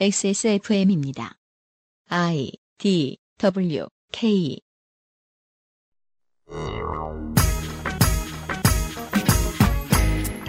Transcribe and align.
XSFM입니다. 0.00 1.34
I 2.08 2.50
D 2.78 3.18
W 3.38 3.86
K 4.10 4.58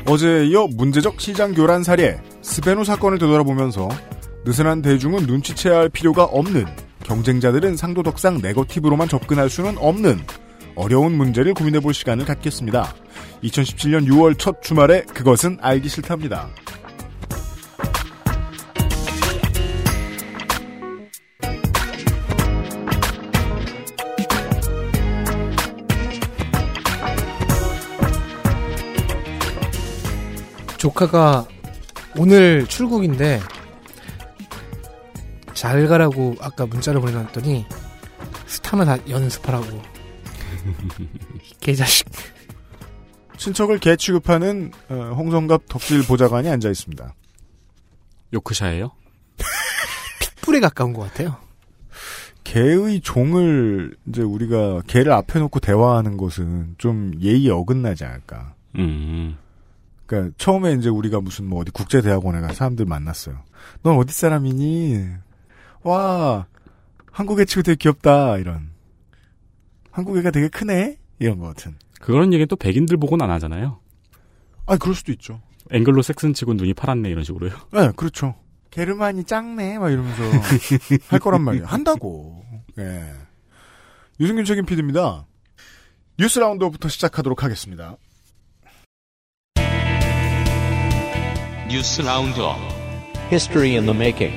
어제에 0.07 0.45
이어 0.47 0.67
문제적 0.67 1.21
시장 1.21 1.53
교란 1.53 1.83
사례 1.83 2.19
스베누 2.41 2.83
사건을 2.83 3.19
되돌아보면서 3.19 3.89
느슨한 4.45 4.81
대중은 4.81 5.25
눈치채야 5.25 5.77
할 5.77 5.89
필요가 5.89 6.23
없는 6.23 6.65
경쟁자들은 7.03 7.77
상도덕상 7.77 8.39
네거티브로만 8.41 9.07
접근할 9.07 9.49
수는 9.49 9.77
없는 9.77 10.19
어려운 10.75 11.15
문제를 11.15 11.53
고민해 11.53 11.81
볼 11.81 11.93
시간을 11.93 12.25
갖겠습니다. 12.25 12.95
2017년 13.43 14.07
6월 14.07 14.39
첫 14.39 14.61
주말에 14.61 15.03
그것은 15.03 15.57
알기 15.61 15.89
싫답니다. 15.89 16.49
조카가 30.83 31.47
오늘 32.17 32.67
출국인데 32.67 33.39
잘 35.53 35.87
가라고 35.87 36.35
아까 36.41 36.65
문자를 36.65 36.99
보내놨더니 36.99 37.65
스타만 38.47 38.87
다 38.87 38.97
연습하라고 39.07 39.81
개자식 41.61 42.09
친척을 43.37 43.79
개 43.79 43.95
취급하는 43.95 44.73
어, 44.89 45.13
홍성갑 45.15 45.69
덕질 45.69 46.05
보좌관이 46.05 46.49
앉아 46.49 46.69
있습니다. 46.69 47.15
요크샤예요? 48.33 48.91
뿔에 50.41 50.59
가까운 50.59 50.91
것 50.91 51.03
같아요. 51.03 51.37
개의 52.43 52.99
종을 52.99 53.95
이제 54.09 54.21
우리가 54.21 54.81
개를 54.87 55.13
앞에 55.13 55.39
놓고 55.39 55.61
대화하는 55.61 56.17
것은 56.17 56.75
좀 56.77 57.13
예의 57.21 57.49
어긋나지 57.49 58.03
않을까. 58.03 58.55
음. 58.75 59.37
그러니까 60.05 60.33
처음에 60.37 60.73
이제 60.73 60.89
우리가 60.89 61.21
무슨 61.21 61.45
뭐 61.45 61.61
어디 61.61 61.71
국제 61.71 62.01
대학원에 62.01 62.41
가서 62.41 62.53
사람들 62.53 62.85
만났어요. 62.85 63.39
넌 63.83 63.97
어디 63.97 64.13
사람이니? 64.13 65.07
와 65.83 66.47
한국의 67.11 67.45
친구 67.45 67.63
되게 67.63 67.75
귀엽다 67.77 68.37
이런. 68.37 68.71
한국 69.91 70.17
애가 70.17 70.31
되게 70.31 70.47
크네 70.47 70.97
이런 71.19 71.39
거 71.39 71.47
같은. 71.47 71.75
그런 72.01 72.33
얘기는 72.33 72.47
또 72.47 72.55
백인들 72.55 72.97
보고는 72.97 73.23
안 73.23 73.31
하잖아요. 73.31 73.79
아 74.65 74.77
그럴 74.77 74.95
수도 74.95 75.11
있죠. 75.13 75.41
앵글로 75.71 76.01
섹슨 76.01 76.33
치고 76.33 76.53
눈이 76.55 76.73
파랗네 76.73 77.09
이런 77.09 77.23
식으로요. 77.23 77.53
네 77.71 77.91
그렇죠. 77.95 78.35
게르만이 78.71 79.23
작네 79.25 79.77
막 79.77 79.91
이러면서 79.91 80.23
할 81.07 81.19
거란 81.19 81.41
말이에요. 81.43 81.65
한다고. 81.65 82.43
예. 82.79 83.13
유승균 84.19 84.45
책임 84.45 84.65
PD입니다. 84.65 85.25
뉴스 86.17 86.39
roundup부터 86.39 86.89
시작하도록 86.89 87.43
하겠습니다. 87.43 87.97
뉴스 91.73 92.03
roundup 92.03 92.55
History 93.31 93.71
in 93.71 93.85
the 93.87 93.97
making. 93.97 94.31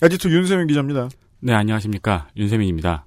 에디터 0.00 0.30
윤세민 0.30 0.66
기자입니다. 0.66 1.10
네, 1.40 1.52
안녕하십니까. 1.52 2.28
윤세민입니다. 2.38 3.04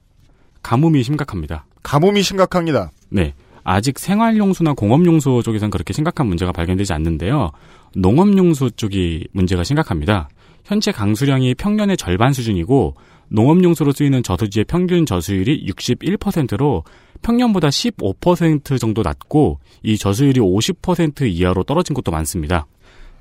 가뭄이 0.61 1.01
심각합니다. 1.01 1.65
가뭄이 1.81 2.21
심각합니다. 2.21 2.91
네. 3.09 3.33
아직 3.63 3.97
생활용수나 3.97 4.73
공업용수 4.73 5.41
쪽에선 5.43 5.71
그렇게 5.71 5.91
심각한 5.91 6.27
문제가 6.27 6.51
발견되지 6.51 6.93
않는데요. 6.93 7.49
농업용수 7.95 8.69
쪽이 8.75 9.27
문제가 9.31 9.63
심각합니다. 9.63 10.29
현재 10.65 10.91
강수량이 10.91 11.55
평년의 11.55 11.97
절반 11.97 12.31
수준이고 12.31 12.93
농업용수로 13.29 13.91
쓰이는 13.91 14.21
저수지의 14.21 14.65
평균 14.65 15.07
저수율이 15.07 15.65
61%로 15.65 16.83
평년보다 17.21 17.69
15% 17.69 18.79
정도 18.79 19.01
낮고 19.01 19.59
이 19.83 19.97
저수율이 19.97 20.39
50% 20.39 21.29
이하로 21.29 21.63
떨어진 21.63 21.93
곳도 21.93 22.11
많습니다. 22.11 22.65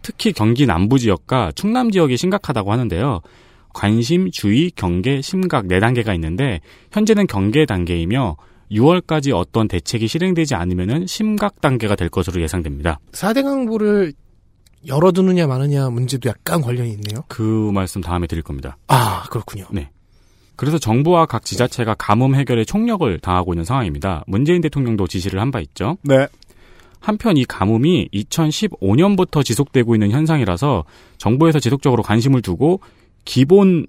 특히 0.02 0.32
경기 0.32 0.66
남부 0.66 0.98
지역과 0.98 1.52
충남 1.54 1.90
지역이 1.90 2.16
심각하다고 2.16 2.72
하는데요. 2.72 3.20
관심, 3.72 4.30
주의, 4.30 4.70
경계, 4.70 5.20
심각 5.20 5.66
4단계가 5.66 6.14
있는데 6.14 6.60
현재는 6.92 7.26
경계 7.26 7.66
단계이며 7.66 8.36
6월까지 8.72 9.34
어떤 9.34 9.68
대책이 9.68 10.06
실행되지 10.06 10.54
않으면 10.54 11.06
심각 11.06 11.60
단계가 11.60 11.96
될 11.96 12.08
것으로 12.08 12.40
예상됩니다. 12.40 13.00
4대 13.12 13.42
강보를 13.42 14.12
열어두느냐 14.86 15.46
마느냐 15.46 15.90
문제도 15.90 16.28
약간 16.28 16.60
관련이 16.62 16.90
있네요. 16.92 17.24
그 17.28 17.70
말씀 17.74 18.00
다음에 18.00 18.26
드릴 18.26 18.42
겁니다. 18.42 18.76
아 18.86 19.24
그렇군요. 19.30 19.66
네. 19.72 19.90
그래서 20.60 20.76
정부와 20.76 21.24
각 21.24 21.46
지자체가 21.46 21.94
가뭄 21.94 22.34
해결에 22.34 22.66
총력을 22.66 23.18
다하고 23.20 23.54
있는 23.54 23.64
상황입니다. 23.64 24.24
문재인 24.26 24.60
대통령도 24.60 25.06
지시를 25.06 25.40
한 25.40 25.50
바 25.50 25.58
있죠. 25.60 25.96
네. 26.02 26.26
한편 27.00 27.38
이 27.38 27.46
가뭄이 27.46 28.10
2015년부터 28.12 29.42
지속되고 29.42 29.94
있는 29.94 30.10
현상이라서 30.10 30.84
정부에서 31.16 31.60
지속적으로 31.60 32.02
관심을 32.02 32.42
두고 32.42 32.80
기본 33.24 33.86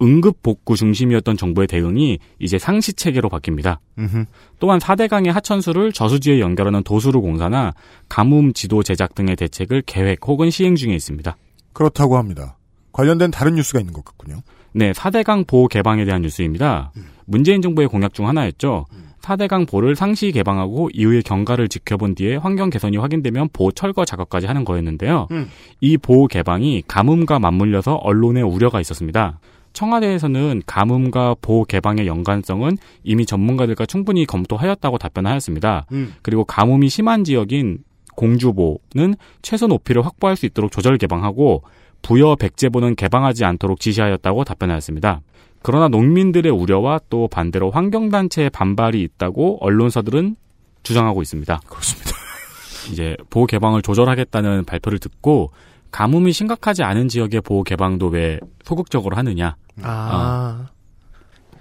응급 0.00 0.42
복구 0.42 0.74
중심이었던 0.74 1.36
정부의 1.36 1.66
대응이 1.66 2.18
이제 2.38 2.58
상시 2.58 2.94
체계로 2.94 3.28
바뀝니다. 3.28 3.76
음흠. 3.98 4.24
또한 4.58 4.78
4대강의 4.78 5.30
하천수를 5.32 5.92
저수지에 5.92 6.40
연결하는 6.40 6.82
도수로 6.82 7.20
공사나 7.20 7.74
가뭄 8.08 8.54
지도 8.54 8.82
제작 8.82 9.14
등의 9.14 9.36
대책을 9.36 9.82
계획 9.84 10.26
혹은 10.26 10.48
시행 10.48 10.76
중에 10.76 10.94
있습니다. 10.94 11.36
그렇다고 11.74 12.16
합니다. 12.16 12.56
관련된 12.92 13.30
다른 13.30 13.54
뉴스가 13.56 13.80
있는 13.80 13.92
것 13.92 14.02
같군요. 14.02 14.40
네, 14.72 14.92
4대강 14.92 15.46
보호 15.46 15.68
개방에 15.68 16.04
대한 16.04 16.22
뉴스입니다. 16.22 16.92
문재인 17.26 17.62
정부의 17.62 17.88
공약 17.88 18.14
중 18.14 18.28
하나였죠. 18.28 18.86
4대강 19.20 19.68
보를 19.68 19.96
상시 19.96 20.32
개방하고 20.32 20.90
이후의 20.92 21.22
경과를 21.22 21.68
지켜본 21.68 22.14
뒤에 22.14 22.36
환경 22.36 22.70
개선이 22.70 22.96
확인되면 22.96 23.50
보 23.52 23.70
철거 23.70 24.04
작업까지 24.04 24.46
하는 24.46 24.64
거였는데요. 24.64 25.28
음. 25.30 25.48
이 25.80 25.96
보호 25.96 26.26
개방이 26.26 26.82
가뭄과 26.86 27.38
맞물려서 27.38 27.96
언론에 27.96 28.42
우려가 28.42 28.80
있었습니다. 28.80 29.38
청와대에서는 29.72 30.62
가뭄과 30.66 31.36
보호 31.40 31.64
개방의 31.64 32.06
연관성은 32.06 32.78
이미 33.04 33.24
전문가들과 33.24 33.86
충분히 33.86 34.26
검토하였다고 34.26 34.98
답변하였습니다. 34.98 35.86
음. 35.92 36.14
그리고 36.22 36.44
가뭄이 36.44 36.88
심한 36.88 37.22
지역인 37.22 37.78
공주보는 38.16 39.14
최소 39.42 39.66
높이를 39.66 40.04
확보할 40.04 40.36
수 40.36 40.46
있도록 40.46 40.72
조절 40.72 40.98
개방하고 40.98 41.62
부여 42.02 42.34
백제보는 42.36 42.96
개방하지 42.96 43.44
않도록 43.44 43.80
지시하였다고 43.80 44.44
답변하였습니다. 44.44 45.20
그러나 45.62 45.88
농민들의 45.88 46.50
우려와 46.50 47.00
또 47.10 47.28
반대로 47.28 47.70
환경단체의 47.70 48.50
반발이 48.50 49.02
있다고 49.02 49.58
언론사들은 49.60 50.36
주장하고 50.82 51.22
있습니다. 51.22 51.60
그렇습니다. 51.66 52.10
이제 52.90 53.16
보호 53.28 53.46
개방을 53.46 53.82
조절하겠다는 53.82 54.64
발표를 54.64 54.98
듣고 54.98 55.50
가뭄이 55.90 56.32
심각하지 56.32 56.82
않은 56.82 57.08
지역의 57.08 57.42
보호 57.42 57.62
개방도 57.62 58.08
왜 58.08 58.40
소극적으로 58.64 59.16
하느냐. 59.16 59.56
아 59.82 60.68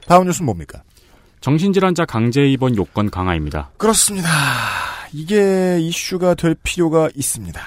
다음 0.08 0.26
뉴스는 0.26 0.46
뭡니까? 0.46 0.82
정신질환자 1.42 2.06
강제 2.06 2.46
입원 2.46 2.76
요건 2.76 3.10
강화입니다. 3.10 3.72
그렇습니다. 3.78 4.30
이게 5.14 5.80
이슈가 5.80 6.36
될 6.36 6.56
필요가 6.64 7.10
있습니다. 7.16 7.62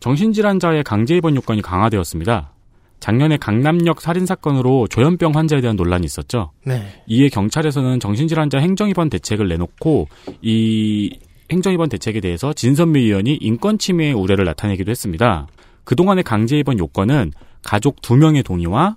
정신질환자의 0.00 0.82
강제 0.82 1.16
입원 1.16 1.36
요건이 1.36 1.62
강화되었습니다. 1.62 2.52
작년에 3.00 3.38
강남역 3.38 4.00
살인 4.00 4.26
사건으로 4.26 4.86
조현병 4.88 5.32
환자에 5.34 5.60
대한 5.60 5.76
논란이 5.76 6.04
있었죠. 6.04 6.50
네. 6.64 6.82
이에 7.06 7.28
경찰에서는 7.28 7.98
정신질환자 8.00 8.58
행정입원 8.58 9.08
대책을 9.08 9.48
내놓고 9.48 10.08
이 10.42 11.18
행정입원 11.50 11.88
대책에 11.88 12.20
대해서 12.20 12.52
진선미 12.52 13.00
의원이 13.00 13.38
인권 13.40 13.78
침해의 13.78 14.12
우려를 14.12 14.44
나타내기도 14.44 14.90
했습니다. 14.90 15.46
그동안의 15.84 16.24
강제 16.24 16.58
입원 16.58 16.78
요건은 16.78 17.32
가족 17.62 18.02
두명의 18.02 18.42
동의와 18.42 18.96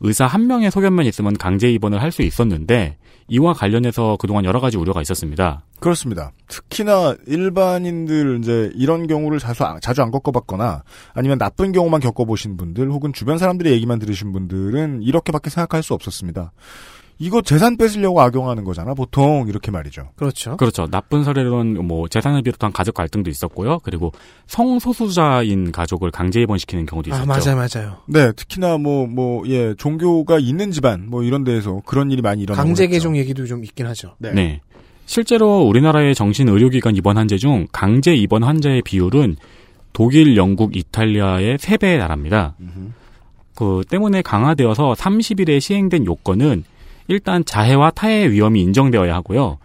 의사 0.00 0.26
한명의 0.26 0.70
소견만 0.70 1.06
있으면 1.06 1.36
강제 1.36 1.70
입원을 1.70 2.00
할 2.00 2.10
수 2.10 2.22
있었는데 2.22 2.96
이와 3.28 3.52
관련해서 3.54 4.16
그동안 4.20 4.44
여러 4.44 4.60
가지 4.60 4.76
우려가 4.76 5.00
있었습니다. 5.02 5.62
그렇습니다. 5.80 6.32
특히나 6.48 7.14
일반인들 7.26 8.38
이제 8.40 8.70
이런 8.74 9.06
경우를 9.06 9.38
자주 9.38 9.64
안- 9.64 9.80
자주 9.80 10.02
안 10.02 10.10
겪어봤거나 10.10 10.82
아니면 11.14 11.38
나쁜 11.38 11.72
경우만 11.72 12.00
겪어보신 12.00 12.56
분들 12.56 12.90
혹은 12.90 13.12
주변 13.12 13.38
사람들의 13.38 13.72
얘기만 13.72 13.98
들으신 13.98 14.32
분들은 14.32 15.02
이렇게밖에 15.02 15.50
생각할 15.50 15.82
수 15.82 15.94
없었습니다. 15.94 16.52
이거 17.22 17.40
재산 17.40 17.76
뺏으려고 17.76 18.20
악용하는 18.20 18.64
거잖아 18.64 18.94
보통 18.94 19.46
이렇게 19.48 19.70
말이죠. 19.70 20.08
그렇죠. 20.16 20.56
그렇죠. 20.56 20.88
나쁜 20.88 21.22
사례로는 21.22 21.86
뭐 21.86 22.08
재산을 22.08 22.42
비롯한 22.42 22.72
가족 22.72 22.94
갈등도 22.94 23.30
있었고요. 23.30 23.78
그리고 23.84 24.10
성소수자인 24.48 25.70
가족을 25.70 26.10
강제 26.10 26.40
입원시키는 26.42 26.84
경우도 26.86 27.14
아 27.14 27.22
있었죠. 27.22 27.54
맞아요 27.54 27.68
맞아요. 27.74 27.96
네, 28.06 28.32
특히나 28.32 28.78
뭐 28.78 29.06
뭐 29.06 29.42
예 29.46 29.74
종교가 29.76 30.38
있는 30.40 30.72
집안 30.72 31.08
뭐 31.08 31.22
이런 31.22 31.44
데에서 31.44 31.80
그런 31.86 32.10
일이 32.10 32.22
많이 32.22 32.42
일어나고 32.42 32.66
강제. 32.66 32.86
개종 32.88 33.16
얘기도 33.16 33.46
좀 33.46 33.62
있긴 33.64 33.86
하죠. 33.86 34.14
네. 34.18 34.32
네. 34.32 34.60
실제로 35.06 35.62
우리나라의 35.62 36.14
정신의료기관 36.14 36.96
입원 36.96 37.18
환자 37.18 37.36
중 37.36 37.66
강제 37.72 38.14
입원 38.14 38.42
환자의 38.42 38.82
비율은 38.82 39.36
독일, 39.92 40.36
영국, 40.36 40.76
이탈리아의 40.76 41.58
3배의 41.58 41.98
나라입니다. 41.98 42.54
그 43.54 43.82
때문에 43.88 44.22
강화되어서 44.22 44.94
30일에 44.94 45.60
시행된 45.60 46.06
요건은 46.06 46.64
일단 47.12 47.44
자해와 47.44 47.90
타해 47.90 48.30
위험이 48.30 48.62
인정되어야 48.62 49.14
하고요. 49.16 49.58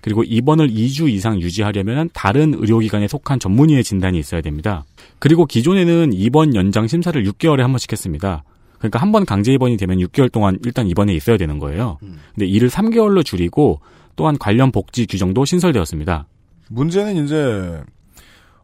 그리고 0.00 0.22
입원을 0.24 0.68
2주 0.68 1.08
이상 1.10 1.40
유지하려면 1.40 2.08
다른 2.14 2.54
의료기관에 2.54 3.08
속한 3.08 3.40
전문의의 3.40 3.84
진단이 3.84 4.18
있어야 4.18 4.40
됩니다. 4.40 4.84
그리고 5.18 5.44
기존에는 5.44 6.12
입원 6.14 6.54
연장 6.54 6.86
심사를 6.86 7.22
6개월에 7.22 7.58
한 7.60 7.72
번씩 7.72 7.92
했습니다. 7.92 8.42
그러니까 8.78 8.98
한 8.98 9.12
번 9.12 9.24
강제 9.24 9.52
입원이 9.52 9.76
되면 9.76 9.98
6개월 9.98 10.32
동안 10.32 10.58
일단 10.64 10.86
입원에 10.86 11.14
있어야 11.14 11.36
되는 11.36 11.58
거예요. 11.58 11.98
근데 12.34 12.46
이를 12.46 12.68
3개월로 12.70 13.24
줄이고 13.24 13.80
또한 14.16 14.36
관련 14.38 14.72
복지 14.72 15.06
규정도 15.06 15.44
신설되었습니다. 15.44 16.26
문제는 16.70 17.24
이제 17.24 17.82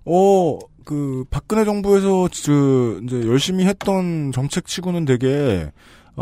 어 0.04 0.58
그 0.90 1.24
박근혜 1.30 1.64
정부에서 1.64 2.28
그 2.44 3.00
이제 3.04 3.22
열심히 3.26 3.64
했던 3.64 4.32
정책 4.32 4.66
치고는 4.66 5.04
되게 5.04 5.70
어, 5.70 5.70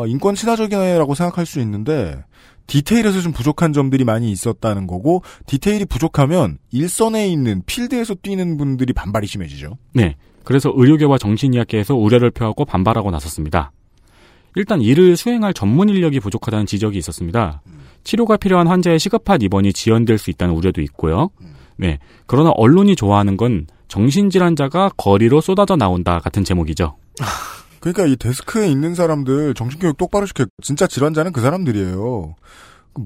인권 0.07 0.35
친화적이라고 0.35 1.15
생각할 1.15 1.47
수 1.47 1.61
있는데 1.61 2.23
디테일에서 2.67 3.21
좀 3.23 3.33
부족한 3.33 3.73
점들이 3.73 4.05
많이 4.05 4.31
있었다는 4.31 4.87
거고 4.87 5.23
디테일이 5.47 5.87
부족하면 5.87 6.59
일선에 6.71 7.29
있는 7.29 7.63
필드에서 7.67 8.15
뛰는 8.23 8.57
분들이 8.59 8.93
반발이 8.93 9.27
심해지죠. 9.27 9.79
네. 9.95 10.17
그래서 10.45 10.73
의료계와 10.75 11.19
정신의학계에서 11.19 11.95
우려를 11.95 12.31
표하고 12.31 12.65
반발하고 12.65 13.11
나섰습니다. 13.11 13.73
일단 14.55 14.81
이를 14.81 15.17
수행할 15.17 15.55
전문 15.55 15.89
인력이 15.89 16.21
부족하다는 16.21 16.67
지적이 16.67 16.99
있었습니다. 16.99 17.63
치료가 18.05 18.37
필요한 18.37 18.67
환자의 18.67 18.99
시급한 18.99 19.43
입원이 19.43 19.73
지연될 19.73 20.19
수 20.19 20.31
있다는 20.31 20.55
우려도 20.55 20.81
있고요. 20.83 21.31
네. 21.77 21.99
그러나 22.27 22.51
언론이 22.51 22.97
좋아하는 22.97 23.37
건 23.37 23.67
정신질환자가 23.89 24.93
거리로 24.97 25.41
쏟아져 25.41 25.77
나온다 25.77 26.19
같은 26.19 26.45
제목이죠. 26.45 26.97
그러니까 27.81 28.07
이 28.07 28.17
데스크에 28.17 28.69
있는 28.69 28.95
사람들 28.95 29.55
정신교육 29.55 29.97
똑바로 29.97 30.27
시켜 30.27 30.47
진짜 30.63 30.87
질환자는 30.87 31.33
그 31.33 31.41
사람들이에요. 31.41 32.35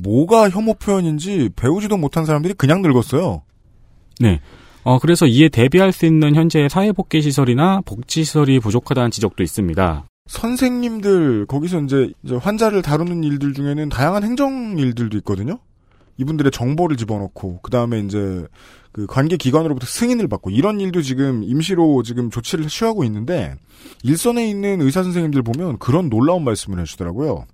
뭐가 0.02 0.48
혐오 0.48 0.74
표현인지 0.74 1.50
배우지도 1.56 1.96
못한 1.96 2.24
사람들이 2.24 2.54
그냥 2.54 2.82
늙었어요. 2.82 3.42
네. 4.20 4.40
어, 4.84 4.98
그래서 4.98 5.26
이에 5.26 5.48
대비할 5.48 5.92
수 5.92 6.06
있는 6.06 6.34
현재의 6.34 6.68
사회복귀 6.68 7.22
시설이나 7.22 7.82
복지 7.84 8.24
시설이 8.24 8.58
부족하다는 8.60 9.10
지적도 9.10 9.42
있습니다. 9.42 10.04
선생님들 10.26 11.46
거기서 11.46 11.80
이제, 11.82 12.12
이제 12.24 12.36
환자를 12.36 12.82
다루는 12.82 13.24
일들 13.24 13.52
중에는 13.54 13.88
다양한 13.88 14.24
행정 14.24 14.78
일들도 14.78 15.16
있거든요. 15.18 15.58
이분들의 16.16 16.52
정보를 16.52 16.96
집어넣고 16.96 17.60
그 17.62 17.70
다음에 17.70 18.00
이제 18.00 18.46
그 18.92 19.06
관계 19.06 19.36
기관으로부터 19.36 19.86
승인을 19.86 20.28
받고 20.28 20.50
이런 20.50 20.78
일도 20.78 21.00
지금 21.02 21.42
임시로 21.42 22.02
지금 22.02 22.30
조치를 22.30 22.68
취하고 22.68 23.04
있는데 23.04 23.54
일선에 24.02 24.48
있는 24.48 24.82
의사 24.82 25.02
선생님들 25.02 25.42
보면 25.42 25.78
그런 25.78 26.10
놀라운 26.10 26.44
말씀을 26.44 26.78
해주더라고요. 26.80 27.46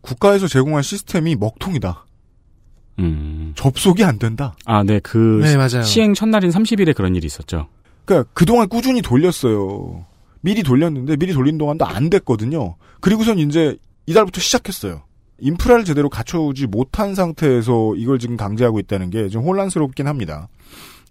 국가에서 0.00 0.48
제공한 0.48 0.82
시스템이 0.82 1.36
먹통이다. 1.36 2.06
음. 3.00 3.52
접속이 3.56 4.04
안 4.04 4.18
된다. 4.18 4.56
아, 4.64 4.82
네. 4.82 5.00
그 5.00 5.40
네, 5.42 5.56
맞아요. 5.56 5.82
시행 5.82 6.14
첫날인 6.14 6.50
30일에 6.50 6.96
그런 6.96 7.14
일이 7.14 7.26
있었죠. 7.26 7.68
그러니까 8.04 8.30
그동안 8.32 8.68
꾸준히 8.68 9.02
돌렸어요. 9.02 10.06
미리 10.40 10.62
돌렸는데 10.62 11.16
미리 11.16 11.34
돌린 11.34 11.58
동안도 11.58 11.84
안 11.84 12.08
됐거든요. 12.08 12.76
그리고선 13.00 13.38
이제 13.38 13.76
이달부터 14.06 14.40
시작했어요. 14.40 15.02
인프라를 15.40 15.84
제대로 15.84 16.08
갖춰오지 16.08 16.66
못한 16.66 17.14
상태에서 17.14 17.94
이걸 17.96 18.18
지금 18.18 18.36
강제하고 18.36 18.78
있다는 18.80 19.10
게 19.10 19.28
좀 19.28 19.44
혼란스럽긴 19.44 20.06
합니다. 20.06 20.48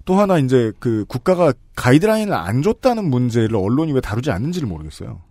또 0.06 0.15
하나 0.15 0.38
이제 0.38 0.71
그 0.79 1.06
국가가 1.07 1.53
가이드라인을 1.75 2.33
안 2.33 2.62
줬다는 2.62 3.09
문제를 3.09 3.56
언론이 3.56 3.91
왜 3.94 4.01
다루지 4.01 4.31
않는지를 4.31 4.68
모르겠어요. 4.68 5.21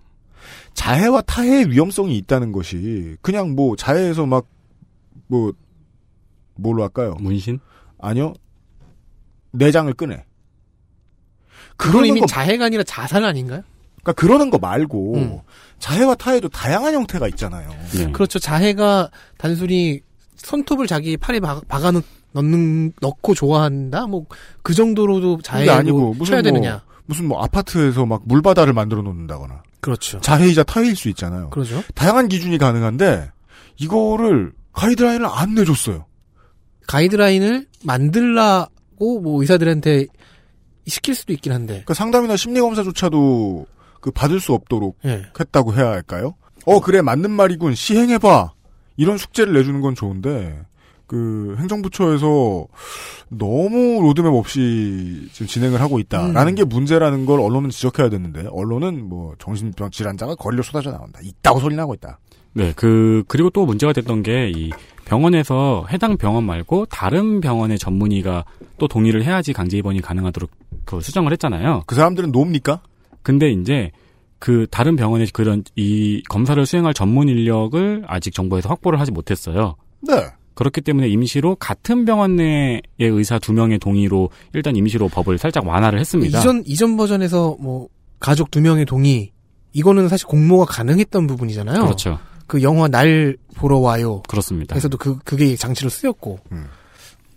자해와 0.75 1.23
타해의 1.23 1.71
위험성이 1.71 2.17
있다는 2.19 2.53
것이 2.53 3.17
그냥 3.23 3.55
뭐 3.55 3.77
자해에서 3.77 4.27
막 4.27 4.47
뭐 5.29 5.53
뭘로 6.55 6.83
할까요? 6.85 7.17
문신? 7.21 7.59
아니요. 7.99 8.33
내장을 9.51 9.93
끄네. 9.95 10.25
그러는 11.77 12.07
이미 12.07 12.21
거 12.21 12.27
자해가 12.27 12.67
아니라 12.67 12.83
자살 12.85 13.25
아닌가요? 13.25 13.63
그러니까 14.03 14.13
그러는 14.13 14.51
거 14.51 14.59
말고 14.59 15.15
음. 15.17 15.39
자해와 15.79 16.15
타해도 16.17 16.49
다양한 16.49 16.95
형태가 16.95 17.29
있잖아요. 17.29 17.69
네. 17.95 18.11
그렇죠. 18.13 18.39
자해가 18.39 19.11
단순히 19.39 20.01
손톱을 20.37 20.87
자기 20.87 21.17
팔에 21.17 21.41
박, 21.41 21.63
아 21.69 21.93
넣는 22.33 22.93
넣고 23.01 23.35
좋아한다. 23.35 24.07
뭐 24.07 24.27
그 24.63 24.75
정도로도 24.75 25.41
자해로 25.43 25.73
아니고 25.73 26.15
무슨 26.15 26.25
쳐야 26.33 26.43
뭐 26.43 26.51
되느냐. 26.51 26.83
무슨 27.07 27.27
뭐 27.29 27.41
아파트에서 27.43 28.05
막 28.05 28.23
물바다를 28.25 28.73
만들어 28.73 29.01
놓는다거나 29.03 29.63
그렇죠. 29.81 30.21
자해이자 30.21 30.65
타해일 30.65 30.97
수 30.97 31.09
있잖아요. 31.11 31.51
그러죠. 31.51 31.83
다양한 31.95 32.29
기준이 32.29 32.59
가능한데 32.59 33.31
이거를 33.77 34.53
가이드라인을 34.73 35.27
안 35.27 35.55
내줬어요. 35.55 36.05
가이드라인을 36.89 37.67
만들라고 37.85 39.21
뭐 39.21 39.41
의사들한테 39.41 40.07
시킬 40.89 41.15
수도 41.15 41.33
있긴 41.33 41.53
한데. 41.53 41.75
그러니까 41.75 41.95
상담이나 41.95 42.37
심리 42.37 42.61
검사조차도 42.61 43.67
그 44.07 44.13
받을 44.13 44.39
수 44.39 44.53
없도록 44.53 44.99
예. 45.05 45.25
했다고 45.39 45.75
해야 45.75 45.89
할까요? 45.89 46.37
어 46.65 46.79
그래 46.79 47.03
맞는 47.03 47.29
말이군 47.29 47.75
시행해봐 47.75 48.53
이런 48.97 49.19
숙제를 49.19 49.53
내주는 49.53 49.81
건 49.81 49.97
좋은데 49.97 50.61
그 51.09 51.57
행정부처에서 51.59 52.69
너무 53.31 54.01
로드맵 54.03 54.33
없이 54.33 55.29
지금 55.33 55.49
진행을 55.49 55.81
하고 55.81 55.99
있다라는 55.99 56.53
음. 56.53 56.55
게 56.55 56.63
문제라는 56.63 57.27
걸 57.27 57.41
언론은 57.41 57.71
지적해야 57.71 58.09
되는데 58.09 58.47
언론은 58.53 59.09
뭐 59.09 59.35
정신병 59.41 59.91
질환자가 59.91 60.37
거리로 60.37 60.63
쏟아져 60.63 60.93
나온다 60.93 61.19
있다고 61.21 61.59
소리 61.59 61.75
나고 61.75 61.93
있다. 61.95 62.21
네, 62.53 62.73
그, 62.75 63.25
그리고 63.29 63.51
또 63.51 63.67
문제가 63.67 63.93
됐던 63.93 64.23
게, 64.23 64.51
이 64.51 64.71
병원에서 65.05 65.85
해당 65.91 66.17
병원 66.17 66.45
말고 66.45 66.87
다른 66.87 67.43
병원의 67.43 67.79
전문의가 67.79 68.47
또 68.79 68.89
동의를 68.89 69.25
해야지 69.25 69.53
강제 69.53 69.77
입원이 69.77 70.01
가능하도록 70.01 70.51
그 70.87 71.03
수정을 71.03 71.33
했잖아요. 71.33 71.83
그 71.87 71.95
사람들은 71.95 72.33
놉니까? 72.33 72.81
근데 73.27 73.51
이제 73.51 73.91
그 74.39 74.69
다른 74.71 74.95
병원의 74.95 75.27
그런 75.33 75.65
이 75.75 76.23
검사를 76.29 76.65
수행할 76.65 76.95
전문 76.95 77.29
인력을 77.29 78.05
아직 78.07 78.33
정부에서 78.33 78.69
확보를 78.69 79.01
하지 79.01 79.11
못했어요. 79.11 79.75
네. 80.07 80.15
그렇기 80.55 80.81
때문에 80.81 81.09
임시로 81.09 81.57
같은 81.57 82.05
병원 82.05 82.37
내의 82.37 82.81
의사 82.99 83.41
두 83.41 83.53
명의 83.53 83.81
동의로 83.81 84.31
일단 84.53 84.77
임시로 84.77 85.09
법을 85.09 85.39
살짝 85.39 85.67
완화를 85.67 85.99
했습니다. 85.99 86.39
이전 86.39 86.63
이전 86.67 86.97
버전에서 86.97 87.57
뭐 87.59 87.89
가족 88.21 88.53
두 88.53 88.61
명의 88.61 88.85
동의 88.87 89.33
이거는 89.73 90.07
사실 90.09 90.29
공모가 90.29 90.65
가능했던 90.65 91.27
부분이잖아요. 91.27 91.83
그렇죠. 91.83 92.21
그 92.47 92.63
영화 92.63 92.87
날 92.87 93.37
보러 93.57 93.79
와요. 93.79 94.23
그렇습니다. 94.29 94.77
에서도 94.77 94.99
그 94.99 95.19
그게 95.25 95.57
장치로 95.57 95.91
쓰였고. 95.91 96.39
음. 96.53 96.67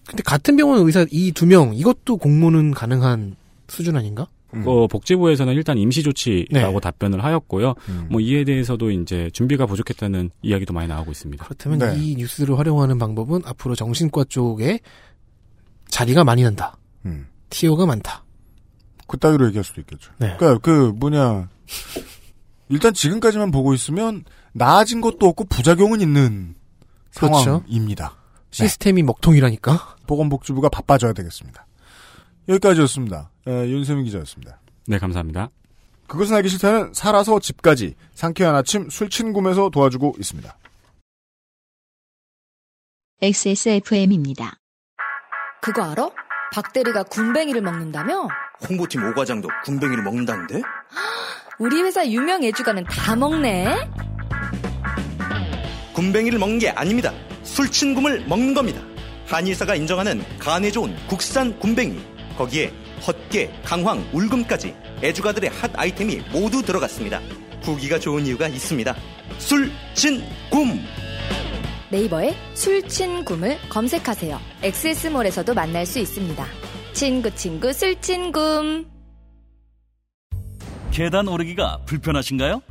근데 0.08 0.22
같은 0.22 0.56
병원 0.56 0.86
의사 0.86 1.04
이 1.10 1.32
두 1.32 1.48
명 1.48 1.74
이것도 1.74 2.18
공모는 2.18 2.72
가능한 2.76 3.36
수준 3.68 3.98
아닌가? 3.98 4.28
음. 4.54 4.64
어, 4.66 4.88
복지부에서는 4.88 5.54
일단 5.54 5.78
임시 5.78 6.02
조치라고 6.04 6.74
네. 6.74 6.80
답변을 6.80 7.24
하였고요. 7.24 7.76
음. 7.90 8.08
뭐 8.10 8.20
이에 8.20 8.44
대해서도 8.44 8.92
이제 8.92 9.30
준비가 9.34 9.66
부족했다는 9.66 10.32
이야기도 10.42 10.74
많이 10.74 10.88
나오고 10.88 11.12
있습니다. 11.12 11.46
그렇다면 11.46 11.80
네. 11.80 11.96
이 11.98 12.16
뉴스를 12.16 12.58
활용하는 12.58 12.98
방법은 12.98 13.42
앞으로 13.46 13.76
정신과 13.76 14.26
쪽에 14.30 14.80
자리가 15.90 16.24
많이 16.24 16.44
난다. 16.44 16.78
음. 17.06 17.28
티오가 17.50 17.86
많다. 17.86 18.24
그따위로 19.08 19.48
얘기할 19.48 19.64
수도 19.64 19.82
있겠죠. 19.82 20.12
네. 20.18 20.36
그러니까 20.38 20.60
그 20.60 20.94
뭐냐 20.96 21.50
일단 22.70 22.94
지금까지만 22.94 23.52
보고 23.52 23.74
있으면 23.74 24.24
나아진 24.54 25.02
것도 25.02 25.28
없고 25.28 25.46
부작용은 25.46 26.02
있는 26.02 26.56
그렇죠. 27.16 27.44
상황입니다. 27.44 28.16
시스템이 28.52 29.04
먹통이라니까. 29.04 29.98
보건복지부가 30.08 30.70
바빠져야 30.70 31.14
되겠습니다. 31.14 31.66
여기까지였습니다. 32.50 33.30
에, 33.48 33.70
윤세민 33.70 34.06
기자였습니다. 34.06 34.60
네, 34.88 34.98
감사합니다. 34.98 35.50
그것은 36.08 36.36
알기 36.36 36.50
싫다는 36.50 36.94
살아서 36.94 37.40
집까지 37.40 37.96
상쾌한 38.16 38.56
아침 38.56 38.90
술친구에서 38.90 39.70
도와주고 39.70 40.16
있습니다. 40.18 40.58
XSFM입니다. 43.22 44.56
그거 45.62 45.84
알아? 45.84 46.10
박대리가 46.52 47.04
군뱅이를 47.04 47.62
먹는다며? 47.62 48.28
홍보팀 48.68 49.04
오과장도 49.04 49.48
군뱅이를 49.66 50.04
먹는다는데? 50.04 50.62
우리 51.60 51.82
회사 51.84 52.06
유명 52.08 52.44
애주가는 52.44 52.86
다 52.86 53.16
먹네? 53.16 53.92
군뱅이를 55.94 56.40
먹는 56.40 56.58
게 56.60 56.70
아닙니다. 56.70 57.12
술친굼을 57.44 58.26
먹는 58.28 58.54
겁니다. 58.54 58.82
한의사가 59.28 59.76
인정하는 59.76 60.24
간에 60.40 60.72
좋은 60.72 60.96
국산 61.08 61.60
군뱅이. 61.60 62.19
거기에 62.40 62.72
헛개, 63.06 63.52
강황, 63.66 64.02
울금까지 64.14 64.74
애주가들의 65.04 65.50
핫 65.50 65.72
아이템이 65.78 66.22
모두 66.32 66.62
들어갔습니다. 66.62 67.20
후기가 67.62 68.00
좋은 68.00 68.26
이유가 68.26 68.48
있습니다. 68.48 68.96
술친굼! 69.40 70.80
네이버에 71.92 72.34
술친굼을 72.54 73.58
검색하세요. 73.68 74.40
엑세스몰에서도 74.64 75.54
만날 75.54 75.86
수 75.86 76.00
있습니다. 76.00 76.46
친구 76.94 77.30
친구 77.36 77.74
술친굼. 77.74 78.86
계단 80.92 81.28
오르기가 81.28 81.80
불편하신가요? 81.86 82.62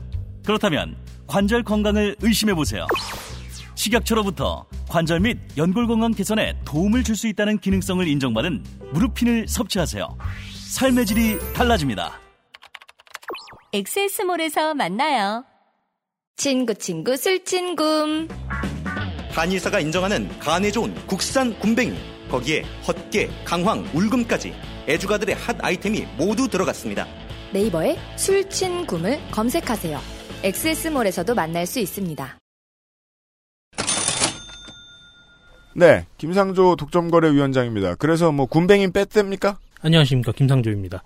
그렇다면 0.47 0.97
관절 1.27 1.63
건강을 1.63 2.17
의심해 2.23 2.55
보세요. 2.55 2.87
식약처로부터 3.79 4.67
관절 4.89 5.21
및 5.21 5.39
연골 5.57 5.87
건강 5.87 6.11
개선에 6.13 6.55
도움을 6.65 7.05
줄 7.05 7.15
수 7.19 7.29
있다는 7.29 7.59
기능성을 7.59 8.07
인정받은 8.07 8.65
무릎핀을 8.93 9.47
섭취하세요. 9.49 10.07
삶의 10.71 11.07
질이 11.07 11.39
달라집니다. 11.55 12.13
엑세스몰에서 13.73 14.75
만나요. 14.75 15.45
친구 16.37 16.75
친구 16.75 17.17
술친굼. 17.17 18.29
한의사가 19.33 19.81
인정하는 19.81 20.29
간에 20.39 20.71
좋은 20.71 20.95
국산 21.07 21.57
굼벵이 21.61 21.93
거기에 22.31 22.63
헛개, 22.87 23.29
강황, 23.45 23.89
울금까지 23.95 24.55
애주가들의 24.89 25.35
핫 25.37 25.57
아이템이 25.65 26.07
모두 26.17 26.49
들어갔습니다. 26.49 27.07
네이버에 27.53 27.97
술친굼을 28.17 29.21
검색하세요. 29.31 30.01
엑세스몰에서도 30.45 31.35
만날 31.35 31.67
수 31.67 31.79
있습니다. 31.81 32.39
네, 35.79 36.05
김상조 36.17 36.75
독점거래위원장입니다. 36.75 37.95
그래서 37.95 38.33
뭐 38.33 38.47
군뱅이 38.47 38.91
뺐답니까? 38.91 39.59
안녕하십니까 39.81 40.33
김상조입니다. 40.33 41.05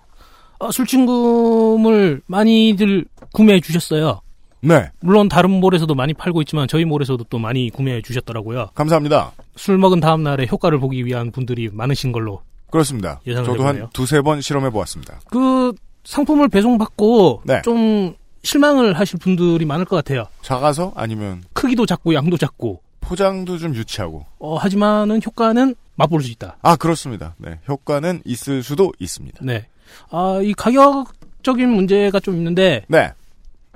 어, 0.57 0.71
술친금을 0.71 2.21
많이들 2.25 3.05
구매해 3.31 3.59
주셨어요. 3.59 4.21
네, 4.61 4.89
물론 4.99 5.29
다른 5.29 5.51
몰에서도 5.51 5.93
많이 5.93 6.15
팔고 6.15 6.41
있지만 6.41 6.67
저희 6.67 6.85
몰에서도 6.85 7.23
또 7.29 7.37
많이 7.37 7.69
구매해 7.69 8.01
주셨더라고요. 8.01 8.69
감사합니다. 8.73 9.33
술 9.55 9.77
먹은 9.77 9.99
다음 9.99 10.23
날에 10.23 10.47
효과를 10.49 10.79
보기 10.79 11.05
위한 11.05 11.31
분들이 11.31 11.69
많으신 11.71 12.11
걸로. 12.11 12.41
그렇습니다. 12.71 13.21
예상을 13.27 13.45
저도 13.45 13.61
해보네요. 13.61 13.83
한 13.83 13.89
두세 13.93 14.21
번 14.21 14.41
실험해 14.41 14.71
보았습니다. 14.71 15.19
그 15.29 15.73
상품을 16.05 16.49
배송받고 16.49 17.43
네. 17.45 17.61
좀 17.63 18.15
실망을 18.41 18.93
하실 18.93 19.19
분들이 19.19 19.65
많을 19.65 19.85
것 19.85 19.97
같아요. 19.97 20.25
작아서 20.41 20.91
아니면 20.95 21.43
크기도 21.53 21.85
작고 21.85 22.15
양도 22.15 22.37
작고. 22.37 22.81
포장도 23.13 23.59
좀 23.59 23.75
유치하고. 23.75 24.25
어, 24.39 24.57
하지만은 24.57 25.21
효과는 25.23 25.75
맛볼 25.95 26.23
수 26.23 26.31
있다. 26.31 26.57
아, 26.63 26.75
그렇습니다. 26.75 27.35
네, 27.37 27.59
효과는 27.67 28.23
있을 28.25 28.63
수도 28.63 28.91
있습니다. 28.97 29.39
네. 29.43 29.67
아, 30.09 30.39
이 30.41 30.53
가격적인 30.53 31.69
문제가 31.69 32.19
좀 32.19 32.35
있는데 32.37 32.83
네, 32.87 33.11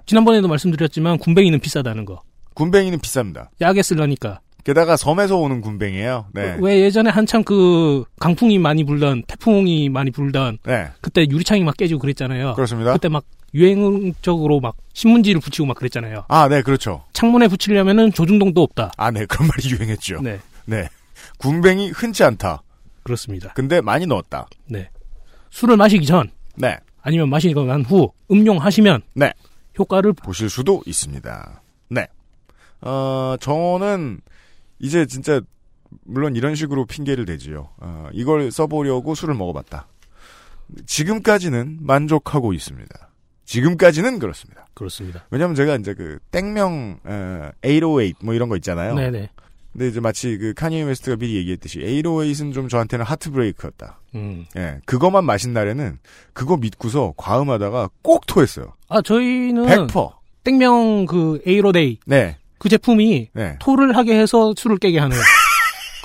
지난번에도 0.08 0.48
말씀드렸지만 0.48 1.20
군뱅이는 1.20 1.60
비싸다는 1.60 2.06
거. 2.06 2.24
군뱅이는 2.56 2.98
비쌉니다. 2.98 3.50
약에 3.62 3.84
쓰려니까. 3.84 4.40
게다가 4.64 4.98
섬에서 4.98 5.38
오는 5.38 5.62
군뱅이에요. 5.62 6.26
네, 6.34 6.58
왜 6.60 6.82
예전에 6.82 7.12
한참 7.12 7.44
그 7.44 8.04
강풍이 8.20 8.58
많이 8.58 8.84
불던 8.84 9.24
태풍이 9.28 9.88
많이 9.90 10.10
불던 10.10 10.58
네, 10.66 10.88
그때 11.00 11.22
유리창이 11.30 11.64
막 11.64 11.78
깨지고 11.78 12.00
그랬잖아요. 12.00 12.56
그렇습니다. 12.56 12.94
그때 12.94 13.08
막 13.08 13.24
유행적으로 13.54 14.60
막 14.60 14.76
신문지를 14.94 15.42
붙이고 15.42 15.66
막 15.68 15.76
그랬잖아요. 15.78 16.26
아, 16.28 16.48
네, 16.50 16.62
그렇죠. 16.62 17.04
창문에 17.14 17.48
붙이려면은 17.48 18.12
조중동도 18.12 18.62
없다. 18.62 18.92
아, 18.98 19.12
네, 19.12 19.26
그런 19.26 19.48
말이 19.48 19.70
유행했죠. 19.72 20.22
네, 20.22 20.40
네, 20.66 20.90
군뱅이 21.40 21.92
흔치 21.92 22.24
않다. 22.24 22.62
그렇습니다. 23.04 23.54
근데 23.54 23.80
많이 23.82 24.06
넣었다. 24.06 24.48
네. 24.66 24.90
술을 25.50 25.78
마시기 25.78 26.06
전 26.06 26.30
네, 26.56 26.78
아니면 27.02 27.30
마시고 27.30 27.64
난 27.64 27.84
후 27.84 28.12
음용하시면 28.30 29.02
네. 29.14 29.34
효과를 29.80 30.14
보실 30.14 30.50
수도 30.50 30.84
있습니다. 30.86 31.62
네. 31.90 32.08
어, 32.82 33.36
저는 33.40 34.20
이제 34.80 35.06
진짜 35.06 35.40
물론 36.04 36.36
이런 36.36 36.54
식으로 36.56 36.86
핑계를 36.86 37.26
대지요. 37.26 37.70
어, 37.78 38.10
이걸 38.12 38.52
써보려고 38.52 39.16
술을 39.16 39.36
먹어봤다. 39.36 39.88
지금까지는 40.86 41.78
만족하고 41.82 42.52
있습니다. 42.54 43.07
지금까지는 43.48 44.20
그렇습니다. 44.20 44.68
그렇습니다. 44.74 45.26
왜냐면 45.32 45.56
제가 45.56 45.76
이제 45.78 45.94
그 45.94 46.20
땡명 46.32 47.00
어, 47.04 47.50
808뭐 47.62 48.36
이런 48.36 48.50
거 48.50 48.56
있잖아요. 48.58 48.94
네네. 48.94 49.30
근데 49.72 49.88
이제 49.88 50.00
마치 50.00 50.38
그 50.38 50.54
카니에 50.54 50.84
웨스트가 50.84 51.16
미리 51.18 51.36
얘기했듯이 51.38 51.80
808은 51.80 52.54
좀 52.54 52.68
저한테는 52.68 53.06
heartbreak였다. 53.06 54.00
음. 54.16 54.46
예, 54.58 54.80
그거만 54.86 55.24
마신 55.24 55.54
날에는 55.54 56.00
그거 56.34 56.58
믿고서 56.58 57.14
과음하다가 57.16 57.90
꼭 58.02 58.26
토했어요. 58.28 58.74
아 58.90 59.02
저희는 59.02 59.66
100%. 59.66 60.12
땡명 60.44 61.06
그 61.06 61.42
eight 61.46 61.70
o 61.70 61.75
eight 61.75 62.00
네, 62.06 62.38
그 62.58 62.70
제품이 62.70 63.30
네. 63.34 63.56
토를 63.60 63.96
하게 63.96 64.20
해서 64.20 64.54
술을 64.58 64.78
깨게 64.78 65.00
하는 65.00 65.16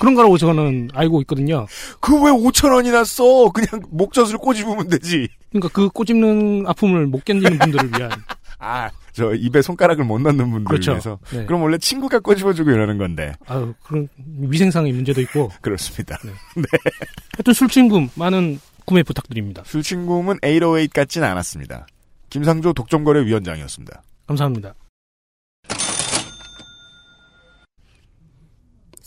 그런 0.03 0.15
거라고 0.15 0.37
저는 0.37 0.89
알고 0.93 1.21
있거든요. 1.21 1.65
그 2.01 2.13
왜 2.23 2.29
5천 2.31 2.73
원이나 2.73 3.05
써? 3.05 3.49
그냥 3.51 3.81
목젖을 3.89 4.37
꼬집으면 4.37 4.89
되지. 4.89 5.29
그러니까 5.49 5.69
그 5.69 5.87
꼬집는 5.89 6.65
아픔을 6.67 7.07
못 7.07 7.23
견디는 7.23 7.57
분들을 7.57 7.89
위한 7.97 8.11
아, 8.59 8.89
저 9.13 9.33
입에 9.33 9.61
손가락을 9.61 10.03
못 10.03 10.19
넣는 10.19 10.37
분들을 10.51 10.65
그렇죠. 10.65 10.91
위해서. 10.91 11.19
네. 11.31 11.45
그럼 11.45 11.61
원래 11.61 11.77
친구가 11.77 12.19
꼬집어주고 12.19 12.69
이러는 12.71 12.97
건데. 12.97 13.33
아유 13.45 13.73
그런 13.83 14.09
위생상의 14.41 14.91
문제도 14.91 15.21
있고 15.21 15.49
그렇습니다. 15.61 16.17
하여튼 17.37 17.53
술친금 17.53 18.09
많은 18.15 18.59
구매 18.85 19.03
부탁드립니다. 19.03 19.63
술친구는 19.65 20.39
808 20.41 20.89
같진 20.89 21.23
않았습니다. 21.23 21.87
김상조 22.29 22.73
독점거래위원장이었습니다. 22.73 24.01
감사합니다. 24.27 24.73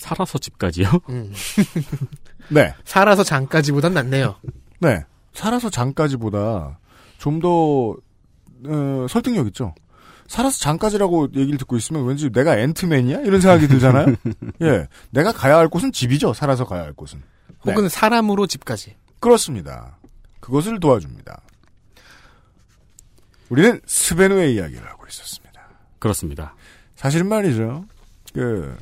살아서 0.07 0.39
집까지요? 0.39 0.89
음. 1.09 1.33
네, 2.49 2.73
살아서 2.85 3.25
장까지보단 3.25 3.93
낫네요. 3.93 4.37
네. 4.81 5.05
살아서 5.35 5.69
장까지보다 5.69 6.79
좀 7.19 7.41
더, 7.41 7.97
어, 8.67 9.07
설득력 9.11 9.47
있죠. 9.49 9.75
살아서 10.29 10.59
장까지라고 10.61 11.29
얘기를 11.35 11.59
듣고 11.59 11.77
있으면 11.77 12.05
왠지 12.07 12.31
내가 12.31 12.57
앤트맨이야? 12.57 13.21
이런 13.21 13.41
생각이 13.41 13.69
들잖아요? 13.69 14.07
예. 14.63 14.89
내가 15.11 15.33
가야 15.33 15.57
할 15.57 15.69
곳은 15.69 15.93
집이죠. 15.93 16.33
살아서 16.33 16.65
가야 16.65 16.83
할 16.83 16.93
곳은. 16.93 17.21
네. 17.65 17.73
혹은 17.73 17.89
사람으로 17.89 18.47
집까지. 18.47 18.97
그렇습니다. 19.21 19.99
그것을 20.41 20.81
도와줍니다. 20.81 21.43
우리는 23.49 23.81
스베누의 23.87 24.55
이야기를 24.55 24.87
하고 24.89 25.05
있었습니다. 25.09 25.69
그렇습니다. 25.99 26.55
사실은 26.97 27.29
말이죠. 27.29 27.85
그 28.33 28.77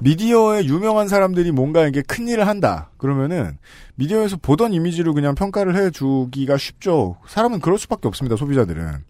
미디어에 0.00 0.64
유명한 0.64 1.08
사람들이 1.08 1.50
뭔가 1.52 1.86
이게 1.86 2.02
큰 2.02 2.28
일을 2.28 2.46
한다. 2.46 2.90
그러면은 2.98 3.58
미디어에서 3.96 4.36
보던 4.36 4.72
이미지로 4.72 5.14
그냥 5.14 5.34
평가를 5.34 5.76
해주기가 5.76 6.56
쉽죠. 6.56 7.16
사람은 7.26 7.60
그럴 7.60 7.78
수밖에 7.78 8.08
없습니다. 8.08 8.36
소비자들은 8.36 9.04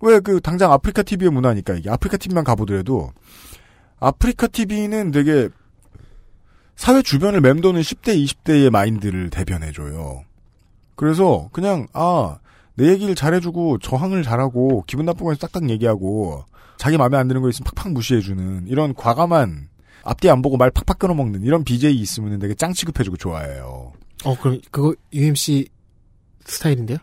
왜 0.00 0.20
그 0.20 0.40
당장 0.40 0.72
아프리카 0.72 1.02
TV의 1.02 1.30
문화니까 1.30 1.74
이게 1.74 1.88
아프리카 1.90 2.16
TV만 2.18 2.44
가보더라도 2.44 3.12
아프리카 4.00 4.46
TV는 4.46 5.10
되게 5.12 5.48
사회 6.76 7.00
주변을 7.00 7.40
맴도는 7.40 7.80
10대, 7.80 8.22
20대의 8.22 8.68
마인드를 8.70 9.30
대변해줘요. 9.30 10.24
그래서 10.96 11.48
그냥 11.52 11.86
아 11.92 12.38
내 12.76 12.88
얘기를 12.88 13.14
잘해주고 13.14 13.78
저항을 13.78 14.22
잘하고 14.22 14.84
기분 14.86 15.06
나쁜 15.06 15.24
거에서 15.26 15.46
딱딱 15.46 15.70
얘기하고 15.70 16.44
자기 16.76 16.96
마음에 16.98 17.16
안 17.16 17.28
드는 17.28 17.40
거 17.40 17.48
있으면 17.48 17.70
팍팍 17.72 17.92
무시해주는 17.92 18.66
이런 18.66 18.94
과감한 18.94 19.68
앞뒤 20.04 20.28
안 20.30 20.42
보고 20.42 20.56
말 20.56 20.70
팍팍 20.70 20.98
끊어먹는 20.98 21.42
이런 21.42 21.64
BJ 21.64 21.94
있으면 21.94 22.38
되게 22.38 22.54
짱 22.54 22.72
취급해주고 22.72 23.16
좋아해요. 23.16 23.92
어, 24.24 24.38
그럼 24.40 24.60
그거 24.70 24.94
UMC 25.12 25.68
스타일인데요? 26.44 26.98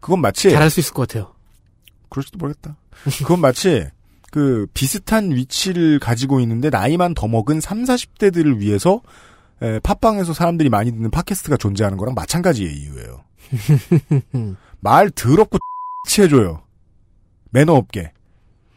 그건 0.00 0.20
마치 0.20 0.50
잘할 0.50 0.70
수 0.70 0.80
있을 0.80 0.92
것 0.94 1.06
같아요. 1.06 1.34
그럴지도 2.08 2.38
모르겠다. 2.38 2.76
그건 3.18 3.40
마치 3.40 3.86
그 4.30 4.66
비슷한 4.74 5.30
위치를 5.30 5.98
가지고 5.98 6.40
있는데 6.40 6.70
나이만 6.70 7.14
더 7.14 7.26
먹은 7.28 7.60
3, 7.60 7.84
40대들을 7.84 8.58
위해서 8.58 9.02
에, 9.62 9.78
팟빵에서 9.80 10.32
사람들이 10.32 10.70
많이 10.70 10.90
듣는 10.90 11.10
팟캐스트가 11.10 11.56
존재하는 11.56 11.98
거랑 11.98 12.14
마찬가지의 12.14 12.72
이유예요. 12.72 13.24
말 14.80 15.10
더럽고 15.10 15.58
치해줘요. 16.08 16.62
매너 17.50 17.74
없게. 17.74 18.12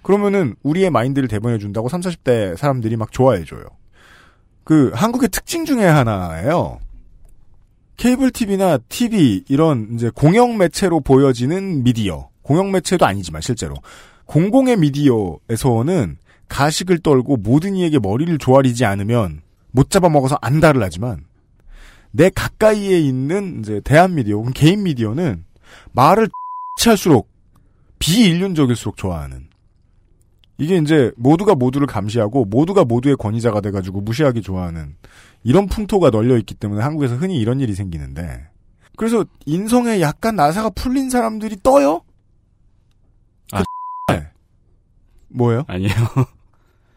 그러면은 0.04 0.56
우리의 0.64 0.90
마인드를 0.92 1.28
대변해 1.28 1.58
준다고 1.58 1.90
3, 1.90 2.02
40대 2.02 2.56
사람들이 2.58 2.98
막 2.98 3.12
좋아해 3.12 3.44
줘요. 3.46 3.64
그 4.64 4.92
한국의 4.94 5.30
특징 5.30 5.66
중에 5.66 5.86
하나예요. 5.86 6.80
케이블 7.98 8.32
TV나 8.32 8.80
TV 8.90 9.46
이런 9.48 9.90
이제 9.94 10.10
공영 10.14 10.58
매체로 10.58 11.00
보여지는 11.00 11.84
미디어. 11.84 12.30
공영 12.42 12.72
매체도 12.72 13.06
아니지만 13.06 13.42
실제로 13.42 13.76
공공의 14.26 14.78
미디어에서는 14.78 16.18
가식을 16.50 17.00
떨고 17.00 17.38
모든 17.38 17.76
이에게 17.76 18.00
머리를 18.00 18.38
조아리지 18.38 18.86
않으면 18.86 19.42
못 19.72 19.90
잡아먹어서 19.90 20.38
안달을 20.42 20.84
하지만 20.84 21.26
내 22.12 22.30
가까이에 22.30 23.00
있는 23.00 23.60
이제 23.60 23.82
대한 23.84 24.16
미디어 24.16 24.38
혹은 24.38 24.54
개인 24.54 24.84
미디어는 24.84 25.46
말을 25.94 26.30
할수록 26.86 27.30
비인륜적일수록 28.00 28.98
좋아하는 28.98 29.48
이게 30.58 30.78
이제 30.78 31.12
모두가 31.18 31.56
모두를 31.56 31.88
감시하고 31.88 32.46
모두가 32.46 32.86
모두의 32.86 33.16
권위자가 33.18 33.62
돼가지고 33.62 34.02
무시하기 34.02 34.42
좋아하는 34.42 34.96
이런 35.44 35.68
풍토가 35.68 36.10
널려 36.10 36.38
있기 36.38 36.54
때문에 36.56 36.82
한국에서 36.84 37.16
흔히 37.16 37.38
이런 37.40 37.60
일이 37.60 37.74
생기는데 37.74 38.48
그래서 38.96 39.26
인성에 39.46 40.00
약간 40.02 40.36
나사가 40.36 40.70
풀린 40.70 41.10
사람들이 41.10 41.58
떠요? 41.64 42.02
아, 43.52 43.64
네. 44.12 44.28
뭐예요? 45.30 45.64
아니에요. 45.68 45.94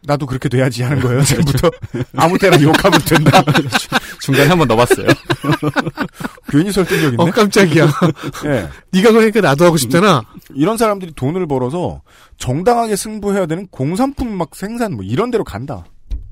나도 0.03 0.27
그렇게 0.27 0.47
돼야지 0.47 0.83
하는 0.83 0.99
거예요, 1.01 1.23
지금부터. 1.23 1.69
아무 2.15 2.37
때나 2.37 2.61
욕하면 2.61 2.99
된다. 3.01 3.41
중간에 4.21 4.47
한번 4.49 4.67
넣어봤어요. 4.67 5.07
괜히 6.49 6.71
설득력 6.71 7.11
있네. 7.13 7.23
어 7.23 7.31
깜짝이야. 7.31 7.85
예. 8.45 8.69
네가 8.91 9.11
그러니까 9.11 9.41
나도 9.41 9.65
하고 9.65 9.77
싶잖아. 9.77 10.23
이런 10.53 10.77
사람들이 10.77 11.13
돈을 11.15 11.47
벌어서 11.47 12.01
정당하게 12.37 12.95
승부해야 12.95 13.45
되는 13.45 13.67
공산품 13.67 14.29
막 14.37 14.55
생산 14.55 14.93
뭐 14.95 15.03
이런 15.03 15.31
데로 15.31 15.43
간다. 15.43 15.85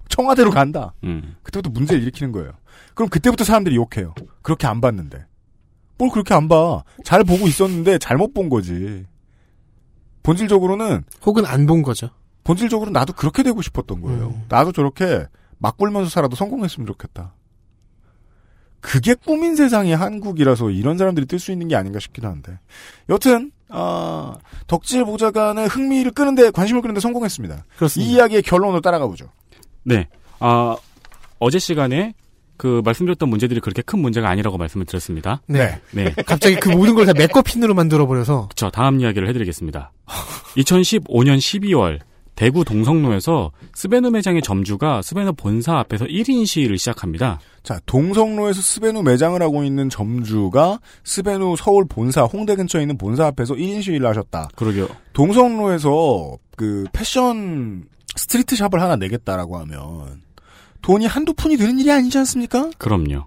청와대로 0.10 0.52
간다. 0.52 0.94
음. 1.04 1.36
그때부터 1.44 1.70
문제를 1.72 2.02
일으키는 2.04 2.32
거예요. 2.32 2.52
그럼 2.94 3.10
그때부터 3.10 3.44
사람들이 3.44 3.76
욕해요. 3.76 4.14
그렇게 4.42 4.68
안 4.68 4.80
봤는데. 4.82 5.26
뭘 5.98 6.10
그렇게 6.12 6.34
안 6.34 6.48
봐. 6.48 6.84
잘 7.04 7.24
보고 7.24 7.48
있었는데 7.48 7.98
잘못 8.00 8.34
본 8.34 8.50
거지. 8.50 9.06
본질적으로는 10.24 11.04
혹은 11.26 11.46
안 11.46 11.66
본 11.68 11.82
거죠. 11.84 12.10
본질적으로 12.44 12.92
나도 12.92 13.14
그렇게 13.14 13.44
되고 13.44 13.62
싶었던 13.62 14.02
거예요. 14.02 14.28
음. 14.28 14.44
나도 14.50 14.72
저렇게 14.72 15.26
막 15.58 15.78
굴면서 15.78 16.10
살아도 16.10 16.36
성공했으면 16.36 16.86
좋겠다. 16.88 17.34
그게 18.86 19.16
꿈인 19.16 19.56
세상이 19.56 19.94
한국이라서 19.94 20.70
이런 20.70 20.98
사람들이 20.98 21.26
뜰 21.26 21.40
수 21.40 21.52
있는 21.52 21.68
게 21.68 21.76
아닌가 21.76 22.00
싶기도 22.00 22.28
한데. 22.28 22.60
여튼 23.10 23.52
아, 23.70 24.36
덕질 24.68 25.04
보좌관의 25.06 25.68
흥미를 25.68 26.12
끄는데 26.12 26.52
관심을 26.52 26.82
끄는데 26.82 27.00
성공했습니다. 27.02 27.66
그렇습니다. 27.78 28.10
이 28.12 28.14
이야기의 28.16 28.42
결론으로 28.44 28.82
따라가 28.82 29.08
보죠. 29.08 29.26
네. 29.84 30.08
아, 30.40 30.76
어제 31.40 31.58
시간에 31.60 32.14
그 32.58 32.82
말씀드렸던 32.86 33.28
문제들이 33.28 33.60
그렇게 33.60 33.82
큰 33.82 34.00
문제가 34.00 34.30
아니라고 34.30 34.58
말씀을 34.58 34.86
드렸습니다. 34.86 35.42
네. 35.48 35.82
네. 35.92 36.14
갑자기 36.26 36.56
그 36.56 36.70
모든 36.70 36.94
걸 36.96 37.06
다 37.06 37.14
맥거핀으로 37.14 37.74
만들어 37.74 38.06
버려서 38.08 38.50
저 38.56 38.70
다음 38.70 39.00
이야기를 39.02 39.28
해 39.28 39.34
드리겠습니다. 39.34 39.92
2015년 40.56 41.38
12월 41.38 42.00
대구 42.36 42.66
동성로에서 42.66 43.52
스베누 43.74 44.12
매장의 44.12 44.42
점주가 44.42 45.02
스베누 45.02 45.34
본사 45.34 45.78
앞에서 45.80 46.06
1인 46.06 46.46
시위를 46.46 46.78
시작합니다. 46.78 47.40
자, 47.64 47.80
동성로에서 47.86 48.62
스베누 48.62 49.04
매장을 49.04 49.42
하고 49.42 49.64
있는 49.64 49.90
점주가 49.90 50.80
스베누 51.04 51.56
서울 51.58 51.86
본사 51.86 52.24
홍대 52.24 52.56
근처에 52.56 52.82
있는 52.82 52.98
본사 52.98 53.26
앞에서 53.28 53.56
1인 53.56 53.82
시위를 53.82 54.08
하셨다. 54.08 54.50
그러게요. 54.56 54.88
동성로에서 55.14 56.38
그 56.58 56.86
패션 56.92 57.86
street 58.16 58.56
shop을 58.56 58.82
하나 58.82 58.96
내겠다라고 58.98 59.58
하면 59.60 60.22
돈이 60.82 61.06
한두 61.06 61.34
푼이 61.34 61.58
드는 61.58 61.80
일이 61.80 61.92
아니지 61.92 62.18
않습니까? 62.20 62.70
그럼요. 62.78 63.26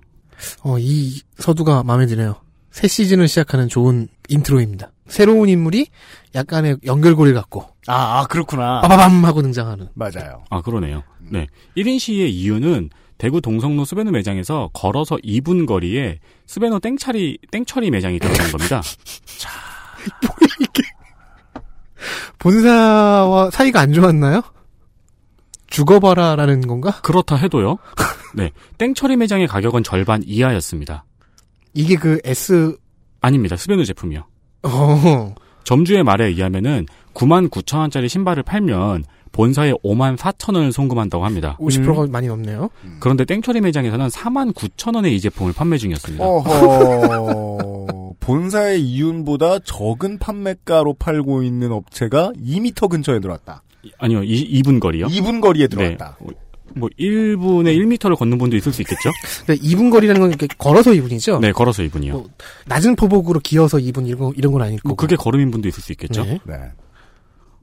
어, 0.62 0.78
이 0.78 1.20
서두가 1.38 1.82
마음에 1.82 2.06
드네요. 2.06 2.36
새 2.70 2.86
시즌을 2.86 3.26
시작하는 3.26 3.68
좋은 3.68 4.08
intro입니다. 4.28 4.92
새로운 5.08 5.48
인물이 5.48 5.88
약간의 6.34 6.78
연결고리를 6.84 7.38
갖고 7.38 7.66
아, 7.86 8.20
아 8.20 8.26
그렇구나. 8.26 8.80
빠바밤 8.82 9.24
하고 9.24 9.42
등장하는. 9.42 9.88
맞아요. 9.94 10.44
아, 10.50 10.60
그러네요. 10.60 11.02
네. 11.20 11.46
1인 11.76 11.98
시위의 11.98 12.34
이유는 12.34 12.90
대구 13.16 13.40
동성로 13.40 13.84
스베누 13.84 14.10
매장에서 14.12 14.70
걸어서 14.72 15.16
2분 15.16 15.66
거리에 15.66 16.20
스베누 16.46 16.80
땡처리, 16.80 17.38
땡처리 17.50 17.90
매장이 17.90 18.18
들어간 18.18 18.52
겁니다. 18.52 18.82
본사와 22.38 23.50
사이가 23.50 23.80
안 23.80 23.92
좋았나요? 23.92 24.42
죽어봐라라는 25.68 26.66
건가? 26.66 26.98
그렇다 27.02 27.36
해도요. 27.36 27.78
네. 28.34 28.50
땡처리 28.78 29.16
매장의 29.16 29.46
가격은 29.46 29.82
절반 29.82 30.22
이하였습니다. 30.24 31.04
이게 31.74 31.96
그 31.96 32.20
S 32.24 32.76
아닙니다. 33.20 33.56
스베누 33.56 33.84
제품이요. 33.84 34.24
어 34.62 35.34
점주의 35.68 36.02
말에 36.02 36.24
의하면은 36.24 36.86
9만 37.12 37.50
9천 37.50 37.80
원짜리 37.80 38.08
신발을 38.08 38.42
팔면 38.42 39.04
본사에 39.32 39.74
5만 39.84 40.16
4천 40.16 40.54
원을 40.54 40.72
송금한다고 40.72 41.26
합니다. 41.26 41.58
50%가 41.60 42.06
많이 42.10 42.26
넘네요. 42.26 42.70
그런데 43.00 43.26
땡처리 43.26 43.60
매장에서는 43.60 44.06
4만 44.08 44.54
9천 44.54 44.94
원에 44.94 45.10
이 45.10 45.20
제품을 45.20 45.52
판매 45.52 45.76
중이었습니다. 45.76 46.24
어허. 46.24 48.14
본사의 48.20 48.80
이윤보다 48.80 49.58
적은 49.58 50.18
판매가로 50.18 50.94
팔고 50.94 51.42
있는 51.42 51.70
업체가 51.72 52.32
2미터 52.42 52.88
근처에 52.88 53.20
들어왔다. 53.20 53.62
아니요, 53.98 54.22
2, 54.24 54.62
분 54.62 54.80
거리요. 54.80 55.08
2분 55.08 55.42
거리에 55.42 55.66
들어왔다. 55.66 56.16
네. 56.18 56.34
뭐 56.74 56.88
1분에 56.98 57.76
1미터를 57.76 58.16
걷는 58.16 58.38
분도 58.38 58.56
있을 58.56 58.72
수 58.72 58.82
있겠죠? 58.82 59.10
근데 59.46 59.60
2분 59.62 59.90
거리라는 59.90 60.20
건 60.20 60.30
이렇게 60.30 60.46
걸어서 60.58 60.90
2분이죠? 60.92 61.40
네, 61.40 61.52
걸어서 61.52 61.82
2분이요. 61.82 62.10
뭐, 62.12 62.28
낮은 62.66 62.96
포복으로 62.96 63.40
기어서 63.40 63.78
2분 63.78 64.06
이런, 64.06 64.18
거- 64.20 64.32
이런 64.36 64.52
건 64.52 64.62
아닐 64.62 64.76
거고. 64.78 64.88
뭐 64.88 64.96
그게 64.96 65.16
걸음인 65.16 65.50
분도 65.50 65.68
있을 65.68 65.82
수 65.82 65.92
있겠죠? 65.92 66.24
네. 66.24 66.38
네. 66.44 66.54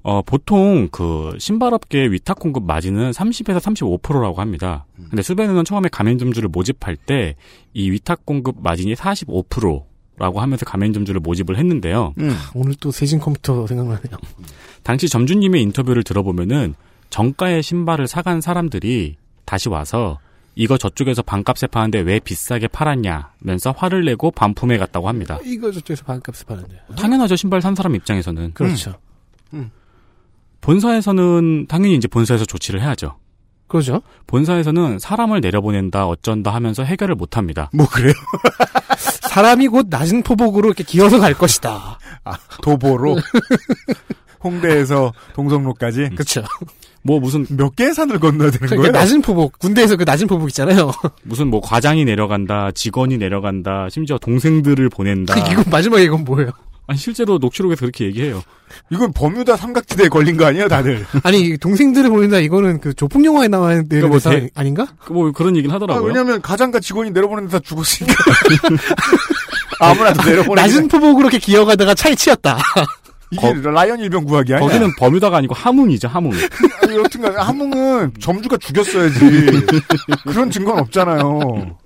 어, 0.08 0.22
보통 0.22 0.88
그 0.92 1.32
신발업계 1.40 2.06
위탁 2.12 2.38
공급 2.38 2.64
마진은 2.66 3.10
30에서 3.12 3.60
35%라고 3.60 4.40
합니다. 4.40 4.86
근데 5.10 5.24
수베누는 5.24 5.66
처음에 5.66 5.90
가맹점주를 5.92 6.50
모집할 6.50 6.96
때 6.96 7.36
이 7.74 7.90
위탁 7.92 8.24
공급 8.26 8.58
마진이 8.62 8.94
45%라고 8.94 10.40
하면서 10.40 10.64
가맹점주를 10.66 11.20
모집을 11.22 11.58
했는데요. 11.58 12.14
음. 12.20 12.36
오늘 12.54 12.76
또 12.80 12.92
세진 12.92 13.20
컴퓨터 13.20 13.66
생각나네요. 13.68 14.18
당시 14.84 15.10
점주님의 15.10 15.62
인터뷰를 15.64 16.04
들어보면은 16.04 16.76
정가의 17.10 17.64
신발을 17.64 18.08
사간 18.08 18.42
사람들이 18.42 19.16
다시 19.46 19.70
와서 19.70 20.20
이거 20.56 20.78
저쪽에서 20.78 21.22
반값에 21.22 21.68
파는데 21.68 22.00
왜 22.00 22.20
비싸게 22.20 22.70
팔았냐면서 22.70 23.72
화를 23.76 24.06
내고 24.06 24.32
반품해 24.32 24.78
갔다고 24.78 25.10
합니다. 25.10 25.38
이거 25.44 25.72
저쪽에서 25.72 26.04
반값에 26.06 26.46
파는데. 26.46 26.80
당연하죠 26.98 27.36
신발 27.36 27.62
산 27.62 27.76
사람 27.76 27.96
입장에서는 27.96 28.54
그렇죠. 28.54 28.96
본사에서는 30.62 31.68
당연히 31.68 31.96
이제 31.96 32.08
본사에서 32.08 32.46
조치를 32.46 32.82
해야죠. 32.82 33.18
그러죠. 33.68 34.02
본사에서는 34.28 35.00
사람을 35.00 35.42
내려보낸다 35.42 36.08
어쩐다 36.08 36.54
하면서 36.54 36.84
해결을 36.84 37.16
못 37.16 37.38
합니다. 37.38 37.70
뭐 37.74 37.88
그래요? 37.88 38.14
사람이 39.30 39.68
곧 39.68 39.88
낮은 39.90 40.24
포복으로 40.24 40.68
이렇게 40.70 40.84
기어서 40.84 41.20
갈 41.20 41.34
것이다. 41.34 42.00
아, 42.24 42.38
도보로 42.62 43.18
홍대에서 44.46 45.12
동성로까지 45.34 46.10
그렇죠. 46.14 46.44
뭐 47.04 47.20
무슨 47.20 47.46
몇 47.52 47.76
개의 47.76 47.94
산을 47.94 48.20
건너야 48.20 48.50
되는 48.50 48.68
그러니까 48.68 48.78
거예요? 48.78 48.92
낮은 48.92 49.22
포복, 49.22 49.60
군대에서 49.60 49.96
그 49.96 50.04
낮은 50.06 50.28
포복 50.28 50.48
있잖아요. 50.50 50.92
무슨 51.24 51.48
뭐 51.48 51.62
과장이 51.62 52.04
내려간다, 52.06 52.72
직원이 52.74 53.18
내려간다, 53.18 53.88
심지어 53.92 54.18
동생들을 54.18 54.90
보낸다. 54.90 55.38
이건 55.52 55.66
마지막에 55.70 56.04
이건 56.04 56.24
뭐예요? 56.24 56.52
아니 56.88 57.00
실제로 57.00 57.38
녹취록에서 57.40 57.82
그렇게 57.82 58.06
얘기해요. 58.06 58.44
이건 58.92 59.12
버뮤다 59.14 59.56
삼각지대에 59.58 60.08
걸린 60.08 60.38
거 60.38 60.46
아니에요, 60.46 60.68
다들? 60.68 61.06
아니 61.24 61.58
동생들을 61.58 62.10
보낸다 62.10 62.40
이거는 62.40 62.80
그 62.80 62.94
조폭 62.94 63.24
영화에 63.26 63.48
나와야 63.48 63.82
되는 63.84 64.08
뭐 64.10 64.20
대- 64.20 64.50
아닌가? 64.56 64.88
그뭐 65.00 65.32
그런 65.32 65.56
얘기는 65.56 65.72
아, 65.72 65.76
하더라고요. 65.76 66.06
왜냐면 66.08 66.42
가장과 66.42 66.80
직원이 66.80 67.10
내려보내는데 67.12 67.58
다 67.58 67.64
죽었으니까. 67.64 68.16
아무나도 69.80 70.24
내려보내. 70.24 70.62
낮은 70.62 70.88
포복으로 70.88 71.28
이렇게 71.28 71.38
기어가다가 71.40 71.94
차에 71.96 72.16
치였다. 72.16 72.58
이게 73.32 73.54
라이언 73.54 74.00
일병 74.00 74.26
구하기 74.26 74.54
아니야? 74.54 74.68
거기는 74.68 74.96
버뮤다가 74.98 75.38
아니고 75.38 75.54
하뭉이죠, 75.56 76.08
하뭉. 76.08 76.32
아니, 76.84 76.96
여튼간 76.98 77.36
하몽은 77.38 78.14
점주가 78.20 78.58
죽였어야지. 78.58 79.20
그런 80.28 80.50
증거는 80.52 80.82
없잖아요. 80.84 81.78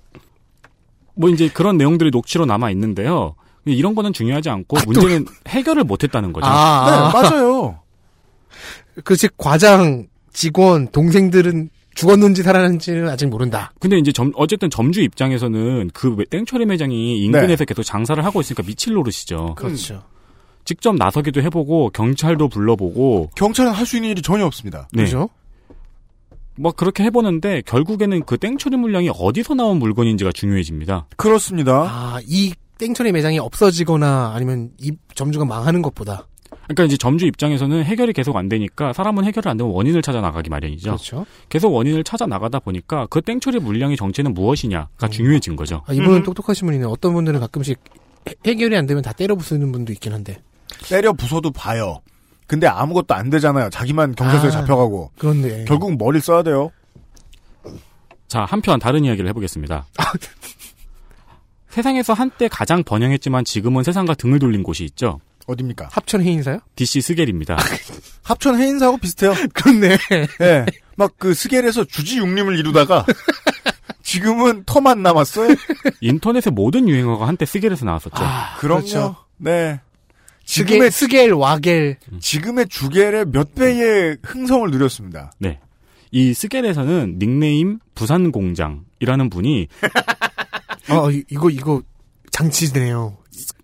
뭐 1.14 1.28
이제 1.30 1.48
그런 1.52 1.76
내용들이 1.76 2.10
녹취로 2.10 2.46
남아 2.46 2.70
있는데요. 2.70 3.34
이런 3.66 3.94
거는 3.94 4.12
중요하지 4.12 4.48
않고 4.50 4.78
문제는 4.86 5.26
해결을 5.48 5.84
못 5.84 6.02
했다는 6.02 6.32
거죠. 6.32 6.46
아, 6.46 7.10
네, 7.12 7.20
맞아요. 7.20 7.80
그즉 9.04 9.34
과장, 9.36 10.06
직원, 10.32 10.88
동생들은 10.88 11.70
죽었는지 11.94 12.42
살아났는지는 12.42 13.08
아직 13.08 13.26
모른다. 13.26 13.72
근데 13.80 13.98
이제 13.98 14.12
점, 14.12 14.32
어쨌든 14.36 14.70
점주 14.70 15.02
입장에서는 15.02 15.90
그 15.92 16.14
매- 16.16 16.24
땡처리 16.24 16.64
매장이 16.66 17.22
인근에서 17.24 17.64
계속 17.64 17.82
장사를 17.82 18.24
하고 18.24 18.40
있으니까 18.40 18.62
미칠 18.62 18.94
노릇이죠. 18.94 19.54
그렇죠. 19.56 20.02
직접 20.64 20.94
나서기도 20.96 21.42
해보고 21.42 21.90
경찰도 21.90 22.48
불러보고 22.48 23.30
경찰은 23.34 23.72
할 23.72 23.86
수 23.86 23.96
있는 23.96 24.10
일이 24.10 24.22
전혀 24.22 24.44
없습니다. 24.46 24.88
네. 24.92 25.04
그죠? 25.04 25.28
뭐 26.56 26.72
그렇게 26.72 27.02
해보는데 27.04 27.62
결국에는 27.64 28.22
그 28.24 28.36
땡처리 28.36 28.76
물량이 28.76 29.10
어디서 29.18 29.54
나온 29.54 29.78
물건인지가 29.78 30.32
중요해집니다. 30.32 31.06
그렇습니다. 31.16 31.82
아, 31.88 32.20
이 32.26 32.52
땡처리 32.78 33.12
매장이 33.12 33.38
없어지거나 33.38 34.32
아니면 34.34 34.70
이 34.78 34.92
점주가 35.14 35.44
망하는 35.44 35.80
것보다. 35.82 36.26
그러니까 36.64 36.84
이제 36.84 36.96
점주 36.96 37.26
입장에서는 37.26 37.82
해결이 37.84 38.12
계속 38.12 38.36
안 38.36 38.48
되니까 38.48 38.92
사람은 38.92 39.24
해결을 39.24 39.48
안 39.50 39.56
되면 39.56 39.72
원인을 39.72 40.02
찾아 40.02 40.20
나가기 40.20 40.50
마련이죠. 40.50 40.90
그렇죠. 40.90 41.26
계속 41.48 41.72
원인을 41.72 42.04
찾아 42.04 42.26
나가다 42.26 42.60
보니까 42.60 43.06
그 43.10 43.20
땡처리 43.22 43.58
물량의 43.58 43.96
정체는 43.96 44.34
무엇이냐가 44.34 45.08
중요해진 45.08 45.56
거죠. 45.56 45.82
아, 45.86 45.92
이분은 45.92 46.22
똑똑하신 46.24 46.66
분이네. 46.66 46.84
어떤 46.84 47.12
분들은 47.14 47.40
가끔씩 47.40 47.78
해- 48.28 48.34
해결이 48.46 48.76
안 48.76 48.86
되면 48.86 49.02
다 49.02 49.12
때려 49.12 49.34
부수는 49.34 49.72
분도 49.72 49.92
있긴 49.92 50.12
한데. 50.12 50.42
때려 50.88 51.12
부숴도 51.12 51.54
봐요. 51.54 52.00
근데 52.46 52.66
아무것도 52.66 53.14
안 53.14 53.30
되잖아요. 53.30 53.70
자기만 53.70 54.14
경찰서에 54.14 54.48
아. 54.48 54.50
잡혀가고. 54.50 55.12
그런데 55.18 55.64
결국 55.66 55.96
머리를 55.96 56.20
써야 56.20 56.42
돼요. 56.42 56.70
자, 58.26 58.44
한편 58.44 58.78
다른 58.78 59.04
이야기를 59.04 59.28
해보겠습니다. 59.30 59.86
세상에서 61.70 62.12
한때 62.12 62.48
가장 62.48 62.82
번영했지만 62.82 63.44
지금은 63.44 63.84
세상과 63.84 64.14
등을 64.14 64.38
돌린 64.40 64.62
곳이 64.62 64.84
있죠. 64.84 65.20
어딥니까? 65.46 65.88
합천 65.92 66.22
해인사요? 66.22 66.58
DC 66.76 67.00
스겔입니다. 67.00 67.56
합천 68.22 68.60
해인사하고 68.60 68.98
비슷해요. 68.98 69.34
그렇네. 69.54 69.96
예. 70.42 70.66
막그 70.96 71.34
스겔에서 71.34 71.84
주지 71.84 72.18
육림을 72.18 72.58
이루다가 72.58 73.04
지금은 74.02 74.64
터만 74.66 75.02
남았어요. 75.02 75.54
인터넷의 76.00 76.52
모든 76.52 76.88
유행어가 76.88 77.26
한때 77.26 77.46
스겔에서 77.46 77.84
나왔었죠. 77.86 78.16
그럼요. 78.58 78.80
그렇죠. 78.80 79.16
네. 79.38 79.80
스겔, 80.50 80.66
지금의 80.66 80.90
스겔, 80.90 81.32
와겔. 81.32 81.96
지금의 82.18 82.66
주겔의 82.68 83.26
몇 83.26 83.54
배의 83.54 84.16
흥성을 84.24 84.68
누렸습니다. 84.70 85.30
네. 85.38 85.60
이 86.10 86.34
스갤에서는 86.34 87.18
닉네임 87.20 87.78
부산 87.94 88.32
공장이라는 88.32 89.30
분이 89.30 89.68
아, 90.88 91.08
이- 91.12 91.22
이거, 91.30 91.50
이거, 91.50 91.80
장치네요. 92.32 93.16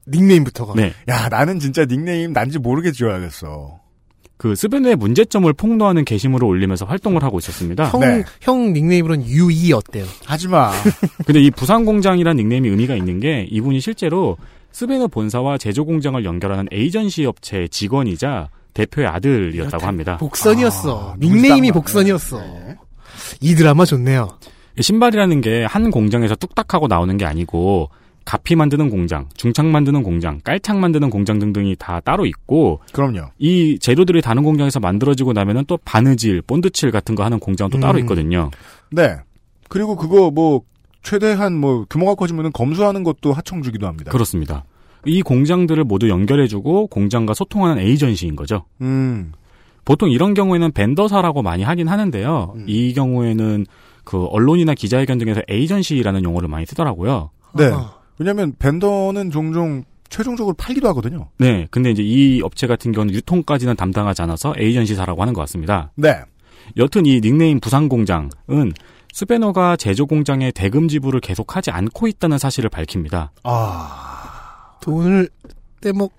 닉네임부터가. 0.06 0.74
네. 0.76 0.92
야, 1.08 1.28
나는 1.28 1.58
진짜 1.58 1.84
닉네임 1.86 2.32
난지 2.32 2.60
모르게 2.60 2.92
지어야겠어. 2.92 3.80
그 4.36 4.54
스베누의 4.54 4.94
문제점을 4.96 5.50
폭로하는 5.54 6.04
게시물을 6.04 6.46
올리면서 6.46 6.84
활동을 6.84 7.24
하고 7.24 7.38
있었습니다. 7.38 7.88
형, 7.88 8.00
네. 8.00 8.22
형 8.42 8.72
닉네임으로는 8.74 9.26
유이 9.26 9.72
어때요? 9.72 10.04
하지 10.24 10.46
마. 10.46 10.70
근데 11.26 11.40
이 11.42 11.50
부산공장이라는 11.50 12.36
닉네임이 12.36 12.68
의미가 12.68 12.94
있는 12.94 13.18
게 13.18 13.48
이분이 13.50 13.80
실제로 13.80 14.36
스베누 14.76 15.08
본사와 15.08 15.56
제조 15.56 15.86
공장을 15.86 16.22
연결하는 16.22 16.66
에이전시 16.70 17.24
업체의 17.24 17.70
직원이자 17.70 18.50
대표의 18.74 19.08
아들이었다고 19.08 19.86
합니다. 19.86 20.18
복선이었어. 20.18 21.12
아, 21.12 21.16
닉네임이? 21.18 21.72
복선이었어. 21.72 22.38
네. 22.40 22.76
이 23.40 23.54
드라마 23.54 23.86
좋네요. 23.86 24.28
신발이라는 24.78 25.40
게 25.40 25.64
한 25.64 25.90
공장에서 25.90 26.34
뚝딱하고 26.34 26.88
나오는 26.88 27.16
게 27.16 27.24
아니고 27.24 27.88
가피 28.26 28.54
만드는 28.54 28.90
공장, 28.90 29.30
중창 29.34 29.72
만드는 29.72 30.02
공장, 30.02 30.42
깔창 30.44 30.78
만드는 30.78 31.08
공장 31.08 31.38
등등이 31.38 31.76
다 31.78 32.00
따로 32.00 32.26
있고 32.26 32.80
그럼요. 32.92 33.30
이 33.38 33.78
재료들이 33.80 34.20
다른 34.20 34.42
공장에서 34.42 34.78
만들어지고 34.78 35.32
나면은 35.32 35.64
또 35.66 35.78
바느질, 35.86 36.42
본드칠 36.42 36.90
같은 36.90 37.14
거 37.14 37.24
하는 37.24 37.38
공장도 37.38 37.80
따로 37.80 37.94
음. 37.94 38.00
있거든요. 38.00 38.50
네. 38.90 39.16
그리고 39.70 39.96
그거 39.96 40.30
뭐 40.30 40.60
최대한 41.06 41.56
뭐 41.56 41.86
규모가 41.88 42.16
커지면 42.16 42.50
검수하는 42.50 43.04
것도 43.04 43.32
하청주기도 43.32 43.86
합니다. 43.86 44.10
그렇습니다. 44.10 44.64
이 45.04 45.22
공장들을 45.22 45.84
모두 45.84 46.08
연결해주고 46.08 46.88
공장과 46.88 47.32
소통하는 47.32 47.80
에이전시인 47.80 48.34
거죠. 48.34 48.64
음. 48.80 49.30
보통 49.84 50.10
이런 50.10 50.34
경우에는 50.34 50.72
벤더사라고 50.72 51.42
많이 51.42 51.62
하긴 51.62 51.86
하는데요. 51.86 52.54
음. 52.56 52.64
이 52.66 52.92
경우에는 52.92 53.66
그 54.02 54.24
언론이나 54.24 54.74
기자회견 54.74 55.18
등에서 55.18 55.42
에이전시라는 55.48 56.24
용어를 56.24 56.48
많이 56.48 56.66
쓰더라고요. 56.66 57.30
네. 57.54 57.66
아하. 57.66 57.94
왜냐면 58.18 58.52
벤더는 58.58 59.30
종종 59.30 59.84
최종적으로 60.08 60.56
팔기도 60.56 60.88
하거든요. 60.88 61.28
네, 61.38 61.68
근데 61.70 61.92
이제 61.92 62.02
이 62.02 62.40
업체 62.42 62.66
같은 62.66 62.90
경우는 62.90 63.14
유통까지는 63.14 63.76
담당하지 63.76 64.22
않아서 64.22 64.54
에이전시사라고 64.58 65.22
하는 65.22 65.34
것 65.34 65.40
같습니다. 65.42 65.92
네. 65.94 66.16
여튼 66.76 67.06
이 67.06 67.20
닉네임 67.20 67.60
부산공장은 67.60 68.72
스베너가 69.16 69.76
제조 69.76 70.04
공장에 70.04 70.50
대금 70.50 70.88
지불을 70.88 71.20
계속하지 71.20 71.70
않고 71.70 72.06
있다는 72.06 72.36
사실을 72.36 72.68
밝힙니다. 72.68 73.32
아. 73.44 74.76
돈을 74.82 75.30
떼먹, 75.80 76.12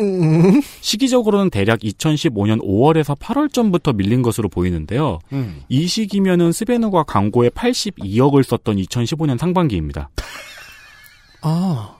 음, 0.00 0.60
시기적으로는 0.80 1.50
대략 1.50 1.78
2015년 1.78 2.60
5월에서 2.64 3.16
8월쯤부터 3.16 3.94
밀린 3.94 4.22
것으로 4.22 4.48
보이는데요. 4.48 5.20
음. 5.32 5.62
이 5.68 5.86
시기면은 5.86 6.50
스베누가 6.50 7.04
광고에 7.04 7.50
82억을 7.50 8.42
썼던 8.42 8.74
2015년 8.74 9.38
상반기입니다. 9.38 10.10
아. 11.42 11.96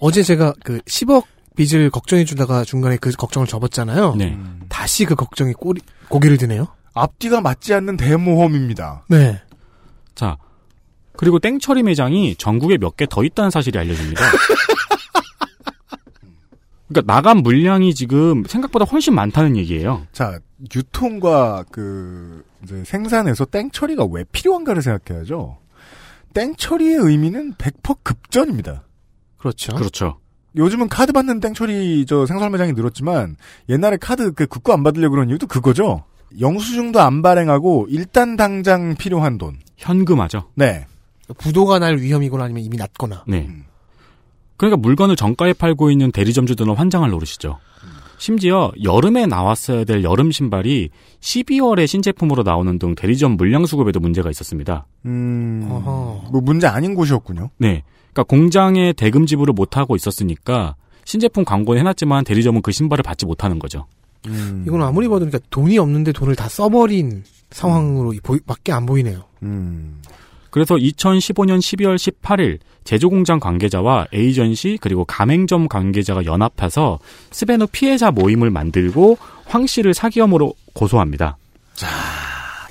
어제 0.00 0.22
제가 0.22 0.54
그 0.64 0.78
10억 0.78 1.24
빚을 1.54 1.90
걱정해 1.90 2.24
주다가 2.24 2.64
중간에 2.64 2.96
그 2.96 3.10
걱정을 3.10 3.46
접었잖아요. 3.46 4.14
네. 4.14 4.38
다시 4.70 5.04
그 5.04 5.14
걱정이 5.14 5.52
꼬리, 5.52 5.82
고개를 6.08 6.38
드네요. 6.38 6.68
앞뒤가 7.00 7.40
맞지 7.40 7.74
않는 7.74 7.96
대모험입니다. 7.96 9.04
네. 9.08 9.40
자, 10.14 10.36
그리고 11.16 11.38
땡처리 11.38 11.82
매장이 11.82 12.36
전국에 12.36 12.78
몇 12.78 12.96
개 12.96 13.06
더 13.06 13.22
있다는 13.24 13.50
사실이 13.50 13.78
알려집니다. 13.78 14.20
그러니까 16.88 17.12
나간 17.12 17.38
물량이 17.38 17.94
지금 17.94 18.44
생각보다 18.44 18.84
훨씬 18.84 19.14
많다는 19.14 19.56
얘기예요. 19.56 20.06
자, 20.12 20.38
유통과 20.74 21.64
그 21.70 22.44
이제 22.62 22.82
생산에서 22.84 23.44
땡 23.44 23.70
처리가 23.70 24.04
왜 24.10 24.24
필요한가를 24.30 24.82
생각해야죠. 24.82 25.58
땡 26.32 26.54
처리의 26.54 26.96
의미는 27.00 27.54
100% 27.54 27.98
급전입니다. 28.02 28.84
그렇죠. 29.36 29.74
그렇죠. 29.74 30.18
요즘은 30.54 30.88
카드 30.88 31.12
받는 31.12 31.40
땡 31.40 31.54
처리 31.54 32.06
저 32.06 32.24
생산 32.24 32.52
매장이 32.52 32.72
늘었지만 32.72 33.36
옛날에 33.68 33.96
카드 33.98 34.32
그 34.32 34.46
급거 34.46 34.72
안 34.72 34.82
받으려고 34.84 35.14
그런 35.16 35.28
이유도 35.28 35.46
그거죠. 35.48 36.04
영수증도 36.40 37.00
안 37.00 37.22
발행하고 37.22 37.86
일단 37.88 38.36
당장 38.36 38.94
필요한 38.96 39.38
돈. 39.38 39.58
현금화죠. 39.76 40.50
네. 40.54 40.86
부도가 41.38 41.78
날 41.78 41.98
위험이거나 41.98 42.44
아니면 42.44 42.62
이미 42.62 42.76
났거나. 42.76 43.24
네. 43.26 43.48
그러니까 44.56 44.76
물건을 44.78 45.16
정가에 45.16 45.52
팔고 45.52 45.90
있는 45.90 46.10
대리점주들은 46.12 46.74
환장을 46.74 47.08
노리시죠. 47.10 47.58
심지어 48.18 48.72
여름에 48.82 49.26
나왔어야 49.26 49.84
될 49.84 50.02
여름 50.02 50.30
신발이 50.30 50.88
12월에 51.20 51.86
신제품으로 51.86 52.42
나오는 52.42 52.78
등 52.78 52.94
대리점 52.94 53.36
물량 53.36 53.66
수급에도 53.66 54.00
문제가 54.00 54.30
있었습니다. 54.30 54.86
음. 55.04 55.68
어허. 55.70 56.30
뭐 56.32 56.40
문제 56.40 56.66
아닌 56.66 56.94
곳이었군요. 56.94 57.50
네. 57.58 57.82
그러니까 58.12 58.22
공장에 58.22 58.94
대금 58.94 59.26
지불을 59.26 59.52
못 59.52 59.76
하고 59.76 59.96
있었으니까 59.96 60.76
신제품 61.04 61.44
광고는 61.44 61.80
해놨지만 61.80 62.24
대리점은 62.24 62.62
그 62.62 62.72
신발을 62.72 63.02
받지 63.02 63.26
못하는 63.26 63.58
거죠. 63.58 63.86
음. 64.26 64.64
이건 64.66 64.82
아무리 64.82 65.08
봐도 65.08 65.20
그러니까 65.20 65.38
돈이 65.50 65.78
없는데 65.78 66.12
돈을 66.12 66.36
다 66.36 66.48
써버린 66.48 67.24
상황으로 67.50 68.14
보이, 68.22 68.38
밖에 68.40 68.72
안 68.72 68.86
보이네요. 68.86 69.24
음. 69.42 70.00
그래서 70.50 70.74
2015년 70.74 71.58
12월 71.58 71.96
18일 71.96 72.58
제조공장 72.84 73.40
관계자와 73.40 74.06
에이전시 74.12 74.78
그리고 74.80 75.04
가맹점 75.04 75.68
관계자가 75.68 76.24
연합해서 76.24 76.98
스베누 77.32 77.66
피해자 77.72 78.10
모임을 78.10 78.50
만들고 78.50 79.18
황 79.44 79.66
씨를 79.66 79.92
사기 79.92 80.20
혐의로 80.20 80.54
고소합니다. 80.72 81.36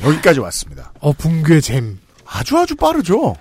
여기까지 0.04 0.40
왔습니다. 0.40 0.94
어, 1.00 1.12
붕괴 1.14 1.60
잼. 1.62 2.00
아주 2.26 2.58
아주 2.58 2.76
빠르죠. 2.76 3.36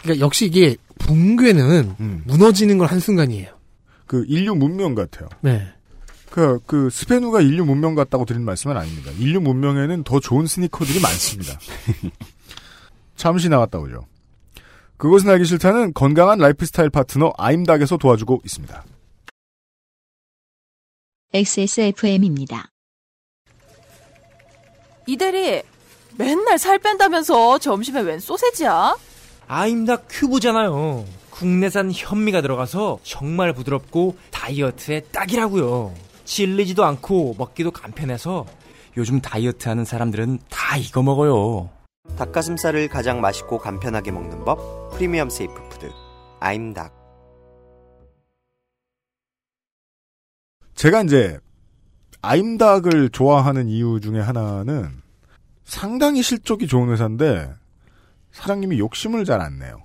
그러니까 0.00 0.24
역시 0.24 0.46
이게 0.46 0.76
붕괴는 0.98 1.96
음. 2.00 2.22
무너지는 2.26 2.78
건 2.78 2.88
한순간이에요. 2.88 3.48
그 4.06 4.24
인류 4.28 4.54
문명 4.54 4.94
같아요. 4.94 5.28
네. 5.40 5.66
그, 6.32 6.60
그, 6.64 6.88
스베누가 6.88 7.42
인류 7.42 7.62
문명 7.66 7.94
같다고 7.94 8.24
드린 8.24 8.42
말씀은 8.42 8.74
아닙니다. 8.74 9.10
인류 9.18 9.38
문명에는 9.42 10.02
더 10.02 10.18
좋은 10.18 10.46
스니커들이 10.46 10.98
많습니다. 10.98 11.58
잠시 13.16 13.50
나갔다 13.50 13.78
오죠. 13.78 14.06
그것은 14.96 15.28
알기 15.28 15.44
싫다는 15.44 15.92
건강한 15.92 16.38
라이프 16.38 16.64
스타일 16.64 16.88
파트너 16.88 17.34
아임닭에서 17.36 17.98
도와주고 17.98 18.40
있습니다. 18.46 18.82
XSFM입니다. 21.34 22.70
이대리 25.06 25.62
맨날 26.16 26.58
살 26.58 26.78
뺀다면서 26.78 27.58
점심에 27.58 28.00
웬 28.00 28.20
소세지야? 28.20 28.96
아임닭 29.48 30.06
큐브잖아요. 30.08 31.04
국내산 31.28 31.92
현미가 31.92 32.40
들어가서 32.40 33.00
정말 33.02 33.52
부드럽고 33.52 34.16
다이어트에 34.30 35.00
딱이라고요. 35.12 36.11
질리지도 36.24 36.84
않고 36.84 37.36
먹기도 37.38 37.70
간편해서 37.70 38.46
요즘 38.96 39.20
다이어트 39.20 39.68
하는 39.68 39.84
사람들은 39.84 40.40
다 40.50 40.76
이거 40.76 41.02
먹어요. 41.02 41.70
닭가슴살을 42.16 42.88
가장 42.88 43.20
맛있고 43.20 43.58
간편하게 43.58 44.10
먹는 44.10 44.44
법 44.44 44.90
프리미엄 44.92 45.30
safe 45.30 45.54
food 45.68 45.90
아임닭 46.40 47.00
제가 50.74 51.02
이제, 51.02 51.38
아임닭을 52.22 53.10
좋아하는 53.10 53.68
이유 53.68 54.00
중에 54.00 54.18
하나는 54.20 54.90
상당히 55.64 56.22
실적이 56.22 56.66
좋은 56.66 56.90
회사인데, 56.90 57.54
사장님이 58.32 58.80
욕심을 58.80 59.24
잘 59.24 59.40
안 59.40 59.58
내요. 59.60 59.82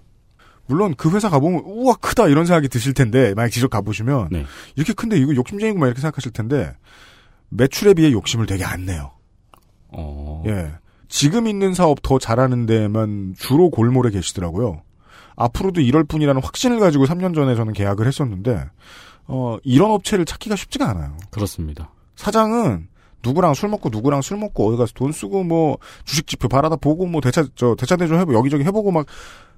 물론 0.68 0.94
그 0.96 1.10
회사 1.12 1.30
가보면, 1.30 1.62
우와, 1.66 1.96
크다, 1.96 2.28
이런 2.28 2.46
생각이 2.46 2.68
드실 2.68 2.94
텐데, 2.94 3.34
만약 3.36 3.50
직접 3.50 3.70
가보시면, 3.70 4.30
네. 4.32 4.46
이렇게 4.76 4.94
큰데 4.94 5.18
이거 5.18 5.34
욕심쟁이구만 5.36 5.88
이렇게 5.88 6.02
생각하실 6.02 6.32
텐데, 6.32 6.76
매출에 7.50 7.94
비해 7.94 8.12
욕심을 8.12 8.46
되게 8.46 8.64
안 8.64 8.86
내요. 8.86 9.12
어, 9.90 10.44
예. 10.48 10.74
지금 11.08 11.48
있는 11.48 11.74
사업 11.74 12.02
더 12.02 12.20
잘하는 12.20 12.66
데만 12.66 13.36
주로 13.38 13.70
골몰에 13.70 14.12
계시더라고요. 14.12 14.82
앞으로도 15.36 15.82
이럴 15.82 16.04
뿐이라는 16.04 16.42
확신을 16.42 16.80
가지고 16.80 17.06
3년 17.06 17.34
전에 17.34 17.56
저는 17.56 17.74
계약을 17.74 18.08
했었는데 18.08 18.66
어, 19.28 19.58
이런 19.64 19.92
업체를 19.92 20.26
찾기가 20.26 20.56
쉽지가 20.56 20.90
않아요. 20.90 21.16
그렇습니다. 21.32 21.92
사장은 22.16 22.88
누구랑 23.24 23.54
술 23.54 23.70
먹고 23.70 23.90
누구랑 23.90 24.22
술 24.22 24.38
먹고 24.38 24.68
어디 24.68 24.78
가서 24.78 24.94
돈 24.94 25.12
쓰고 25.12 25.44
뭐 25.44 25.78
주식 26.06 26.28
지표 26.28 26.48
받아다 26.48 26.76
보고 26.76 27.06
뭐 27.06 27.22
대차 27.22 27.46
저 27.56 27.76
대차 27.76 27.96
대조 27.96 28.16
해보 28.16 28.34
여기저기 28.34 28.64
해보고 28.64 28.92
막 28.92 29.06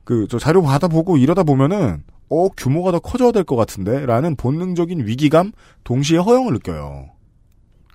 그 0.03 0.27
저 0.27 0.39
자료 0.39 0.61
받아보고 0.61 1.17
이러다 1.17 1.43
보면은 1.43 2.03
어 2.29 2.47
규모가 2.49 2.91
더 2.91 2.99
커져야 2.99 3.31
될 3.31 3.43
것 3.43 3.55
같은데라는 3.55 4.35
본능적인 4.35 5.05
위기감 5.05 5.51
동시에 5.83 6.17
허영을 6.17 6.53
느껴요. 6.53 7.09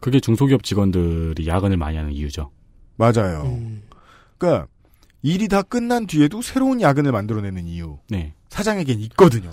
그게 0.01 0.21
중소기업 0.21 0.62
직원들이 0.64 1.47
야근을 1.47 1.77
많이 1.77 1.97
하는 1.97 2.12
이유죠. 2.12 2.51
맞아요. 2.97 3.43
음. 3.45 3.83
그러니까 4.38 4.67
일이 5.23 5.49
다 5.49 5.62
끝난 5.62 6.07
뒤에도 6.07 6.43
새로운 6.43 6.81
야근을 6.81 7.11
만들어내는 7.12 7.67
이유 7.67 7.99
네. 8.11 8.35
사장에겐 8.51 9.01
있거든요. 9.01 9.53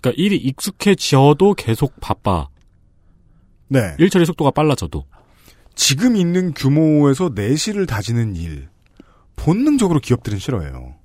그러니까 0.00 0.12
일이 0.22 0.36
익숙해져도 0.36 1.54
계속 1.54 1.92
바빠. 2.00 2.48
네. 3.68 3.94
일 3.98 4.08
처리 4.10 4.24
속도가 4.24 4.52
빨라져도. 4.52 5.04
지금 5.74 6.16
있는 6.16 6.54
규모에서 6.54 7.30
내실을 7.34 7.86
다지는 7.86 8.34
일 8.36 8.68
본능적으로 9.36 10.00
기업들은 10.00 10.38
싫어해요. 10.38 10.95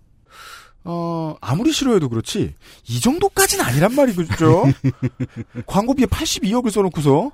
어, 0.84 1.36
아무리 1.42 1.72
싫어해도 1.72 2.10
그렇지 2.10 2.56
이 2.90 3.00
정도까지는 3.00 3.64
아니란 3.64 3.94
말이죠. 3.96 4.64
광고비에 5.68 6.06
82억을 6.08 6.72
써놓고서 6.72 7.32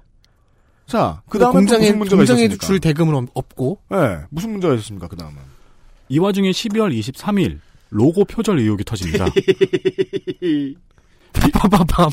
자, 0.86 1.22
그 1.30 1.38
다음에 1.40 1.54
공장에 1.54 1.92
무슨 1.92 2.00
문제가 2.00 2.18
공장에 2.18 2.42
있었습니까? 2.44 2.66
줄 2.66 2.80
대금은 2.80 3.16
없- 3.16 3.30
없고 3.34 3.80
네, 3.90 3.98
무슨 4.30 4.52
문제가 4.52 4.74
있었습니까? 4.76 5.08
그 5.08 5.16
다음은 5.16 5.38
이 6.10 6.20
와중에 6.20 6.52
12월 6.52 6.98
23일 6.98 7.60
로고 7.90 8.26
표절 8.26 8.60
의혹이 8.60 8.84
터집니다. 8.84 9.26
빠바밤. 11.54 12.10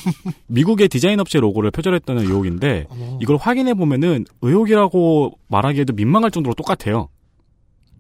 미국의 0.48 0.88
디자인 0.88 1.18
업체 1.20 1.40
로고를 1.40 1.70
표절했다는 1.70 2.22
의혹인데 2.24 2.86
이걸 3.20 3.36
확인해 3.36 3.74
보면은 3.74 4.24
의혹이라고 4.42 5.38
말하기에도 5.48 5.92
민망할 5.94 6.30
정도로 6.30 6.54
똑같아요. 6.54 7.08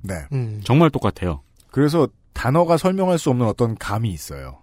네. 0.02 0.14
음. 0.32 0.60
정말 0.64 0.90
똑같아요. 0.90 1.40
그래서 1.70 2.08
단어가 2.34 2.76
설명할 2.76 3.18
수 3.18 3.30
없는 3.30 3.46
어떤 3.46 3.76
감이 3.76 4.10
있어요. 4.10 4.58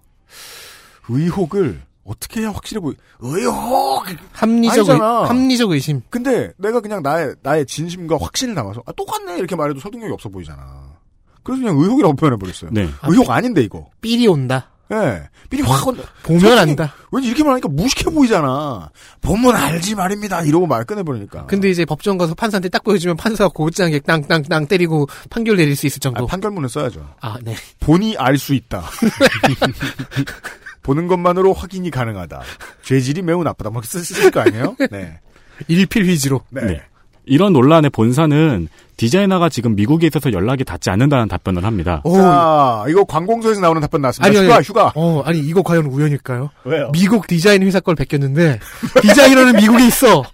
의혹을 1.09 1.81
어떻게 2.03 2.41
해야 2.41 2.49
확실해 2.51 2.79
보이? 2.79 2.95
의혹 3.19 4.05
합리적 4.33 4.89
의. 4.89 4.99
합리적 4.99 5.71
의심. 5.71 6.01
근데 6.09 6.51
내가 6.57 6.79
그냥 6.81 7.01
나의 7.01 7.35
나의 7.41 7.65
진심과 7.65 8.17
확신을 8.19 8.53
담아서 8.55 8.83
아, 8.85 8.91
똑같네 8.91 9.37
이렇게 9.37 9.55
말해도 9.55 9.79
설득력이 9.79 10.13
없어 10.13 10.29
보이잖아. 10.29 10.91
그래서 11.43 11.61
그냥 11.61 11.77
의혹이라고 11.79 12.15
표현해 12.15 12.37
버렸어요. 12.37 12.71
네. 12.73 12.87
의혹 13.07 13.29
아닌데 13.31 13.61
이거. 13.61 13.89
삘이 14.01 14.27
온다. 14.27 14.69
예. 14.91 15.23
삘이 15.49 15.61
확 15.63 15.87
온다. 15.87 16.03
보면 16.23 16.57
안다. 16.57 16.93
왠지 17.11 17.27
이렇게 17.29 17.43
말하니까 17.43 17.69
무식해 17.69 18.11
보이잖아. 18.11 18.89
보면 19.21 19.55
알지 19.55 19.95
말입니다. 19.95 20.41
이러고 20.43 20.67
말 20.67 20.83
끝내버리니까. 20.85 21.45
근데 21.45 21.69
이제 21.69 21.85
법정 21.85 22.17
가서 22.17 22.33
판사한테 22.35 22.69
딱 22.69 22.83
보여주면 22.83 23.15
판사가 23.17 23.49
곧장에 23.49 23.99
땅땅땅 23.99 24.67
때리고 24.67 25.07
판결 25.29 25.57
내릴 25.57 25.75
수 25.75 25.87
있을 25.87 25.99
정도. 25.99 26.23
아, 26.23 26.27
판결문을 26.27 26.69
써야죠. 26.69 27.15
아, 27.21 27.37
네. 27.41 27.55
본이 27.79 28.15
알 28.17 28.37
수 28.37 28.53
있다. 28.53 28.83
보는 30.83 31.07
것만으로 31.07 31.53
확인이 31.53 31.91
가능하다. 31.91 32.41
죄질이 32.83 33.21
매우 33.21 33.43
나쁘다. 33.43 33.69
뭐 33.69 33.81
쓰실 33.83 34.31
거 34.31 34.39
아니에요? 34.41 34.75
네. 34.89 35.19
일필휘지로. 35.67 36.41
네. 36.49 36.61
네. 36.65 36.81
이런 37.31 37.53
논란의 37.53 37.91
본사는 37.91 38.67
디자이너가 38.97 39.47
지금 39.47 39.73
미국에 39.73 40.07
있어서 40.07 40.33
연락이 40.33 40.65
닿지 40.65 40.89
않는다는 40.89 41.29
답변을 41.29 41.63
합니다. 41.63 42.01
오, 42.03 42.17
자, 42.17 42.83
이거 42.89 43.05
관공서에서 43.05 43.61
나오는 43.61 43.79
답변 43.79 44.01
나왔습니다. 44.01 44.27
아니, 44.27 44.45
휴가, 44.45 44.55
아니. 44.57 44.65
휴가. 44.65 44.91
어, 44.95 45.21
아니 45.21 45.39
이거 45.39 45.63
과연 45.63 45.85
우연일까요? 45.85 46.49
왜요? 46.65 46.89
미국 46.91 47.27
디자인 47.27 47.63
회사 47.63 47.79
걸 47.79 47.95
베꼈는데 47.95 48.59
디자이너는 49.01 49.55
미국에 49.55 49.87
있어. 49.87 50.25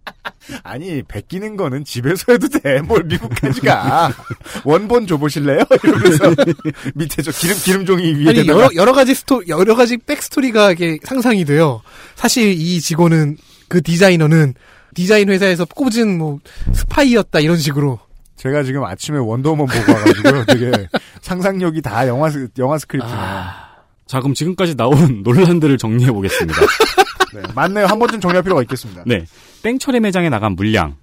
아니, 0.62 1.02
베끼는 1.02 1.56
거는 1.56 1.86
집에서 1.86 2.32
해도 2.32 2.46
돼. 2.46 2.82
뭘 2.82 3.04
미국까지 3.04 3.62
가. 3.62 4.12
원본 4.64 5.06
줘보실래요? 5.06 5.60
이러면서 5.82 6.34
밑에 6.94 7.22
저 7.22 7.30
기름, 7.30 7.56
기름 7.56 7.86
종이 7.86 8.12
위에 8.12 8.28
아니 8.28 8.46
여러 8.46 8.68
여러 8.74 8.92
가지 8.92 9.14
스토 9.14 9.42
여러 9.48 9.74
가지 9.74 9.96
backstory가 9.96 10.72
이게 10.72 10.98
상상이 11.04 11.46
돼요. 11.46 11.80
사실 12.16 12.52
이 12.52 12.82
직원은 12.82 13.38
그 13.68 13.80
디자이너는 13.80 14.52
디자인 14.94 15.28
회사에서 15.28 15.64
꽂은 15.64 16.18
뭐 16.18 16.38
스파이였다 16.72 17.40
이런 17.40 17.56
식으로. 17.58 17.98
제가 18.36 18.62
지금 18.62 18.84
아침에 18.84 19.18
원더우먼 19.18 19.66
보고 19.66 19.92
와가지고요. 19.92 20.44
되게 20.46 20.88
상상력이 21.22 21.80
다 21.82 22.06
영화, 22.08 22.28
스- 22.30 22.48
영화 22.58 22.76
스크립트네요. 22.78 23.18
자, 24.06 24.20
그럼 24.20 24.34
지금까지 24.34 24.76
나온 24.76 25.22
논란들을 25.24 25.78
정리해 25.78 26.10
보겠습니다. 26.12 26.60
네, 27.34 27.42
맞네요. 27.54 27.86
한 27.86 27.98
번쯤 27.98 28.20
정리할 28.20 28.42
필요가 28.42 28.60
있겠습니다. 28.62 29.02
네. 29.06 29.24
땡처리 29.62 30.00
매장에 30.00 30.28
나간 30.28 30.52
물량, 30.56 30.96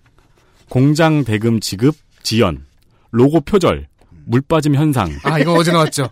공장 0.69 1.23
대금 1.23 1.59
지급 1.59 1.95
지연, 2.23 2.65
로고 3.11 3.41
표절, 3.41 3.87
물 4.25 4.41
빠짐 4.41 4.75
현상. 4.75 5.09
아 5.23 5.39
이거 5.39 5.53
어제 5.53 5.71
나왔죠. 5.71 6.09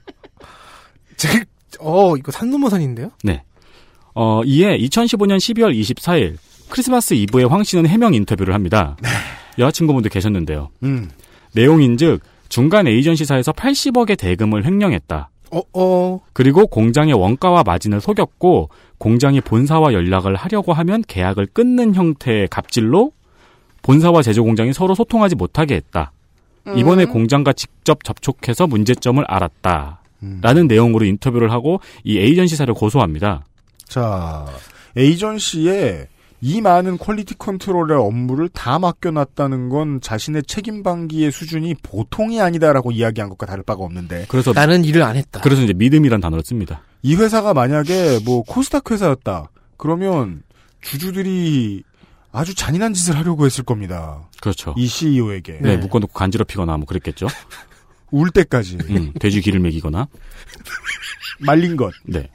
제, 1.15 1.43
어 1.79 2.15
이거 2.17 2.31
산넘어산인데요? 2.31 3.11
네. 3.23 3.43
어, 4.15 4.41
이에 4.43 4.77
2015년 4.79 5.37
12월 5.37 5.79
24일 5.79 6.37
크리스마스 6.69 7.13
이브에 7.13 7.43
황 7.45 7.63
씨는 7.63 7.87
해명 7.87 8.13
인터뷰를 8.13 8.53
합니다. 8.53 8.95
여자친구분도 9.57 10.09
계셨는데요. 10.09 10.69
음. 10.83 11.09
내용인즉 11.53 12.21
중간 12.47 12.87
에이전시사에서 12.87 13.51
80억의 13.51 14.17
대금을 14.17 14.65
횡령했다. 14.65 15.29
어 15.51 15.61
어. 15.73 16.19
그리고 16.33 16.67
공장의 16.67 17.13
원가와 17.13 17.63
마진을 17.63 18.01
속였고 18.01 18.69
공장이 18.97 19.41
본사와 19.41 19.93
연락을 19.93 20.35
하려고 20.35 20.73
하면 20.73 21.03
계약을 21.07 21.47
끊는 21.47 21.95
형태의 21.95 22.47
갑질로 22.49 23.11
본사와 23.81 24.21
제조 24.21 24.43
공장이 24.43 24.73
서로 24.73 24.93
소통하지 24.93 25.35
못하게 25.35 25.75
했다. 25.75 26.11
이번에 26.75 27.05
공장과 27.05 27.53
직접 27.53 28.03
접촉해서 28.03 28.67
문제점을 28.67 29.23
알았다. 29.27 30.01
라는 30.41 30.67
내용으로 30.67 31.05
인터뷰를 31.05 31.51
하고 31.51 31.79
이 32.03 32.19
에이전시사를 32.19 32.71
고소합니다. 32.73 33.45
자, 33.87 34.45
에이전시에 34.97 36.07
이 36.41 36.61
많은 36.61 36.97
quality 36.97 37.35
control의 37.37 37.97
업무를 37.97 38.47
다 38.49 38.79
맡겨놨다는 38.79 39.69
건 39.69 39.99
자신의 40.01 40.43
책임 40.43 40.83
방기의 40.83 41.31
수준이 41.31 41.75
보통이 41.83 42.41
아니다라고 42.41 42.91
이야기한 42.91 43.29
것과 43.29 43.45
다를 43.45 43.63
바가 43.63 43.83
없는데 43.83 44.25
그래서 44.29 44.53
나는 44.53 44.85
일을 44.85 45.03
안 45.03 45.17
했다. 45.17 45.41
그래서 45.41 45.61
이제 45.63 45.73
믿음이란 45.73 46.21
단어를 46.21 46.43
씁니다. 46.45 46.81
이 47.01 47.15
회사가 47.15 47.53
만약에 47.53 48.19
뭐 48.25 48.43
코스닥 48.43 48.91
회사였다 48.91 49.49
그러면 49.77 50.43
주주들이 50.81 51.83
아주 52.31 52.55
잔인한 52.55 52.93
짓을 52.93 53.17
하려고 53.17 53.45
했을 53.45 53.63
겁니다. 53.63 54.29
그렇죠. 54.41 54.73
이 54.77 54.87
CEO에게 54.87 55.59
네, 55.61 55.77
묶어놓고 55.77 56.13
간지럽히거나 56.13 56.77
뭐 56.77 56.85
그랬겠죠. 56.85 57.27
울 58.11 58.29
때까지 58.31 58.77
음, 58.89 59.13
돼지 59.19 59.41
기를 59.41 59.59
먹이거나. 59.59 60.07
말린 61.39 61.75
것. 61.75 61.93
네. 62.05 62.29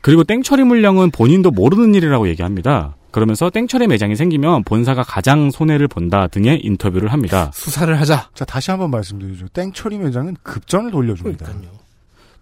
그리고 0.00 0.24
땡처리 0.24 0.64
물량은 0.64 1.10
본인도 1.10 1.50
모르는 1.50 1.94
일이라고 1.94 2.28
얘기합니다. 2.28 2.96
그러면서 3.16 3.48
땡처리 3.48 3.86
매장이 3.86 4.14
생기면 4.14 4.62
본사가 4.64 5.02
가장 5.02 5.50
손해를 5.50 5.88
본다 5.88 6.26
등의 6.26 6.60
인터뷰를 6.62 7.14
합니다. 7.14 7.50
수사를 7.54 7.98
하자. 7.98 8.28
자 8.34 8.44
다시 8.44 8.70
한번 8.70 8.90
말씀드리죠. 8.90 9.48
땡처리 9.54 9.96
매장은 9.96 10.36
급전을 10.42 10.90
돌려줍니다. 10.90 11.50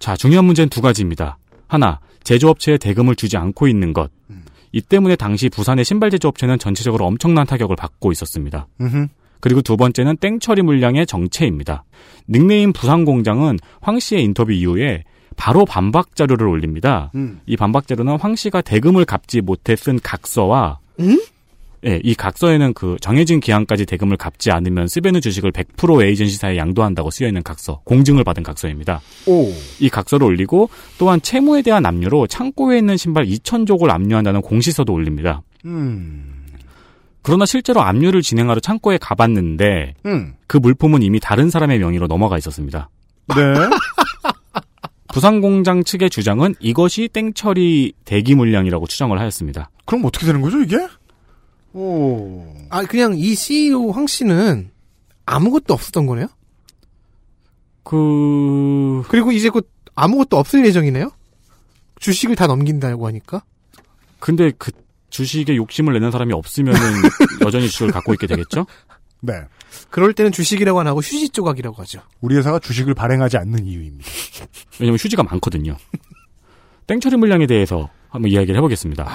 자, 0.00 0.16
중요한 0.16 0.44
문제는 0.46 0.70
두 0.70 0.80
가지입니다. 0.80 1.38
하나, 1.68 2.00
제조업체에 2.24 2.78
대금을 2.78 3.14
주지 3.14 3.36
않고 3.36 3.68
있는 3.68 3.92
것. 3.92 4.10
이 4.72 4.80
때문에 4.80 5.14
당시 5.14 5.48
부산의 5.48 5.84
신발 5.84 6.10
제조업체는 6.10 6.58
전체적으로 6.58 7.06
엄청난 7.06 7.46
타격을 7.46 7.76
받고 7.76 8.10
있었습니다. 8.10 8.66
음흠. 8.80 9.06
그리고 9.38 9.62
두 9.62 9.76
번째는 9.76 10.16
땡처리 10.16 10.62
물량의 10.62 11.06
정체입니다. 11.06 11.84
닉네임 12.28 12.72
부산공장은 12.72 13.60
황 13.80 14.00
씨의 14.00 14.24
인터뷰 14.24 14.50
이후에 14.50 15.04
바로 15.36 15.64
반박 15.64 16.16
자료를 16.16 16.46
올립니다. 16.46 17.10
음. 17.14 17.40
이 17.46 17.56
반박 17.56 17.86
자료는 17.86 18.18
황 18.18 18.34
씨가 18.34 18.62
대금을 18.62 19.04
갚지 19.04 19.40
못해 19.40 19.76
쓴 19.76 19.98
각서와 20.00 20.78
응? 21.00 21.18
예, 21.86 22.00
이 22.02 22.14
각서에는 22.14 22.72
그 22.72 22.96
정해진 23.00 23.40
기한까지 23.40 23.84
대금을 23.84 24.16
갚지 24.16 24.50
않으면 24.50 24.88
스베누 24.88 25.20
주식을 25.20 25.52
100% 25.52 26.02
에이전시사에 26.02 26.56
양도한다고 26.56 27.10
쓰여 27.10 27.28
있는 27.28 27.42
각서, 27.42 27.80
공증을 27.84 28.24
받은 28.24 28.42
각서입니다. 28.42 29.02
오. 29.26 29.52
이 29.80 29.90
각서를 29.90 30.26
올리고 30.26 30.70
또한 30.98 31.20
채무에 31.20 31.60
대한 31.60 31.84
압류로 31.84 32.26
창고에 32.26 32.78
있는 32.78 32.96
신발 32.96 33.26
2,000족을 33.26 33.90
압류한다는 33.90 34.40
공시서도 34.40 34.92
올립니다. 34.94 35.42
음. 35.66 36.46
그러나 37.20 37.44
실제로 37.44 37.82
압류를 37.82 38.22
진행하러 38.22 38.60
창고에 38.60 38.98
가봤는데 38.98 39.94
음. 40.06 40.34
그 40.46 40.56
물품은 40.56 41.02
이미 41.02 41.20
다른 41.20 41.50
사람의 41.50 41.78
명의로 41.80 42.06
넘어가 42.06 42.38
있었습니다. 42.38 42.88
네. 43.28 43.34
부산공장 45.14 45.84
측의 45.84 46.10
주장은 46.10 46.56
이것이 46.58 47.06
땡처리 47.06 47.92
대기 48.04 48.34
물량이라고 48.34 48.88
추정을 48.88 49.20
하였습니다. 49.20 49.70
그럼 49.84 50.04
어떻게 50.06 50.26
되는 50.26 50.40
거죠 50.40 50.60
이게? 50.60 50.76
오. 51.72 52.44
아 52.68 52.82
그냥 52.82 53.14
이 53.16 53.36
CEO 53.36 53.92
황 53.92 54.08
씨는 54.08 54.72
아무것도 55.24 55.72
없었던 55.72 56.06
거네요? 56.06 56.26
그 57.84 59.04
그리고 59.06 59.30
이제 59.30 59.50
곧 59.50 59.70
아무것도 59.94 60.36
없을 60.36 60.66
예정이네요? 60.66 61.12
주식을 62.00 62.34
다 62.34 62.48
넘긴다고 62.48 63.06
하니까? 63.06 63.44
근데 64.18 64.50
그 64.58 64.72
주식에 65.10 65.54
욕심을 65.54 65.92
내는 65.92 66.10
사람이 66.10 66.32
없으면은 66.32 66.80
여전히 67.46 67.68
주식을 67.68 67.92
갖고 67.92 68.14
있게 68.14 68.26
되겠죠? 68.26 68.66
네. 69.20 69.34
그럴 69.90 70.12
때는 70.12 70.32
주식이라고 70.32 70.80
안 70.80 70.86
하고 70.86 71.00
휴지 71.00 71.30
조각이라고 71.30 71.80
하죠. 71.82 72.00
우리 72.20 72.36
회사가 72.36 72.58
주식을 72.58 72.94
발행하지 72.94 73.36
않는 73.38 73.66
이유입니다. 73.66 74.10
왜냐면 74.80 74.98
휴지가 74.98 75.22
많거든요. 75.22 75.76
땡처리 76.86 77.16
물량에 77.16 77.46
대해서 77.46 77.88
한번 78.08 78.30
이야기를 78.30 78.56
해보겠습니다. 78.56 79.08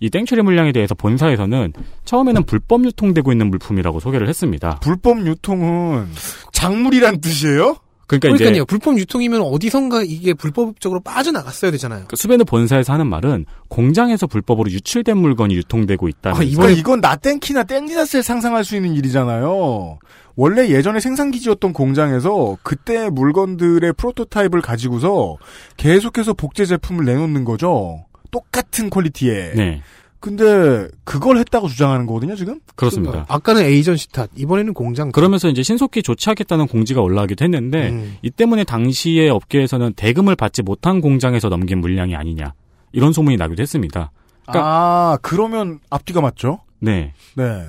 이 0.00 0.10
땡처리 0.10 0.42
물량에 0.42 0.72
대해서 0.72 0.94
본사에서는 0.94 1.72
처음에는 2.04 2.44
불법 2.44 2.84
유통되고 2.84 3.32
있는 3.32 3.50
물품이라고 3.50 3.98
소개를 4.00 4.28
했습니다. 4.28 4.78
불법 4.80 5.26
유통은 5.26 6.08
작물이란 6.52 7.20
뜻이에요? 7.20 7.76
그러니까 8.08 8.28
그러니까요. 8.28 8.50
이제 8.50 8.64
불법 8.64 8.98
유통이면 8.98 9.42
어디선가 9.42 10.02
이게 10.02 10.32
불법적으로 10.32 11.00
빠져나갔어야 11.00 11.70
되잖아요. 11.70 12.06
그 12.08 12.16
수베누 12.16 12.46
본사에서 12.46 12.94
하는 12.94 13.06
말은 13.06 13.44
공장에서 13.68 14.26
불법으로 14.26 14.70
유출된 14.70 15.16
물건이 15.16 15.54
유통되고 15.54 16.08
있다는 16.08 16.40
아, 16.40 16.42
이번 16.42 16.72
이건 16.72 17.00
나땡키나 17.00 17.64
땡디다스에 17.64 18.22
상상할 18.22 18.64
수 18.64 18.76
있는 18.76 18.94
일이잖아요. 18.94 19.98
원래 20.36 20.70
예전에 20.70 21.00
생산기지였던 21.00 21.74
공장에서 21.74 22.56
그때 22.62 23.10
물건들의 23.10 23.92
프로토타입을 23.92 24.62
가지고서 24.62 25.36
계속해서 25.76 26.32
복제 26.32 26.64
제품을 26.64 27.04
내놓는 27.04 27.44
거죠. 27.44 28.06
똑같은 28.30 28.88
quality에. 28.88 29.52
네. 29.54 29.82
근데 30.20 30.88
그걸 31.04 31.38
했다고 31.38 31.68
주장하는 31.68 32.06
거거든요, 32.06 32.34
지금? 32.34 32.58
그렇습니다. 32.74 33.24
아까는 33.28 33.62
에이전시 33.62 34.10
탓, 34.10 34.28
이번에는 34.36 34.74
공장. 34.74 35.12
그러면서 35.12 35.48
이제 35.48 35.62
신속히 35.62 36.02
조치하겠다는 36.02 36.66
공지가 36.66 37.00
올라가기도 37.00 37.44
했는데 37.44 37.90
음. 37.90 38.16
이 38.22 38.30
때문에 38.30 38.64
당시에 38.64 39.28
업계에서는 39.28 39.92
대금을 39.94 40.34
받지 40.34 40.62
못한 40.62 41.00
공장에서 41.00 41.48
넘긴 41.48 41.80
물량이 41.80 42.16
아니냐 42.16 42.52
이런 42.92 43.12
소문이 43.12 43.36
나기도 43.36 43.62
했습니다. 43.62 44.10
아, 44.48 45.18
그러면 45.22 45.78
앞뒤가 45.90 46.20
맞죠? 46.20 46.60
네. 46.80 47.12
네. 47.36 47.66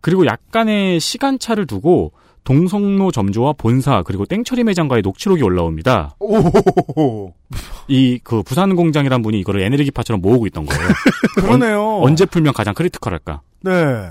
그리고 0.00 0.26
약간의 0.26 1.00
시간차를 1.00 1.66
두고 1.66 2.12
동성로 2.50 3.12
점주와 3.12 3.52
본사 3.52 4.02
그리고 4.02 4.26
땡처리 4.26 4.64
매장과의 4.64 5.02
녹취록이 5.02 5.40
올라옵니다. 5.40 6.16
오. 6.18 7.32
이그 7.86 8.42
부산 8.42 8.74
공장이란 8.74 9.22
분이 9.22 9.38
이거를 9.38 9.60
에네르기파처럼 9.60 10.20
모으고 10.20 10.48
있던 10.48 10.66
거예요. 10.66 10.82
그러네요. 11.38 12.00
언, 12.02 12.16
제 12.16 12.26
풀면 12.26 12.52
가장 12.52 12.74
크리티컬할까? 12.74 13.42
네. 13.60 14.10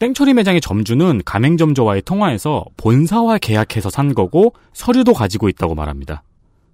땡처리 0.00 0.34
매장의 0.34 0.60
점주는 0.60 1.22
가맹점주와의 1.24 2.02
통화에서 2.02 2.64
본사와 2.76 3.38
계약해서 3.38 3.88
산 3.88 4.14
거고 4.14 4.52
서류도 4.72 5.12
가지고 5.12 5.48
있다고 5.48 5.76
말합니다. 5.76 6.24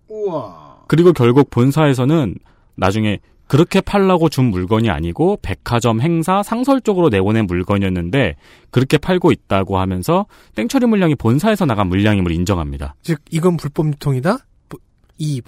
우와. 0.09 0.77
그리고 0.87 1.13
결국 1.13 1.51
본사에서는 1.51 2.37
나중에 2.75 3.19
그렇게 3.47 3.81
팔라고 3.81 4.29
준 4.29 4.47
물건이 4.47 4.91
아니고 4.91 5.39
백화점 5.41 6.01
행사 6.01 6.43
상설 6.43 6.81
쪽으로 6.81 7.09
내보낸 7.11 7.47
물건이었는데 7.47 8.37
그렇게 8.71 8.99
팔고 8.99 9.31
있다고 9.31 9.79
하면서 9.79 10.27
땡처리 10.57 10.87
물량이 10.87 11.15
본사에서 11.15 11.65
나간 11.65 11.89
물량임을 11.89 12.33
인정합니다. 12.33 12.97
즉, 13.03 13.21
이건 13.31 13.57
불법 13.57 13.87
유통이다? 13.89 14.39
보- 14.69 14.79
이, 15.19 15.41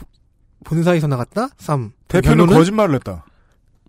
본사에서 0.65 1.09
나갔다? 1.09 1.49
3. 1.57 1.91
대표는 2.07 2.47
거짓말을 2.47 2.95
했다. 2.97 3.25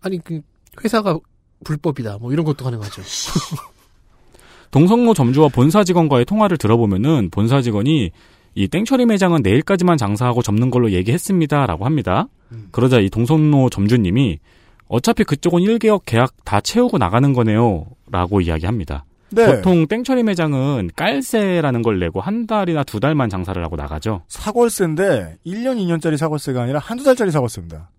아니, 0.02 0.18
그, 0.24 0.42
회사가 0.84 1.20
불법이다. 1.64 2.18
뭐 2.20 2.32
이런 2.34 2.46
것도 2.46 2.64
가능하죠. 2.66 3.02
동성로 4.72 5.14
점주와 5.14 5.50
본사 5.50 5.84
직원과의 5.84 6.26
통화를 6.26 6.58
들어보면은 6.58 7.30
본사 7.32 7.62
직원이 7.62 8.12
이 8.56 8.68
땡처리 8.68 9.06
매장은 9.06 9.42
내일까지만 9.42 9.98
장사하고 9.98 10.42
접는 10.42 10.70
걸로 10.70 10.92
얘기했습니다라고 10.92 11.86
합니다. 11.86 12.28
그러자 12.72 13.00
이 13.00 13.10
동성로 13.10 13.70
점주님이 13.70 14.40
어차피 14.88 15.24
그쪽은 15.24 15.62
1개월 15.62 16.02
계약 16.06 16.34
다 16.44 16.60
채우고 16.62 16.98
나가는 16.98 17.32
거네요라고 17.32 18.42
이야기합니다. 18.42 19.06
네. 19.32 19.46
보통 19.46 19.86
땡처리 19.88 20.24
매장은 20.24 20.90
깔세라는 20.96 21.84
걸 21.84 22.00
내고 22.00 22.20
한 22.20 22.48
달이나 22.48 22.84
두 22.84 23.00
달만 23.00 23.30
장사를 23.30 23.64
하고 23.64 23.76
나가죠. 23.76 24.24
사골세인데 24.28 25.38
1년 25.46 25.78
2년짜리 25.78 26.18
사골세가 26.18 26.64
아니라 26.64 26.80
한두 26.80 27.04
달짜리 27.04 27.30
사골세입니다. 27.30 27.92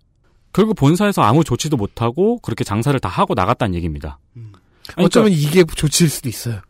결국 0.53 0.75
본사에서 0.75 1.23
아무 1.23 1.45
조치도 1.45 1.77
못하고 1.77 2.39
그렇게 2.39 2.65
장사를 2.65 2.99
다 2.99 3.09
하고 3.09 3.35
나갔다는 3.35 3.77
얘기입니다. 3.77 4.19
아니, 4.97 5.07
어쩌면 5.07 5.31
그러니까 5.31 5.49
이게 5.49 5.65
조치일 5.65 6.11
수도 6.11 6.29
있어요. 6.29 6.61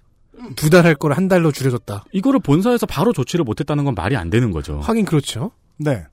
두 0.56 0.70
달 0.70 0.84
할 0.86 0.94
걸 0.96 1.12
한 1.12 1.28
달로 1.28 1.52
줄여줬다. 1.52 2.04
이거를 2.12 2.40
본사에서 2.40 2.86
바로 2.86 3.12
조치를 3.12 3.44
못했다는 3.44 3.84
건 3.84 3.94
말이 3.94 4.16
안 4.16 4.30
되는 4.30 4.50
거죠. 4.50 4.80
하긴 4.80 5.04
그렇죠. 5.04 5.52
네. 5.78 6.04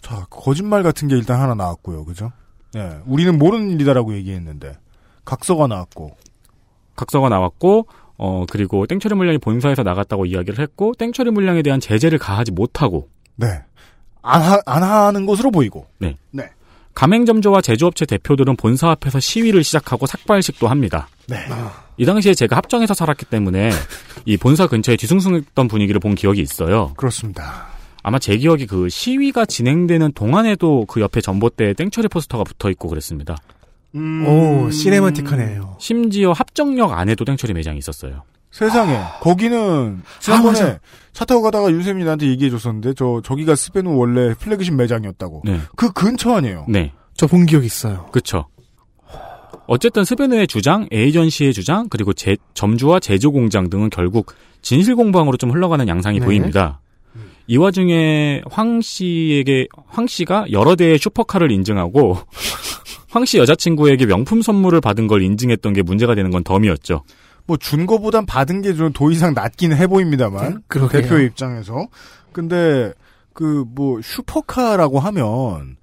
자, 0.00 0.26
거짓말 0.30 0.82
같은 0.82 1.08
게 1.08 1.16
일단 1.16 1.40
하나 1.40 1.54
나왔고요. 1.54 2.04
그죠? 2.04 2.32
네. 2.72 2.98
우리는 3.06 3.38
모르는 3.38 3.70
일이다라고 3.70 4.14
얘기했는데 4.14 4.76
각서가 5.24 5.66
나왔고 5.66 6.16
각서가 6.96 7.28
나왔고 7.28 7.86
어 8.16 8.44
그리고 8.50 8.86
땡처리 8.86 9.14
물량이 9.14 9.38
본사에서 9.38 9.82
나갔다고 9.82 10.26
이야기를 10.26 10.58
했고 10.60 10.92
땡처리 10.98 11.30
물량에 11.30 11.62
대한 11.62 11.80
제재를 11.80 12.18
가하지 12.18 12.52
못하고 12.52 13.08
네. 13.36 13.46
안, 14.22 14.40
하, 14.42 14.60
안 14.66 14.82
하는 14.82 15.26
것으로 15.26 15.50
보이고. 15.50 15.86
네. 15.98 16.16
네. 16.30 16.48
가맹점주와 16.94 17.60
제조업체 17.60 18.06
대표들은 18.06 18.56
본사 18.56 18.90
앞에서 18.90 19.20
시위를 19.20 19.64
시작하고 19.64 20.06
삭발식도 20.06 20.68
합니다. 20.68 21.08
네. 21.28 21.36
이 21.96 22.04
당시에 22.04 22.34
제가 22.34 22.56
합정에서 22.56 22.94
살았기 22.94 23.26
때문에 23.26 23.70
이 24.24 24.36
본사 24.36 24.66
근처에 24.66 24.96
뒤숭숭했던 24.96 25.68
분위기를 25.68 26.00
본 26.00 26.14
기억이 26.14 26.40
있어요. 26.40 26.92
그렇습니다. 26.96 27.66
아마 28.02 28.18
제 28.18 28.36
기억이 28.36 28.66
그 28.66 28.88
시위가 28.88 29.46
진행되는 29.46 30.12
동안에도 30.12 30.84
그 30.86 31.00
옆에 31.00 31.20
전봇대에 31.20 31.72
땡처리 31.72 32.08
포스터가 32.08 32.44
붙어 32.44 32.70
있고 32.70 32.88
그랬습니다. 32.88 33.36
음. 33.94 34.26
오, 34.26 34.70
cinematic하네요. 34.70 35.76
심지어 35.80 36.32
합정역 36.32 36.92
안에도 36.92 37.24
땡처리 37.24 37.54
매장이 37.54 37.78
있었어요. 37.78 38.22
세상에 38.54 38.96
거기는 39.20 40.00
지난번에 40.20 40.60
아. 40.62 40.78
차 41.12 41.24
타고 41.24 41.42
가다가 41.42 41.72
윤세민이 41.72 42.04
나한테 42.04 42.28
얘기해 42.28 42.50
줬었는데 42.50 42.94
저 42.94 43.20
저기가 43.24 43.56
스베누 43.56 43.96
원래 43.98 44.32
플래그십 44.34 44.74
매장이었다고. 44.74 45.42
네. 45.44 45.58
그 45.74 45.92
근처 45.92 46.34
아니에요. 46.36 46.64
네. 46.68 46.92
저 47.16 47.26
본 47.26 47.46
기억 47.46 47.64
있어요. 47.64 48.06
그쵸. 48.12 48.46
어쨌든 49.66 50.04
스베누의 50.04 50.46
주장, 50.46 50.86
에이전시의 50.92 51.52
주장, 51.52 51.88
그리고 51.88 52.12
제, 52.12 52.36
점주와 52.54 53.00
제조 53.00 53.32
공장 53.32 53.70
등은 53.70 53.90
결국 53.90 54.32
진실 54.62 54.94
공방으로 54.94 55.36
좀 55.36 55.50
흘러가는 55.50 55.88
양상이 55.88 56.20
네. 56.20 56.24
보입니다. 56.24 56.80
이 57.48 57.56
와중에 57.56 58.42
황 58.50 58.80
씨에게 58.80 59.66
황 59.88 60.06
씨가 60.06 60.46
여러 60.52 60.76
대의 60.76 60.98
슈퍼카를 60.98 61.50
인증하고 61.50 62.18
황 63.10 63.24
씨 63.24 63.38
여자친구에게 63.38 64.06
명품 64.06 64.42
선물을 64.42 64.80
받은 64.80 65.06
걸 65.08 65.22
인증했던 65.22 65.72
게 65.72 65.82
문제가 65.82 66.14
되는 66.14 66.30
건 66.30 66.44
덤이었죠. 66.44 67.02
뭐 67.46 67.56
준 67.58 67.86
거보단 67.86 68.26
받은 68.26 68.62
게 68.62 68.72
좀 68.74 68.92
더 68.92 69.10
이상 69.10 69.34
낫긴 69.34 69.72
해 69.74 69.86
보입니다만 69.86 70.62
그러게요. 70.68 71.02
대표 71.02 71.18
입장에서 71.18 71.86
근데 72.32 72.92
그 73.32 73.64
뭐 73.74 74.00
슈퍼카라고 74.02 75.00
하면 75.00 75.76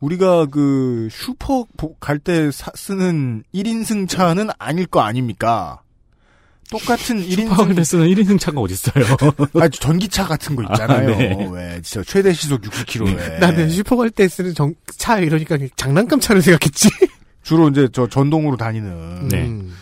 우리가 0.00 0.46
그 0.46 1.08
슈퍼 1.10 1.66
갈 2.00 2.18
때 2.18 2.50
쓰는 2.52 3.42
1인승 3.54 4.08
차는 4.08 4.48
아닐 4.58 4.86
거 4.86 5.00
아닙니까? 5.00 5.80
똑같은 6.70 7.20
1인승 7.26 7.48
슈퍼카를 7.50 7.84
쓰는 7.84 8.06
1인승 8.08 8.38
차가 8.40 8.60
어딨어요. 8.60 9.04
아 9.60 9.68
전기차 9.68 10.24
같은 10.26 10.56
거 10.56 10.62
있잖아요. 10.62 11.14
아, 11.14 11.16
네. 11.16 11.48
왜 11.52 11.80
진짜 11.82 12.02
최대 12.06 12.32
시속 12.32 12.62
60km에 12.62 13.38
나는 13.40 13.68
슈퍼 13.70 13.96
갈 13.96 14.10
때 14.10 14.26
쓰는 14.28 14.54
정, 14.54 14.74
차 14.96 15.18
이러니까 15.18 15.58
장난감 15.76 16.20
차를 16.20 16.40
생각했지. 16.42 16.88
주로 17.42 17.68
이제 17.68 17.88
저 17.92 18.08
전동으로 18.08 18.56
다니는 18.56 19.28
네. 19.28 19.46
음. 19.46 19.74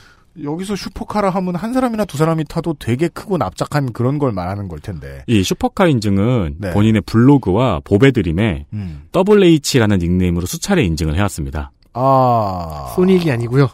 여기서 0.42 0.77
슈퍼카라 0.77 1.31
하면 1.31 1.57
한 1.57 1.73
사람이나 1.73 2.05
두 2.05 2.16
사람이 2.16 2.45
타도 2.45 2.75
되게 2.79 3.09
크고 3.09 3.37
납작한 3.38 3.92
그런 3.92 4.18
걸 4.18 4.33
말하는 4.33 4.68
걸 4.68 4.81
텐데. 4.81 5.25
이 5.27 5.42
슈퍼카 5.42 5.87
인증은 5.88 6.57
네. 6.59 6.73
본인의 6.73 7.03
블로그와 7.03 7.81
보배드림에 7.85 8.66
음. 8.73 9.03
WH라는 9.14 9.99
닉네임으로 9.99 10.47
수차례 10.47 10.85
인증을 10.85 11.16
해왔습니다. 11.16 11.73
아. 11.92 12.92
손익이 12.95 13.31
아니고요. 13.31 13.68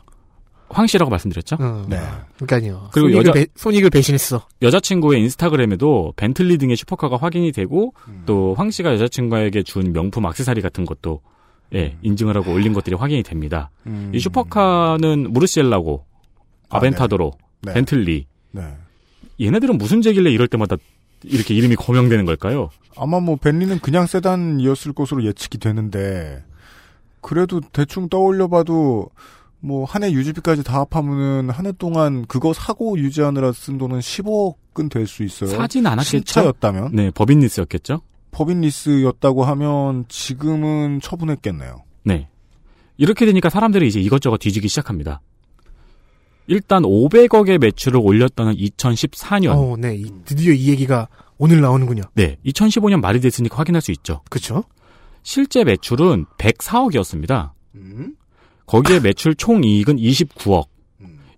황 0.70 0.86
씨라고 0.86 1.10
말씀드렸죠? 1.10 1.56
어. 1.60 1.86
네. 1.88 1.98
그러니까요. 2.38 2.88
그리고 2.92 3.08
손익을, 3.08 3.16
여자- 3.20 3.32
배, 3.32 3.46
손익을 3.54 3.90
배신했어. 3.90 4.42
여자친구의 4.60 5.22
인스타그램에도 5.22 6.12
벤틀리 6.16 6.58
등의 6.58 6.76
슈퍼카가 6.76 7.16
확인이 7.16 7.52
되고 7.52 7.94
음. 8.08 8.22
또황 8.26 8.70
씨가 8.70 8.92
여자친구에게 8.94 9.62
준 9.62 9.92
명품 9.92 10.26
액세서리 10.26 10.60
같은 10.60 10.84
것도 10.84 11.20
예, 11.74 11.96
인증을 12.02 12.34
하고 12.36 12.52
올린 12.52 12.72
것들이 12.72 12.96
확인이 12.96 13.22
됩니다. 13.22 13.70
음. 13.86 14.10
이 14.14 14.18
슈퍼카는 14.20 15.32
무르시엘라고, 15.34 16.06
아, 16.70 16.76
아벤타도로, 16.78 17.32
네. 17.62 17.74
벤틀리. 17.74 18.26
네. 18.52 18.62
얘네들은 19.40 19.78
무슨 19.78 20.02
죄길래 20.02 20.30
이럴 20.30 20.48
때마다 20.48 20.76
이렇게 21.22 21.54
이름이 21.54 21.76
거명되는 21.76 22.24
걸까요? 22.24 22.70
아마 22.96 23.20
뭐 23.20 23.36
벤리는 23.36 23.78
그냥 23.80 24.06
세단이었을 24.06 24.92
것으로 24.92 25.24
예측이 25.24 25.58
되는데 25.58 26.42
그래도 27.20 27.60
대충 27.72 28.08
떠올려봐도 28.08 29.10
뭐 29.60 29.84
한 29.86 30.04
해 30.04 30.12
유지비까지 30.12 30.62
다 30.62 30.80
합하면은 30.80 31.50
한 31.50 31.66
해 31.66 31.72
동안 31.72 32.24
그거 32.26 32.52
사고 32.52 32.96
유지하느라 32.98 33.52
쓴 33.52 33.76
돈은 33.78 33.98
10억은 34.00 34.88
될 34.90 35.06
수 35.06 35.24
있어요. 35.24 35.50
사진 35.50 35.86
않았겠죠? 35.86 36.10
신차였다면. 36.18 36.90
네, 36.94 37.10
법인리스였겠죠? 37.10 38.00
법인 38.30 38.60
리스였다고 38.60 39.44
하면 39.44 40.04
지금은 40.08 41.00
처분했겠네요. 41.00 41.82
네. 42.04 42.28
이렇게 42.98 43.26
되니까 43.26 43.48
사람들이 43.50 43.88
이제 43.88 43.98
이것저것 44.00 44.36
뒤지기 44.38 44.68
시작합니다. 44.68 45.20
일단 46.48 46.82
500억의 46.82 47.58
매출을 47.58 48.00
올렸다는 48.02 48.54
2014년. 48.56 49.50
어, 49.50 49.76
네. 49.78 49.94
이- 49.96 50.10
드디어 50.24 50.52
이 50.52 50.68
얘기가 50.70 51.08
오늘 51.36 51.60
나오는군요. 51.60 52.02
네. 52.14 52.36
2015년 52.44 53.00
말이 53.00 53.20
됐으니까 53.20 53.56
확인할 53.56 53.80
수 53.82 53.92
있죠. 53.92 54.22
그렇죠. 54.30 54.64
실제 55.22 55.62
매출은 55.62 56.24
104억이었습니다. 56.38 57.50
음? 57.76 58.14
거기에 58.66 59.00
매출 59.00 59.34
총 59.34 59.62
이익은 59.62 59.96
29억. 59.96 60.64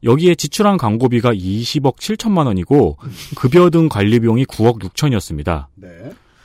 여기에 0.02 0.34
지출한 0.36 0.78
광고비가 0.78 1.34
20억 1.34 1.96
7천만 1.96 2.46
원이고 2.46 2.96
급여 3.36 3.68
등 3.68 3.90
관리 3.90 4.18
비용이 4.20 4.46
9억 4.46 4.78
6천이었습니다. 4.80 5.66
네. 5.74 5.88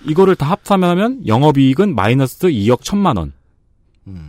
이거를 0.05 0.35
다 0.35 0.57
합하면 0.67 1.25
영업이익은 1.25 1.95
마이너스 1.95 2.47
2억 2.49 2.81
1천만 2.81 3.17
원. 3.17 3.31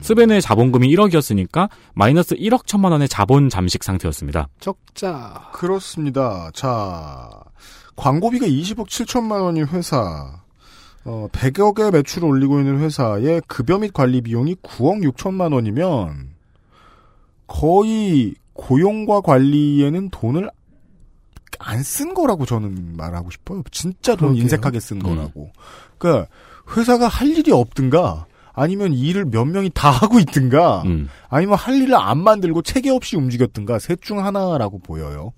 스베누의 0.00 0.40
자본금이 0.40 0.88
1억이었으니까 0.94 1.68
마이너스 1.94 2.34
1억 2.34 2.64
1천만 2.64 2.92
원의 2.92 3.08
자본 3.08 3.48
잠식 3.48 3.84
상태였습니다. 3.84 4.48
적자. 4.60 5.50
그렇습니다. 5.52 6.50
자, 6.54 7.28
광고비가 7.96 8.46
20억 8.46 8.86
7천만 8.86 9.42
원인 9.42 9.66
회사, 9.66 10.40
어, 11.04 11.28
100억의 11.32 11.92
매출을 11.92 12.28
올리고 12.28 12.58
있는 12.58 12.80
회사의 12.80 13.42
급여 13.46 13.78
및 13.78 13.92
관리 13.92 14.20
비용이 14.22 14.56
9억 14.56 15.02
6천만 15.12 15.52
원이면 15.52 16.30
거의 17.46 18.34
고용과 18.54 19.20
관리에는 19.20 20.10
돈을 20.10 20.50
안 21.58 21.82
쓴 21.82 22.12
거라고 22.14 22.44
저는 22.44 22.96
말하고 22.96 23.30
싶어요. 23.30 23.62
진짜 23.70 24.12
돈 24.14 24.28
그러게요. 24.28 24.42
인색하게 24.42 24.80
쓴 24.80 24.98
거라고. 24.98 25.50
그러니까 25.98 26.28
회사가 26.76 27.08
할 27.08 27.28
일이 27.28 27.50
없든가 27.50 28.26
아니면 28.56 28.92
일을 28.94 29.26
몇 29.26 29.44
명이 29.44 29.70
다 29.74 29.90
하고 29.90 30.18
있든가 30.18 30.82
음. 30.86 31.08
아니면 31.28 31.56
할 31.56 31.80
일을 31.80 31.94
안 31.94 32.18
만들고 32.18 32.62
체계 32.62 32.90
없이 32.90 33.16
움직였든가 33.16 33.78
셋 33.78 34.00
중 34.02 34.24
하나라고 34.24 34.78
보여요. 34.78 35.32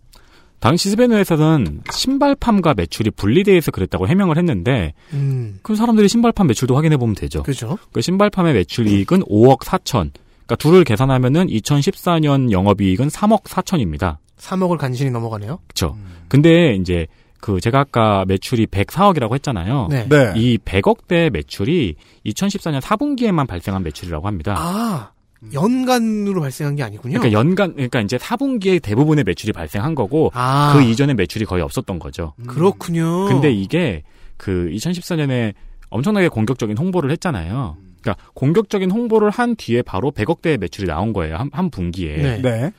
당시 0.60 0.90
스베누에서는 0.90 1.82
신발팜과 1.90 2.74
매출이 2.74 3.10
분리돼서 3.12 3.70
그랬다고 3.70 4.08
해명을 4.08 4.38
했는데 4.38 4.92
음. 5.12 5.58
그 5.62 5.74
사람들이 5.76 6.08
신발팜 6.08 6.46
매출도 6.46 6.76
확인해 6.76 6.96
보면 6.96 7.14
되죠. 7.14 7.42
그죠. 7.42 7.78
그 7.92 8.00
신발팜의 8.00 8.54
매출 8.54 8.86
이익은 8.86 9.22
5억 9.24 9.60
4천. 9.60 10.10
그러니까 10.12 10.56
둘을 10.56 10.84
계산하면은 10.84 11.46
2014년 11.48 12.50
영업이익은 12.50 13.08
3억 13.08 13.44
4천입니다. 13.44 14.16
3억을 14.38 14.78
간신히 14.78 15.10
넘어가네요. 15.10 15.58
그렇죠. 15.66 15.96
근데 16.28 16.74
이제 16.74 17.06
그 17.40 17.60
제가 17.60 17.80
아까 17.80 18.24
매출이 18.26 18.66
104억이라고 18.66 19.34
했잖아요. 19.34 19.88
네. 19.90 20.08
네. 20.08 20.32
이 20.36 20.58
100억대 20.58 21.30
매출이 21.30 21.96
2014년 22.26 22.80
4분기에만 22.80 23.46
발생한 23.46 23.82
매출이라고 23.82 24.26
합니다. 24.26 24.54
아, 24.56 25.12
연간으로 25.52 26.40
발생한 26.40 26.76
게 26.76 26.82
아니군요. 26.82 27.18
그러니까 27.18 27.38
연간 27.38 27.74
그러니까 27.74 28.00
이제 28.00 28.16
4분기에 28.16 28.82
대부분의 28.82 29.24
매출이 29.24 29.52
발생한 29.52 29.94
거고 29.94 30.30
아. 30.34 30.72
그 30.74 30.82
이전에 30.82 31.14
매출이 31.14 31.44
거의 31.44 31.62
없었던 31.62 31.98
거죠. 31.98 32.34
그렇군요. 32.46 33.26
근데 33.26 33.52
이게 33.52 34.02
그 34.36 34.68
2014년에 34.72 35.54
엄청나게 35.90 36.28
공격적인 36.28 36.76
홍보를 36.76 37.10
했잖아요. 37.12 37.76
그러니까 38.00 38.24
공격적인 38.34 38.90
홍보를 38.90 39.30
한 39.30 39.56
뒤에 39.56 39.82
바로 39.82 40.10
100억대의 40.10 40.58
매출이 40.58 40.86
나온 40.86 41.12
거예요. 41.12 41.36
한, 41.36 41.50
한 41.52 41.70
분기에. 41.70 42.16
네. 42.16 42.42
네. 42.42 42.72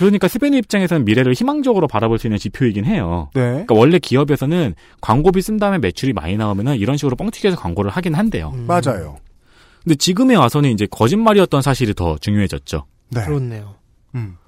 그러니까 0.00 0.28
스베누 0.28 0.56
입장에서는 0.56 1.04
미래를 1.04 1.34
희망적으로 1.34 1.86
바라볼 1.86 2.18
수 2.18 2.26
있는 2.26 2.38
지표이긴 2.38 2.86
해요. 2.86 3.28
네. 3.34 3.42
그러니까 3.42 3.74
원래 3.74 3.98
기업에서는 3.98 4.74
광고비 5.02 5.42
쓴 5.42 5.58
다음에 5.58 5.76
매출이 5.76 6.14
많이 6.14 6.38
나오면은 6.38 6.76
이런 6.76 6.96
식으로 6.96 7.16
뻥튀기해서 7.16 7.60
광고를 7.60 7.90
하긴 7.90 8.14
한대요. 8.14 8.50
음. 8.54 8.66
맞아요. 8.66 9.18
근데 9.84 9.96
지금에 9.96 10.36
와서는 10.36 10.70
이제 10.70 10.86
거짓말이었던 10.90 11.60
사실이 11.60 11.92
더 11.92 12.16
중요해졌죠. 12.16 12.86
네. 13.10 13.24
그렇네요. 13.26 13.74
음. 14.14 14.38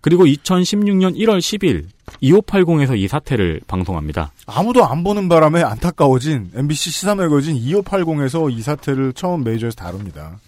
그리고 0.00 0.24
2016년 0.24 1.16
1월 1.16 1.38
10일 1.38 1.84
2580에서 2.20 2.98
이 2.98 3.06
사태를 3.06 3.60
방송합니다. 3.68 4.32
아무도 4.46 4.84
안 4.84 5.04
보는 5.04 5.28
바람에 5.28 5.62
안타까워진 5.62 6.50
MBC 6.52 6.90
시사 6.90 7.14
매거진 7.14 7.54
2580에서 7.54 8.52
이 8.52 8.60
사태를 8.60 9.12
처음 9.12 9.44
메이저에서 9.44 9.76
다룹니다. 9.76 10.40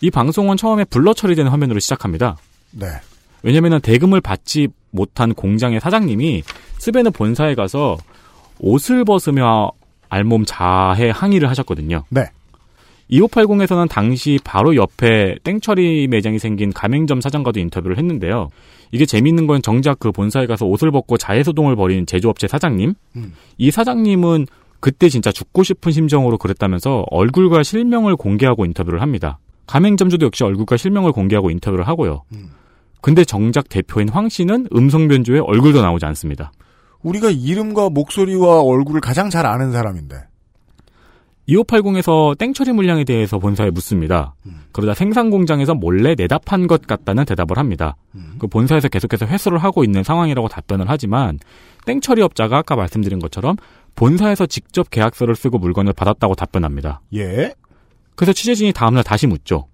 이 0.00 0.10
방송은 0.10 0.56
처음에 0.56 0.84
blur 0.84 1.12
처리되는 1.12 1.50
화면으로 1.50 1.78
시작합니다. 1.78 2.38
네. 2.70 2.86
왜냐면은 3.42 3.80
대금을 3.80 4.20
받지 4.20 4.68
못한 4.90 5.34
공장의 5.34 5.80
사장님이 5.80 6.42
스베누 6.78 7.10
본사에 7.10 7.54
가서 7.54 7.96
옷을 8.58 9.04
벗으며 9.04 9.70
알몸 10.08 10.44
자해 10.44 11.10
항의를 11.10 11.48
하셨거든요. 11.48 12.04
네. 12.10 12.26
2580에서는 13.10 13.88
당시 13.88 14.38
바로 14.42 14.76
옆에 14.76 15.36
땡처리 15.44 16.08
매장이 16.08 16.38
생긴 16.38 16.72
가맹점 16.72 17.20
사장과도 17.20 17.60
인터뷰를 17.60 17.98
했는데요. 17.98 18.48
이게 18.90 19.06
재밌는 19.06 19.46
건 19.46 19.62
정작 19.62 19.98
그 19.98 20.12
본사에 20.12 20.46
가서 20.46 20.66
옷을 20.66 20.90
벗고 20.90 21.16
자해소동을 21.16 21.76
벌인 21.76 22.06
제조업체 22.06 22.48
사장님. 22.48 22.94
음. 23.16 23.32
이 23.58 23.70
사장님은 23.70 24.46
그때 24.80 25.08
진짜 25.08 25.30
죽고 25.30 25.62
싶은 25.62 25.92
심정으로 25.92 26.38
그랬다면서 26.38 27.06
얼굴과 27.10 27.62
실명을 27.62 28.16
공개하고 28.16 28.64
인터뷰를 28.64 29.00
합니다. 29.00 29.38
가맹점주도 29.66 30.26
역시 30.26 30.44
얼굴과 30.44 30.76
실명을 30.76 31.12
공개하고 31.12 31.50
인터뷰를 31.50 31.86
하고요. 31.86 32.22
근데 33.02 33.24
정작 33.24 33.68
대표인 33.68 34.08
황 34.08 34.30
씨는 34.30 34.68
음성 34.74 35.08
변조에 35.08 35.40
얼굴도 35.40 35.82
나오지 35.82 36.06
않습니다. 36.06 36.52
우리가 37.02 37.30
이름과 37.30 37.90
목소리와 37.90 38.62
얼굴을 38.62 39.00
가장 39.00 39.28
잘 39.28 39.44
아는 39.44 39.72
사람인데. 39.72 40.16
2580에서 41.48 42.38
땡처리 42.38 42.72
물량에 42.72 43.02
대해서 43.02 43.40
본사에 43.40 43.70
묻습니다. 43.70 44.36
그러다 44.70 44.94
생산 44.94 45.28
공장에서 45.28 45.74
몰래 45.74 46.14
내답한 46.14 46.68
것 46.68 46.86
같다는 46.86 47.24
대답을 47.24 47.58
합니다. 47.58 47.96
그 48.38 48.46
본사에서 48.46 48.88
계속해서 48.88 49.26
회수를 49.26 49.58
하고 49.58 49.82
있는 49.82 50.04
상황이라고 50.04 50.46
답변을 50.46 50.86
하지만 50.88 51.40
땡처리 51.84 52.22
업자가 52.22 52.58
아까 52.58 52.76
말씀드린 52.76 53.18
것처럼 53.18 53.56
본사에서 53.96 54.46
직접 54.46 54.88
계약서를 54.90 55.34
쓰고 55.34 55.58
물건을 55.58 55.92
받았다고 55.92 56.36
답변합니다. 56.36 57.00
예. 57.14 57.52
그래서 58.14 58.32
취재진이 58.32 58.72
다음날 58.72 59.02
다시 59.02 59.26
묻죠. 59.26 59.66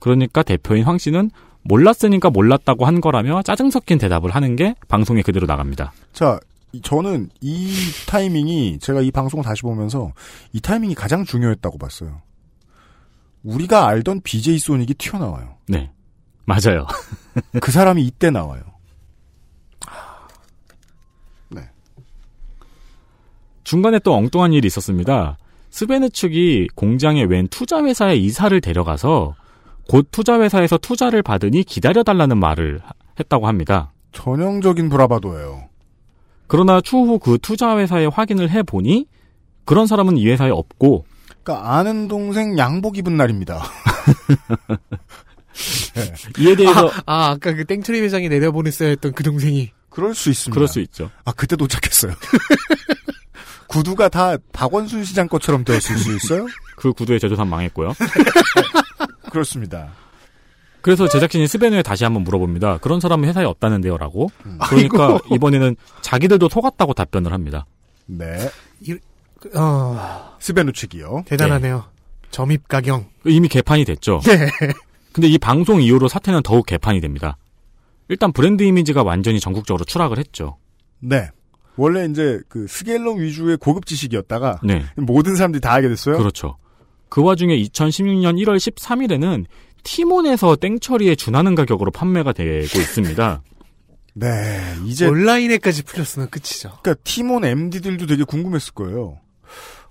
그러니까 0.00 0.42
대표인 0.42 0.84
황 0.84 0.96
씨는 0.96 1.30
몰랐으니까 1.68 2.30
몰랐다고 2.30 2.86
한 2.86 3.00
거라며 3.00 3.42
짜증 3.42 3.70
섞인 3.70 3.98
대답을 3.98 4.30
하는 4.34 4.56
게 4.56 4.74
방송에 4.88 5.22
그대로 5.22 5.46
나갑니다. 5.46 5.92
자, 6.12 6.38
이- 6.72 6.80
저는 6.80 7.30
이 7.40 7.72
타이밍이 8.08 8.78
제가 8.80 9.00
이 9.00 9.10
방송을 9.10 9.44
다시 9.44 9.62
보면서 9.62 10.12
이 10.52 10.60
타이밍이 10.60 10.94
가장 10.94 11.24
중요했다고 11.24 11.78
봤어요. 11.78 12.22
우리가 13.44 13.86
알던 13.86 14.22
BJ 14.22 14.58
소닉이 14.58 14.94
튀어나와요. 14.94 15.56
네. 15.68 15.90
맞아요. 16.44 16.86
그 17.60 17.70
사람이 17.72 18.02
이때 18.04 18.30
나와요. 18.30 18.62
중간에 23.64 23.98
또 23.98 24.14
엉뚱한 24.14 24.52
일이 24.52 24.66
있었습니다. 24.66 25.38
스베네 25.70 26.10
측이 26.10 26.68
공장의 26.76 27.24
웬 27.26 27.48
투자회사에 27.48 28.14
이사를 28.14 28.60
데려가서 28.60 29.34
곧 29.88 30.08
투자회사에서 30.10 30.78
투자를 30.78 31.22
받으니 31.22 31.62
기다려달라는 31.64 32.38
말을 32.38 32.80
하- 32.84 32.92
했다고 33.20 33.46
합니다. 33.46 33.92
전형적인 34.12 34.88
브라바도예요. 34.88 35.68
그러나 36.48 36.80
추후 36.80 37.18
그 37.18 37.38
투자회사에 37.40 38.06
확인을 38.06 38.50
해보니 38.50 39.06
그런 39.64 39.86
사람은 39.86 40.16
이 40.16 40.28
회사에 40.28 40.50
없고 40.50 41.04
그러니까 41.42 41.74
아는 41.76 42.08
동생 42.08 42.56
양복 42.58 42.98
입은 42.98 43.16
날입니다. 43.16 43.62
이에 46.38 46.54
대해서 46.54 46.88
아, 46.88 47.02
아, 47.06 47.30
아 47.32 47.36
까 47.38 47.54
그 47.54 47.64
땡처리 47.64 48.00
회장이 48.00 48.28
내려보냈어야 48.28 48.88
했던 48.90 49.12
그 49.12 49.22
동생이. 49.22 49.72
그럴 49.88 50.14
수 50.14 50.30
있습니다. 50.30 50.54
그럴 50.54 50.68
수 50.68 50.80
있죠. 50.80 51.10
아 51.24 51.32
그때 51.32 51.56
도착했어요. 51.56 52.12
구두가 53.68 54.08
다 54.08 54.36
박원순 54.52 55.04
시장 55.04 55.26
것처럼 55.28 55.64
되었을 55.64 55.96
수 55.96 56.14
있어요? 56.14 56.46
그 56.76 56.92
구두의 56.92 57.18
제조사 57.18 57.44
망했고요. 57.44 57.94
그렇습니다. 59.36 59.92
그래서 60.80 61.06
제작진이 61.08 61.46
스베누에 61.46 61.82
다시 61.82 62.04
한번 62.04 62.24
물어봅니다. 62.24 62.78
그런 62.78 63.00
사람은 63.00 63.28
회사에 63.28 63.44
없다는데요 63.44 63.98
라고. 63.98 64.30
그러니까 64.68 65.08
아이고. 65.08 65.34
이번에는 65.34 65.76
자기들도 66.00 66.48
속았다고 66.48 66.94
답변을 66.94 67.32
합니다. 67.32 67.66
네. 68.06 68.48
어, 69.54 70.36
스베누 70.38 70.72
측이요. 70.72 71.24
대단하네요. 71.26 71.84
점입 72.30 72.66
가경. 72.68 73.06
이미 73.26 73.48
개판이 73.48 73.84
됐죠. 73.84 74.20
네. 74.24 74.48
근데 75.12 75.28
이 75.28 75.36
방송 75.38 75.82
이후로 75.82 76.08
사태는 76.08 76.42
더욱 76.42 76.64
개판이 76.64 77.00
됩니다. 77.00 77.36
일단 78.08 78.32
브랜드 78.32 78.62
이미지가 78.62 79.02
완전히 79.02 79.40
전국적으로 79.40 79.84
추락을 79.84 80.18
했죠. 80.18 80.56
네. 81.00 81.28
원래 81.76 82.06
이제 82.06 82.40
그 82.48 82.66
스케일러 82.68 83.12
위주의 83.12 83.56
고급 83.58 83.84
지식이었다가 83.84 84.60
네. 84.62 84.86
모든 84.96 85.36
사람들이 85.36 85.60
다 85.60 85.72
알게 85.72 85.88
됐어요. 85.88 86.16
그렇죠. 86.16 86.56
그 87.16 87.22
와중에 87.22 87.56
2016년 87.56 88.36
1월 88.44 88.58
13일에는 88.58 89.46
티몬에서 89.84 90.56
땡처리에 90.56 91.14
준하는 91.14 91.54
가격으로 91.54 91.90
판매가 91.90 92.34
되고 92.34 92.60
있습니다. 92.60 93.42
네, 94.12 94.60
이제 94.84 95.06
온라인에까지 95.06 95.84
풀렸으면 95.84 96.28
끝이죠. 96.28 96.76
그러니까 96.82 97.02
티몬 97.04 97.46
MD들도 97.46 98.04
되게 98.04 98.22
궁금했을 98.22 98.74
거예요. 98.74 99.18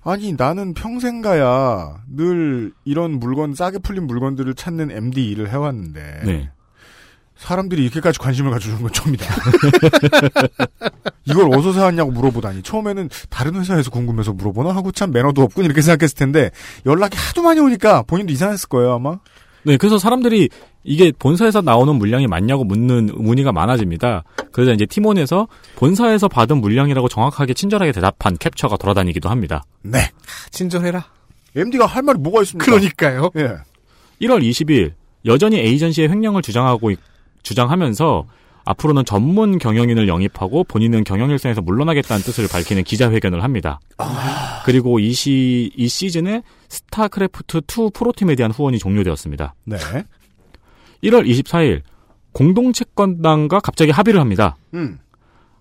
아니 0.03 0.33
나는 0.33 0.75
평생 0.75 1.23
가야 1.23 2.03
늘 2.07 2.73
이런 2.83 3.13
물건 3.13 3.55
싸게 3.55 3.79
풀린 3.79 4.05
물건들을 4.05 4.53
찾는 4.53 4.91
MD 4.91 5.27
일을 5.31 5.49
해왔는데 5.49 6.21
네. 6.25 6.51
사람들이 7.37 7.83
이렇게까지 7.83 8.19
관심을 8.19 8.51
가져주는 8.51 8.81
건 8.81 8.91
처음이다. 8.91 9.25
이걸 11.25 11.53
어디서 11.53 11.73
사왔냐고 11.73 12.11
물어보다니 12.11 12.61
처음에는 12.63 13.09
다른 13.29 13.55
회사에서 13.55 13.89
궁금해서 13.91 14.33
물어보나 14.33 14.75
하고 14.75 14.91
참 14.91 15.11
매너도 15.11 15.41
없군 15.41 15.65
이렇게 15.65 15.81
생각했을 15.81 16.15
텐데 16.17 16.51
연락이 16.85 17.17
하도 17.17 17.41
많이 17.41 17.59
오니까 17.59 18.03
본인도 18.03 18.31
이상했을 18.31 18.69
거예요 18.69 18.93
아마. 18.93 19.19
네, 19.63 19.77
그래서 19.77 19.97
사람들이 19.97 20.49
이게 20.83 21.11
본사에서 21.17 21.61
나오는 21.61 21.95
물량이 21.95 22.27
맞냐고 22.27 22.63
묻는 22.63 23.09
문의가 23.15 23.51
많아집니다. 23.51 24.23
그러자 24.51 24.73
이제 24.73 24.85
팀원에서 24.85 25.47
본사에서 25.75 26.27
받은 26.27 26.61
물량이라고 26.61 27.09
정확하게 27.09 27.55
친절하게 27.55 27.91
대답한 27.91 28.37
캡처가 28.37 28.77
돌아다니기도 28.77 29.27
합니다. 29.27 29.63
네. 29.81 30.11
친절해라. 30.51 31.05
MD가 31.55 31.87
할 31.87 32.03
말이 32.03 32.19
뭐가 32.19 32.43
있습니까? 32.43 32.65
그러니까요. 32.65 33.31
예. 33.37 33.55
1월 34.21 34.43
20일 34.43 34.93
여전히 35.25 35.57
에이전시의 35.59 36.09
횡령을 36.09 36.43
주장하고 36.43 36.91
있- 36.91 36.99
주장하면서 37.45 38.25
앞으로는 38.65 39.05
전문 39.05 39.59
경영인을 39.59 40.07
영입하고 40.07 40.63
본인은 40.63 41.03
경영 41.03 41.29
일선에서 41.29 41.61
물러나겠다는 41.61 42.23
뜻을 42.23 42.47
밝히는 42.47 42.83
기자회견을 42.83 43.43
합니다. 43.43 43.79
그리고 44.65 44.99
이, 44.99 45.13
시, 45.13 45.71
이 45.77 45.87
시즌에 45.87 46.41
스타크래프트 46.67 47.57
2 47.57 47.91
프로팀에 47.93 48.35
대한 48.35 48.51
후원이 48.51 48.79
종료되었습니다. 48.79 49.53
네. 49.65 49.77
1월 51.03 51.29
24일 51.29 51.81
공동채권단과 52.33 53.59
갑자기 53.59 53.91
합의를 53.91 54.19
합니다. 54.19 54.57
음. 54.73 54.97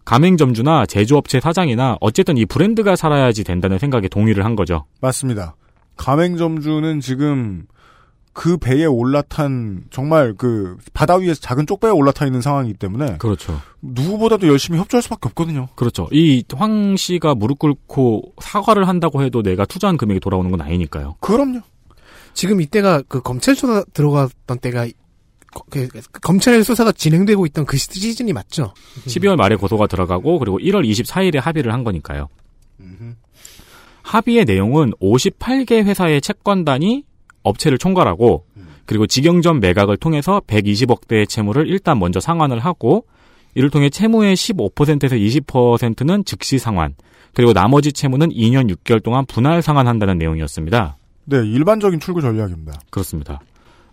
가맹점주나 0.06 0.86
제조업체 0.86 1.40
사장이나 1.40 1.98
어쨌든 2.00 2.36
이 2.38 2.46
브랜드가 2.46 2.96
살아야지 2.96 3.44
된다는 3.44 3.78
생각에 3.78 4.08
동의를 4.08 4.44
한 4.44 4.56
거죠. 4.56 4.86
맞습니다. 5.00 5.56
가맹점주는 5.96 7.00
지금 7.00 7.66
그 8.34 8.56
배에 8.58 8.84
올라탄 8.84 9.84
정말 9.90 10.34
그 10.36 10.76
바다 10.92 11.14
위에서 11.16 11.40
작은 11.40 11.66
쪽배에 11.66 11.90
올라타 11.92 12.26
있는 12.26 12.40
상황이기 12.42 12.76
때문에 12.78 13.16
그렇죠. 13.18 13.60
누구보다도 13.80 14.48
열심히 14.48 14.78
협조할 14.80 15.02
수밖에 15.02 15.28
없거든요. 15.28 15.68
그렇죠. 15.76 16.08
이 16.12 16.42
황 16.54 16.96
씨가 16.96 17.36
무릎 17.36 17.60
꿇고 17.60 18.32
사과를 18.42 18.88
한다고 18.88 19.22
해도 19.22 19.42
내가 19.42 19.64
투자한 19.64 19.96
금액이 19.96 20.18
돌아오는 20.20 20.50
건 20.50 20.60
아니니까요. 20.60 21.14
그럼요. 21.20 21.60
지금 22.32 22.60
이때가 22.60 23.02
그 23.08 23.22
검찰 23.22 23.54
수사 23.54 23.84
들어갔던 23.94 24.58
때가 24.58 24.86
거- 25.52 25.64
그- 25.70 25.86
그 25.86 26.00
검찰 26.20 26.62
수사가 26.64 26.90
진행되고 26.90 27.46
있던 27.46 27.64
그 27.64 27.76
시즌이 27.76 28.32
맞죠? 28.32 28.74
12월 29.06 29.36
말에 29.36 29.54
고소가 29.54 29.86
들어가고 29.86 30.40
그리고 30.40 30.58
1월 30.58 30.84
24일에 30.90 31.38
합의를 31.40 31.72
한 31.72 31.84
거니까요. 31.84 32.28
합의의 34.02 34.44
내용은 34.44 34.92
58개 35.00 35.84
회사의 35.84 36.20
채권단이 36.20 37.04
업체를 37.44 37.78
총괄하고 37.78 38.44
그리고 38.86 39.06
직영점 39.06 39.60
매각을 39.60 39.96
통해서 39.96 40.42
120억 40.46 41.06
대의 41.06 41.26
채무를 41.26 41.68
일단 41.68 41.98
먼저 41.98 42.20
상환을 42.20 42.58
하고 42.58 43.06
이를 43.54 43.70
통해 43.70 43.88
채무의 43.88 44.34
15%에서 44.34 45.14
20%는 45.14 46.24
즉시 46.24 46.58
상환 46.58 46.94
그리고 47.32 47.52
나머지 47.52 47.92
채무는 47.92 48.30
2년 48.30 48.74
6개월 48.74 49.02
동안 49.02 49.24
분할 49.26 49.62
상환한다는 49.62 50.18
내용이었습니다. 50.18 50.96
네, 51.26 51.38
일반적인 51.38 52.00
출구 52.00 52.20
전략입니다. 52.20 52.72
그렇습니다. 52.90 53.40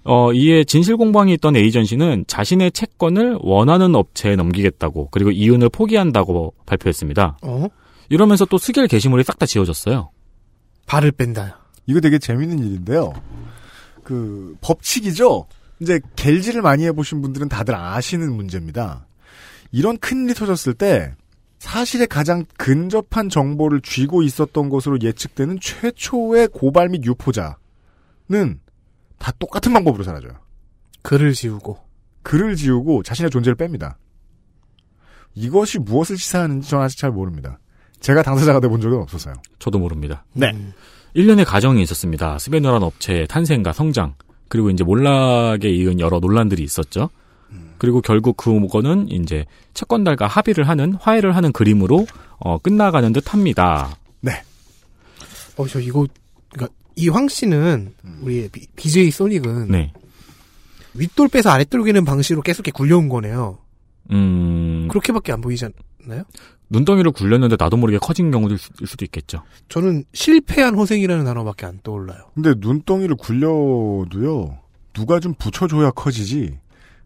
어, 0.04 0.34
이에 0.34 0.64
진실 0.64 0.98
공방이 0.98 1.34
있던 1.34 1.56
에이전시는 1.56 2.26
자신의 2.28 2.72
채권을 2.72 3.38
원하는 3.42 3.96
업체에 3.96 4.36
넘기겠다고 4.36 5.10
그리고 5.12 5.32
이윤을 5.32 5.70
포기한다고 5.70 6.54
발표했습니다. 6.66 7.38
어? 7.44 7.68
이러면서 8.10 8.46
또 8.46 8.58
스겔 8.58 8.88
게시물이 8.88 9.24
싹 9.24 9.38
다 9.40 9.46
지워졌어요. 9.46 10.10
발을 10.88 11.12
뺀다. 11.12 11.60
이거 11.86 12.00
되게 12.00 12.20
재밌는 12.20 12.60
일인데요. 12.60 13.14
그 14.04 14.56
법칙이죠. 14.62 15.48
이제 15.80 16.00
갤지를 16.16 16.62
많이 16.62 16.86
해보신 16.86 17.22
분들은 17.22 17.50
다들 17.50 17.76
아시는 17.76 18.34
문제입니다. 18.34 19.08
이런 19.72 19.98
큰 19.98 20.26
일이 20.26 20.34
터졌을 20.34 20.74
때 20.74 21.16
사실에 21.60 22.06
가장 22.06 22.46
근접한 22.58 23.30
정보를 23.30 23.82
쥐고 23.82 24.24
있었던 24.24 24.70
것으로 24.70 25.00
예측되는 25.02 25.60
최초의 25.62 26.50
고발 26.50 26.90
및 26.90 27.06
유포자는 27.06 27.56
다 29.20 29.32
똑같은 29.40 29.72
방법으로 29.74 30.04
사라져요. 30.04 30.34
글을 31.04 31.34
지우고. 31.34 31.78
글을 32.24 32.56
지우고 32.56 33.04
자신의 33.04 33.30
존재를 33.32 33.56
뺍니다. 33.56 33.96
이것이 35.34 35.80
무엇을 35.80 36.18
시사하는지 36.18 36.70
저는 36.70 36.86
아직 36.86 36.98
잘 36.98 37.12
모릅니다. 37.12 37.60
제가 38.00 38.24
당사자가 38.24 38.60
돼 38.60 38.68
본 38.68 38.82
적은 38.82 38.98
없었어요. 39.00 39.36
저도 39.60 39.80
모릅니다. 39.80 40.26
네. 40.34 40.52
1년의 41.16 41.46
과정이 41.46 41.82
있었습니다. 41.84 42.40
스베누라는 42.40 42.84
업체의 42.84 43.28
탄생과 43.28 43.74
성장, 43.74 44.16
그리고 44.48 44.70
이제 44.70 44.84
몰락에 44.84 45.70
이은 45.70 46.00
여러 46.00 46.20
논란들이 46.20 46.64
있었죠. 46.64 47.10
그리고 47.78 48.00
결국 48.02 48.38
그거는 48.38 49.10
이제 49.10 49.46
채권달과 49.74 50.28
합의를 50.28 50.68
하는, 50.70 50.94
화해를 50.94 51.36
하는 51.36 51.52
그림으로, 51.52 52.06
어, 52.38 52.58
끝나가는 52.60 53.12
듯 53.12 53.34
합니다. 53.34 53.98
네. 54.20 54.44
어, 55.58 55.68
저 55.68 55.80
이거, 55.80 56.06
그니까, 56.54 56.72
이황 56.96 57.28
씨는, 57.28 57.94
우리 58.22 58.48
비, 58.50 58.68
BJ 58.76 59.10
소닉은, 59.10 59.72
네. 59.72 59.92
윗돌 60.94 61.30
빼서 61.30 61.50
아랫돌 61.50 61.84
기는 61.84 62.06
방식으로 62.06 62.44
계속 62.44 62.68
이렇게 62.68 62.72
굴려온 62.72 63.10
거네요. 63.10 63.58
음, 64.12 64.88
그렇게밖에 64.90 65.32
안 65.32 65.42
보이지 65.42 65.66
않나요? 66.06 66.24
눈덩이를 66.72 67.12
굴렸는데 67.12 67.58
나도 67.60 67.78
모르게 67.78 68.00
커진 68.00 68.32
경우도 68.32 68.56
있을 68.56 68.88
수도 68.88 69.06
있겠죠. 69.06 69.44
저는 69.68 70.06
실패한 70.14 70.74
호생이라는 70.74 71.26
단어밖에 71.26 71.66
안 71.66 71.80
떠올라요. 71.84 72.20
근데 72.34 72.54
눈덩이를 72.58 73.18
굴려도요, 73.18 74.58
누가 74.94 75.20
좀 75.20 75.34
붙여줘야 75.34 75.92
커지지, 75.92 76.58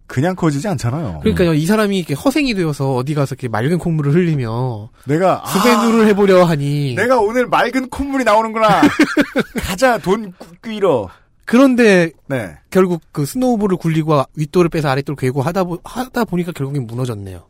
그냥 0.05 0.35
커지지 0.35 0.67
않잖아요. 0.67 1.21
그러니까요, 1.21 1.55
이 1.55 1.65
사람이 1.65 1.97
이렇게 1.97 2.13
허생이 2.13 2.53
되어서 2.53 2.93
어디 2.93 3.15
가서 3.15 3.33
이렇게 3.33 3.47
맑은 3.47 3.79
콧물을 3.79 4.13
흘리며, 4.13 4.89
내가, 5.07 5.41
아, 5.43 5.47
수배누를 5.47 6.07
해보려 6.09 6.43
하니, 6.43 6.93
내가 6.93 7.19
오늘 7.19 7.47
맑은 7.47 7.89
콧물이 7.89 8.23
나오는구나. 8.23 8.81
가자, 9.63 9.97
돈 9.97 10.31
뀌러. 10.61 11.09
그런데, 11.45 12.11
네. 12.27 12.55
결국 12.69 13.01
그 13.11 13.25
스노우볼을 13.25 13.77
굴리고 13.77 14.23
윗돌을 14.35 14.69
빼서 14.69 14.89
아랫돌 14.89 15.15
괴고 15.15 15.41
하다, 15.41 15.63
보, 15.63 15.79
하다 15.83 16.25
보니까 16.25 16.51
결국엔 16.51 16.85
무너졌네요. 16.85 17.47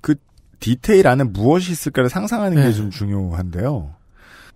그 0.00 0.14
디테일 0.60 1.08
안에 1.08 1.24
무엇이 1.24 1.72
있을까를 1.72 2.08
상상하는 2.10 2.56
네. 2.56 2.64
게좀 2.66 2.90
중요한데요. 2.90 3.94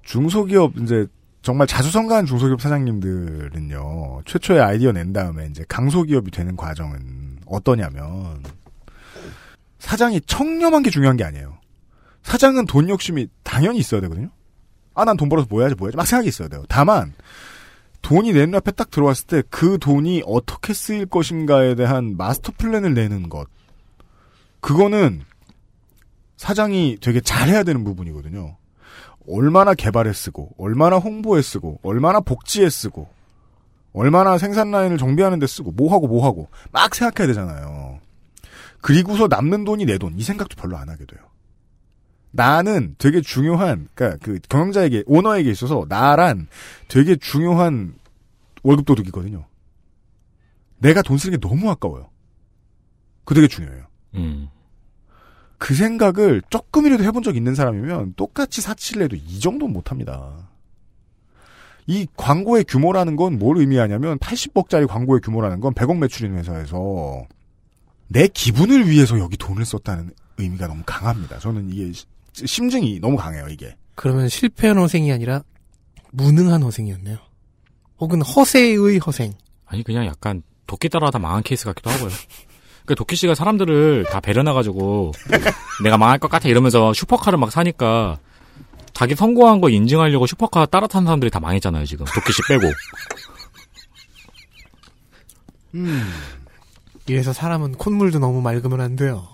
중소기업 0.02 0.76
이제 0.78 1.06
정말 1.42 1.66
자수성가한 1.66 2.26
중소기업 2.26 2.60
사장님들은요 2.60 4.22
최초의 4.26 4.60
아이디어 4.60 4.92
낸 4.92 5.12
다음에 5.12 5.46
이제 5.46 5.64
강소기업이 5.68 6.30
되는 6.30 6.56
과정은 6.56 7.38
어떠냐면 7.46 8.42
사장이 9.78 10.20
청렴한 10.22 10.82
게 10.82 10.90
중요한 10.90 11.16
게 11.16 11.24
아니에요. 11.24 11.58
사장은 12.22 12.66
돈 12.66 12.88
욕심이 12.88 13.28
당연히 13.42 13.78
있어야 13.78 14.00
되거든요. 14.02 14.28
아 14.94 15.04
난 15.04 15.16
돈 15.16 15.28
벌어서 15.28 15.46
뭐 15.50 15.60
해야지 15.60 15.74
뭐 15.74 15.88
해야지 15.88 15.96
막 15.96 16.06
생각이 16.06 16.28
있어야 16.28 16.48
돼요. 16.48 16.64
다만 16.68 17.12
돈이 18.02 18.32
내 18.32 18.46
눈앞에 18.46 18.70
딱 18.72 18.90
들어왔을 18.90 19.26
때 19.26 19.42
그 19.50 19.78
돈이 19.78 20.22
어떻게 20.26 20.72
쓰일 20.74 21.06
것인가에 21.06 21.74
대한 21.74 22.16
마스터 22.16 22.52
플랜을 22.56 22.94
내는 22.94 23.28
것 23.28 23.48
그거는 24.60 25.22
사장이 26.36 26.98
되게 27.00 27.20
잘해야 27.20 27.62
되는 27.62 27.84
부분이거든요. 27.84 28.56
얼마나 29.28 29.74
개발에 29.74 30.12
쓰고, 30.12 30.50
얼마나 30.58 30.96
홍보에 30.96 31.40
쓰고, 31.42 31.80
얼마나 31.82 32.20
복지에 32.20 32.68
쓰고, 32.68 33.08
얼마나 33.92 34.36
생산 34.38 34.70
라인을 34.70 34.98
정비하는 34.98 35.38
데 35.38 35.46
쓰고, 35.46 35.72
뭐 35.72 35.92
하고 35.92 36.06
뭐 36.08 36.26
하고, 36.26 36.48
막 36.72 36.94
생각해야 36.94 37.28
되잖아요. 37.28 38.00
그리고서 38.80 39.28
남는 39.28 39.64
돈이 39.64 39.86
내 39.86 39.96
돈, 39.96 40.18
이 40.18 40.22
생각도 40.22 40.60
별로 40.60 40.76
안 40.76 40.88
하게 40.88 41.06
돼요. 41.06 41.20
나는 42.32 42.96
되게 42.98 43.20
중요한, 43.20 43.88
그니까 43.94 44.18
그 44.20 44.40
경영자에게, 44.48 45.04
오너에게 45.06 45.50
있어서 45.50 45.86
나란 45.88 46.48
되게 46.88 47.16
중요한 47.16 47.94
월급 48.62 48.84
도둑이거든요. 48.86 49.46
내가 50.78 51.00
돈 51.02 51.16
쓰는 51.16 51.38
게 51.38 51.48
너무 51.48 51.70
아까워요. 51.70 52.10
그 53.24 53.34
되게 53.34 53.46
중요해요. 53.46 53.86
음. 54.16 54.48
그 55.64 55.72
생각을 55.74 56.42
조금이라도 56.50 57.04
해본 57.04 57.22
적 57.22 57.36
있는 57.36 57.54
사람이면 57.54 58.12
똑같이 58.16 58.60
사치를 58.60 59.04
해도 59.04 59.16
이 59.16 59.40
정도는 59.40 59.72
못합니다. 59.72 60.50
이 61.86 62.06
광고의 62.18 62.64
규모라는 62.64 63.16
건 63.16 63.38
뭘 63.38 63.56
의미하냐면 63.56 64.18
80억짜리 64.18 64.86
광고의 64.86 65.22
규모라는 65.22 65.60
건 65.60 65.72
100억 65.72 65.96
매출인 65.96 66.34
회사에서 66.36 67.24
내 68.08 68.28
기분을 68.28 68.90
위해서 68.90 69.18
여기 69.18 69.38
돈을 69.38 69.64
썼다는 69.64 70.10
의미가 70.36 70.66
너무 70.66 70.82
강합니다. 70.84 71.38
저는 71.38 71.70
이게 71.70 71.92
시- 71.92 72.04
심증이 72.46 73.00
너무 73.00 73.16
강해요, 73.16 73.46
이게. 73.48 73.74
그러면 73.94 74.28
실패한 74.28 74.76
허생이 74.76 75.10
아니라, 75.12 75.44
무능한 76.10 76.62
허생이었네요. 76.62 77.16
혹은 78.00 78.20
허세의 78.20 78.98
허생. 78.98 79.32
아니, 79.64 79.82
그냥 79.82 80.04
약간 80.04 80.42
도끼 80.66 80.90
따라하다 80.90 81.20
망한 81.20 81.42
케이스 81.42 81.64
같기도 81.64 81.88
하고요. 81.88 82.10
그 82.86 82.94
도끼 82.94 83.16
씨가 83.16 83.34
사람들을 83.34 84.04
다 84.10 84.20
배려놔가지고 84.20 85.12
내가 85.82 85.96
망할 85.96 86.18
것 86.18 86.30
같아 86.30 86.48
이러면서 86.48 86.92
슈퍼카를 86.92 87.38
막 87.38 87.50
사니까 87.50 88.18
자기 88.92 89.14
성공한 89.14 89.60
거 89.60 89.68
인증하려고 89.70 90.26
슈퍼카 90.26 90.66
따라 90.66 90.86
탄 90.86 91.04
사람들이 91.04 91.30
다 91.30 91.40
망했잖아요, 91.40 91.84
지금. 91.84 92.06
도끼 92.06 92.32
씨 92.32 92.42
빼고. 92.48 92.62
음. 95.74 96.02
이래서 97.06 97.32
사람은 97.32 97.72
콧물도 97.72 98.20
너무 98.20 98.40
맑으면 98.40 98.80
안 98.80 98.96
돼요. 98.96 99.26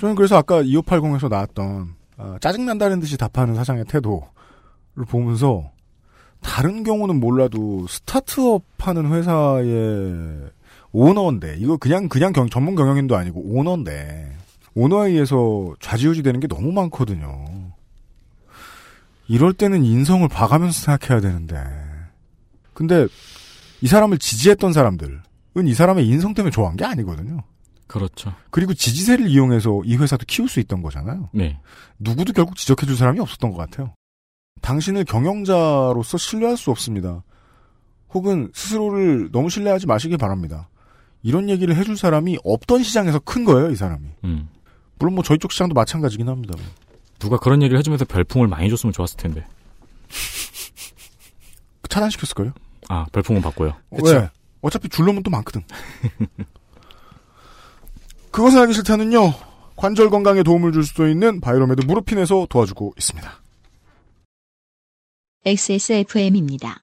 저는 0.00 0.14
그래서 0.14 0.36
아까 0.36 0.62
2580에서 0.62 1.28
나왔던 1.28 1.94
어, 2.18 2.36
짜증난다는 2.40 3.00
듯이 3.00 3.16
답하는 3.16 3.54
사장의 3.56 3.84
태도를 3.86 4.22
보면서 5.08 5.70
다른 6.40 6.84
경우는 6.84 7.18
몰라도 7.18 7.86
스타트업 7.88 8.62
하는 8.78 9.10
회사의 9.12 10.50
오너인데 10.92 11.56
이거 11.58 11.76
그냥 11.76 12.08
그냥 12.08 12.32
경- 12.32 12.48
전문 12.48 12.74
경영인도 12.74 13.16
아니고 13.16 13.40
오너인데 13.40 14.36
오너에 14.74 15.10
의해서 15.10 15.74
좌지우지 15.80 16.22
되는 16.22 16.40
게 16.40 16.46
너무 16.46 16.72
많거든요. 16.72 17.44
이럴 19.28 19.52
때는 19.52 19.84
인성을 19.84 20.26
봐가면서 20.28 20.80
생각해야 20.80 21.20
되는데 21.20 21.56
근데 22.72 23.06
이 23.80 23.86
사람을 23.86 24.18
지지했던 24.18 24.72
사람들은 24.72 25.20
이 25.66 25.74
사람의 25.74 26.06
인성 26.06 26.34
때문에 26.34 26.50
좋아한 26.50 26.76
게 26.76 26.84
아니거든요. 26.84 27.42
그렇죠. 27.88 28.32
그리고 28.50 28.74
지지세를 28.74 29.28
이용해서 29.28 29.80
이 29.84 29.96
회사도 29.96 30.24
키울 30.28 30.48
수 30.48 30.60
있던 30.60 30.82
거잖아요. 30.82 31.30
네. 31.32 31.58
누구도 31.98 32.32
결국 32.32 32.54
지적해줄 32.56 32.96
사람이 32.96 33.18
없었던 33.20 33.50
것 33.50 33.56
같아요. 33.56 33.92
당신을 34.60 35.04
경영자로서 35.04 36.16
신뢰할 36.18 36.56
수 36.56 36.70
없습니다. 36.70 37.22
혹은 38.10 38.50
스스로를 38.54 39.30
너무 39.32 39.50
신뢰하지 39.50 39.86
마시길 39.86 40.16
바랍니다. 40.18 40.68
이런 41.22 41.48
얘기를 41.48 41.74
해줄 41.76 41.96
사람이 41.96 42.38
없던 42.44 42.82
시장에서 42.82 43.18
큰 43.18 43.44
거예요, 43.44 43.70
이 43.70 43.76
사람이. 43.76 44.06
음. 44.24 44.48
물론 44.98 45.14
뭐 45.14 45.24
저희 45.24 45.38
쪽 45.38 45.52
시장도 45.52 45.74
마찬가지긴 45.74 46.28
합니다. 46.28 46.54
누가 47.18 47.36
그런 47.36 47.62
얘기를 47.62 47.78
해주면서 47.78 48.04
별풍을 48.04 48.46
많이 48.46 48.68
줬으면 48.70 48.92
좋았을 48.92 49.16
텐데. 49.16 49.46
차단시켰을걸요? 51.88 52.52
아, 52.88 53.06
별풍은 53.12 53.42
받고요. 53.42 53.74
왜? 53.90 54.30
어차피 54.60 54.88
줄놈은 54.88 55.22
또 55.22 55.30
많거든. 55.30 55.62
그것을 58.30 58.60
알기 58.60 58.74
싫다는요. 58.74 59.34
관절 59.76 60.10
건강에 60.10 60.42
도움을 60.42 60.72
줄 60.72 60.84
수도 60.84 61.08
있는 61.08 61.40
바이로메드 61.40 61.86
무르피에서 61.86 62.46
도와주고 62.50 62.94
있습니다. 62.98 63.42
XSFM입니다. 65.44 66.82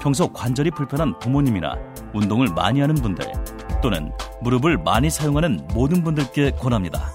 평소 0.00 0.32
관절이 0.32 0.70
불편한 0.72 1.18
부모님이나 1.18 1.76
운동을 2.14 2.48
많이 2.54 2.80
하는 2.80 2.94
분들 2.94 3.24
또는 3.82 4.12
무릎을 4.42 4.78
많이 4.78 5.10
사용하는 5.10 5.66
모든 5.74 6.02
분들께 6.02 6.52
권합니다. 6.52 7.10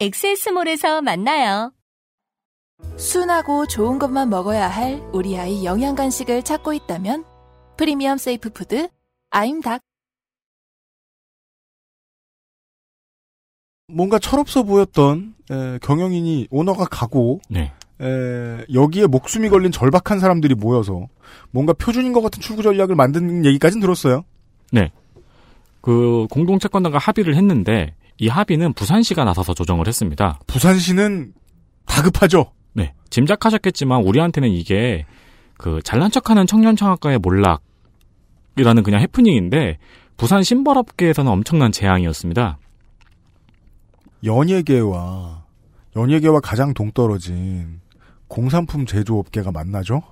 XS몰에서 0.00 1.00
만나요. 1.00 1.72
순하고 2.96 3.66
좋은 3.66 3.98
것만 4.00 4.28
먹어야 4.30 4.68
할 4.68 5.00
우리 5.12 5.38
아이 5.38 5.64
영양 5.64 5.94
간식을 5.94 6.42
찾고 6.42 6.72
있다면 6.72 7.24
프리미엄 7.76 8.18
safe 8.18 8.50
food 8.50 8.88
아임닭 9.30 9.80
뭔가 13.86 14.18
철없어 14.18 14.62
보였던 14.64 15.34
에, 15.50 15.78
경영인이 15.78 16.48
오너가 16.50 16.84
가고 16.86 17.40
네. 17.48 17.72
에, 18.02 18.64
여기에 18.72 19.06
목숨이 19.06 19.48
걸린 19.48 19.70
절박한 19.70 20.18
사람들이 20.18 20.54
모여서 20.54 21.06
뭔가 21.50 21.72
표준인 21.72 22.12
것 22.12 22.20
같은 22.20 22.40
출구 22.40 22.62
전략을 22.62 22.96
만드는 22.96 23.44
얘기까지는 23.44 23.80
들었어요. 23.80 24.24
네. 24.72 24.90
그 25.80 26.26
공동 26.30 26.58
채권단과 26.58 26.98
합의를 26.98 27.36
했는데 27.36 27.94
이 28.18 28.28
합의는 28.28 28.72
부산시가 28.72 29.24
나서서 29.24 29.54
조정을 29.54 29.86
했습니다. 29.86 30.40
부산시는 30.46 31.32
다급하죠. 31.86 32.52
네. 32.72 32.94
짐작하셨겠지만 33.10 34.02
우리한테는 34.02 34.48
이게 34.50 35.06
그 35.58 35.80
잘난 35.82 36.10
척하는 36.10 36.46
청년 36.46 36.76
창업가의 36.76 37.18
몰락이라는 37.18 38.82
그냥 38.84 39.00
해프닝인데 39.00 39.78
부산 40.16 40.42
신발업계에서는 40.42 41.30
엄청난 41.30 41.72
재앙이었습니다. 41.72 42.58
연예계와 44.24 45.42
연예계와 45.96 46.40
가장 46.40 46.74
동떨어진 46.74 47.81
공산품 48.32 48.86
제조업계가 48.86 49.52
만나죠. 49.52 50.02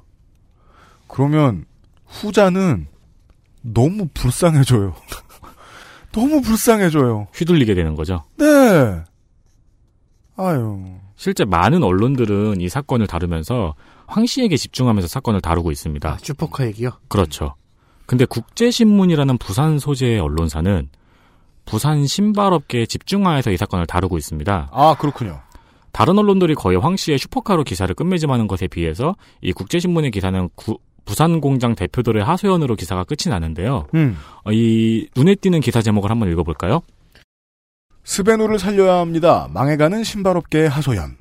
그러면 1.09 1.64
후자는 2.05 2.87
너무 3.62 4.09
불쌍해져요. 4.12 4.95
너무 6.12 6.43
불쌍해져요. 6.43 7.29
휘둘리게 7.35 7.75
되는 7.75 7.95
거죠. 7.95 8.25
네. 8.37 8.45
아유. 10.37 10.85
실제 11.16 11.47
많은 11.47 11.83
언론들은 11.83 12.61
이 12.61 12.68
사건을 12.68 13.07
다루면서 13.07 13.75
황 14.07 14.27
씨에게 14.27 14.59
집중하면서 14.59 15.09
사건을 15.09 15.41
다루고 15.41 15.71
있습니다. 15.71 16.18
슈퍼카 16.21 16.66
얘기요? 16.66 16.91
그렇죠. 17.09 17.55
근데 18.05 18.27
국제신문이라는 18.27 19.39
부산 19.39 19.79
소재의 19.79 20.21
언론사는 20.21 20.91
부산 21.64 22.07
신발업계에 22.07 22.85
집중하여서 22.85 23.51
이 23.51 23.57
사건을 23.57 23.87
다루고 23.87 24.18
있습니다. 24.18 24.68
아, 24.73 24.97
그렇군요. 24.99 25.41
다른 25.93 26.18
언론들이 26.18 26.55
거의 26.55 26.78
황 26.78 26.97
씨의 26.97 27.18
슈퍼카로 27.18 27.64
기사를 27.64 27.93
끝맺음하는 27.95 28.47
것에 28.47 28.66
비해서 28.68 29.16
이 29.43 29.53
국제신문의 29.53 30.11
기사는 30.11 30.49
구- 30.55 30.78
부산 31.05 31.41
공장 31.41 31.74
대표들의 31.74 32.22
하소연으로 32.22 32.76
기사가 32.76 33.05
끝이 33.05 33.28
나는데요. 33.30 33.86
음. 33.95 34.16
어, 34.45 34.53
이 34.53 35.09
눈에 35.16 35.34
띄는 35.34 35.61
기사 35.61 35.82
제목을 35.82 36.11
한번 36.11 36.30
읽어볼까요? 36.30 36.82
스베누를 38.05 38.59
살려야 38.59 38.99
합니다. 38.99 39.49
망해가는 39.53 40.05
신발업계의 40.05 40.68
하소연. 40.68 41.16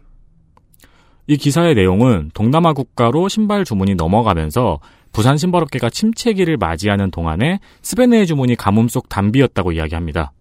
이 1.28 1.38
기사의 1.38 1.76
내용은 1.76 2.32
동남아 2.34 2.74
국가로 2.74 3.28
신발 3.30 3.64
주문이 3.64 3.96
넘어가면서 3.96 4.80
부산 5.12 5.38
신발업계가 5.38 5.90
침체기를 5.90 6.58
맞이하는 6.58 7.12
동안에 7.12 7.60
스베네의 7.82 8.28
주문이 8.28 8.56
가뭄 8.56 8.88
속 8.88 9.10
단비였다고 9.10 9.72
이야기합니다. 9.72 10.32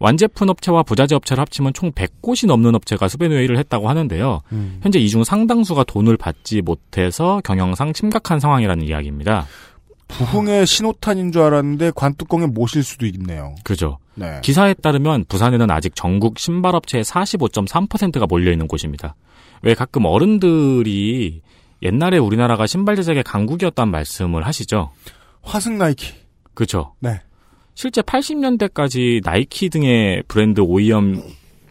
완제품 0.00 0.48
업체와 0.48 0.82
부자재 0.82 1.14
업체를 1.14 1.40
합치면 1.42 1.72
총 1.72 1.92
100곳이 1.92 2.46
넘는 2.46 2.74
업체가 2.74 3.08
일을 3.42 3.58
했다고 3.58 3.88
하는데요. 3.88 4.42
음. 4.52 4.80
현재 4.82 4.98
이 4.98 5.08
중 5.08 5.24
상당수가 5.24 5.84
돈을 5.84 6.16
받지 6.16 6.60
못해서 6.62 7.40
경영상 7.44 7.92
심각한 7.94 8.40
상황이라는 8.40 8.84
이야기입니다. 8.84 9.46
부흥의 10.08 10.66
신호탄인 10.66 11.32
줄 11.32 11.42
알았는데 11.42 11.92
관뚜껑에 11.94 12.46
모실 12.46 12.82
수도 12.82 13.06
있네요. 13.06 13.54
그죠. 13.64 13.98
네. 14.14 14.40
기사에 14.42 14.74
따르면 14.74 15.24
부산에는 15.28 15.70
아직 15.70 15.94
전국 15.94 16.38
신발업체의 16.38 17.04
45.3%가 17.04 18.26
몰려있는 18.26 18.68
곳입니다. 18.68 19.14
왜 19.62 19.74
가끔 19.74 20.04
어른들이 20.04 21.40
옛날에 21.82 22.18
우리나라가 22.18 22.66
신발 22.66 22.96
제작의 22.96 23.22
강국이었다는 23.22 23.90
말씀을 23.90 24.46
하시죠? 24.46 24.90
화승 25.42 25.78
나이키. 25.78 26.12
그죠. 26.54 26.94
네. 27.00 27.20
실제 27.74 28.02
80년대까지 28.02 29.22
나이키 29.24 29.68
등의 29.68 30.24
브랜드 30.28 30.60
OEM, 30.60 31.22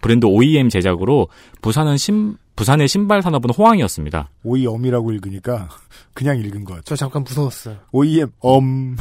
브랜드 0.02 0.26
OEM 0.26 0.70
제작으로 0.70 1.28
부산은 1.62 1.98
신, 1.98 2.38
부산의 2.56 2.88
신발 2.88 3.22
산업은 3.22 3.52
호황이었습니다. 3.52 4.30
OEM이라고 4.44 5.12
읽으니까 5.14 5.70
그냥 6.14 6.38
읽은 6.40 6.64
것. 6.64 6.84
저 6.86 6.96
잠깐 6.96 7.24
무서웠어요. 7.24 7.78
OEM 7.92 8.32
엄. 8.40 8.96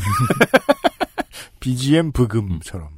BGM 1.61 2.13
브금처럼. 2.13 2.89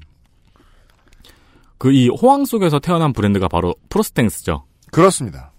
그 1.78 1.92
이 1.92 2.08
호황 2.08 2.44
속에서 2.44 2.78
태어난 2.78 3.12
브랜드가 3.12 3.48
바로 3.48 3.74
프로스탱스죠. 3.88 4.64
그렇습니다. 4.92 5.50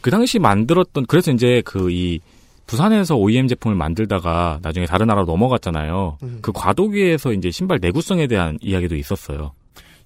그 0.00 0.10
당시 0.10 0.38
만들었던 0.38 1.04
그래서 1.06 1.30
이제 1.30 1.62
그 1.64 1.90
이 1.90 2.20
부산에서 2.66 3.16
OEM 3.16 3.48
제품을 3.48 3.76
만들다가 3.76 4.58
나중에 4.62 4.86
다른 4.86 5.06
나라로 5.06 5.26
넘어갔잖아요. 5.26 6.18
음. 6.22 6.38
그 6.42 6.52
과도기에서 6.52 7.32
이제 7.32 7.50
신발 7.50 7.78
내구성에 7.80 8.26
대한 8.26 8.58
이야기도 8.60 8.96
있었어요. 8.96 9.52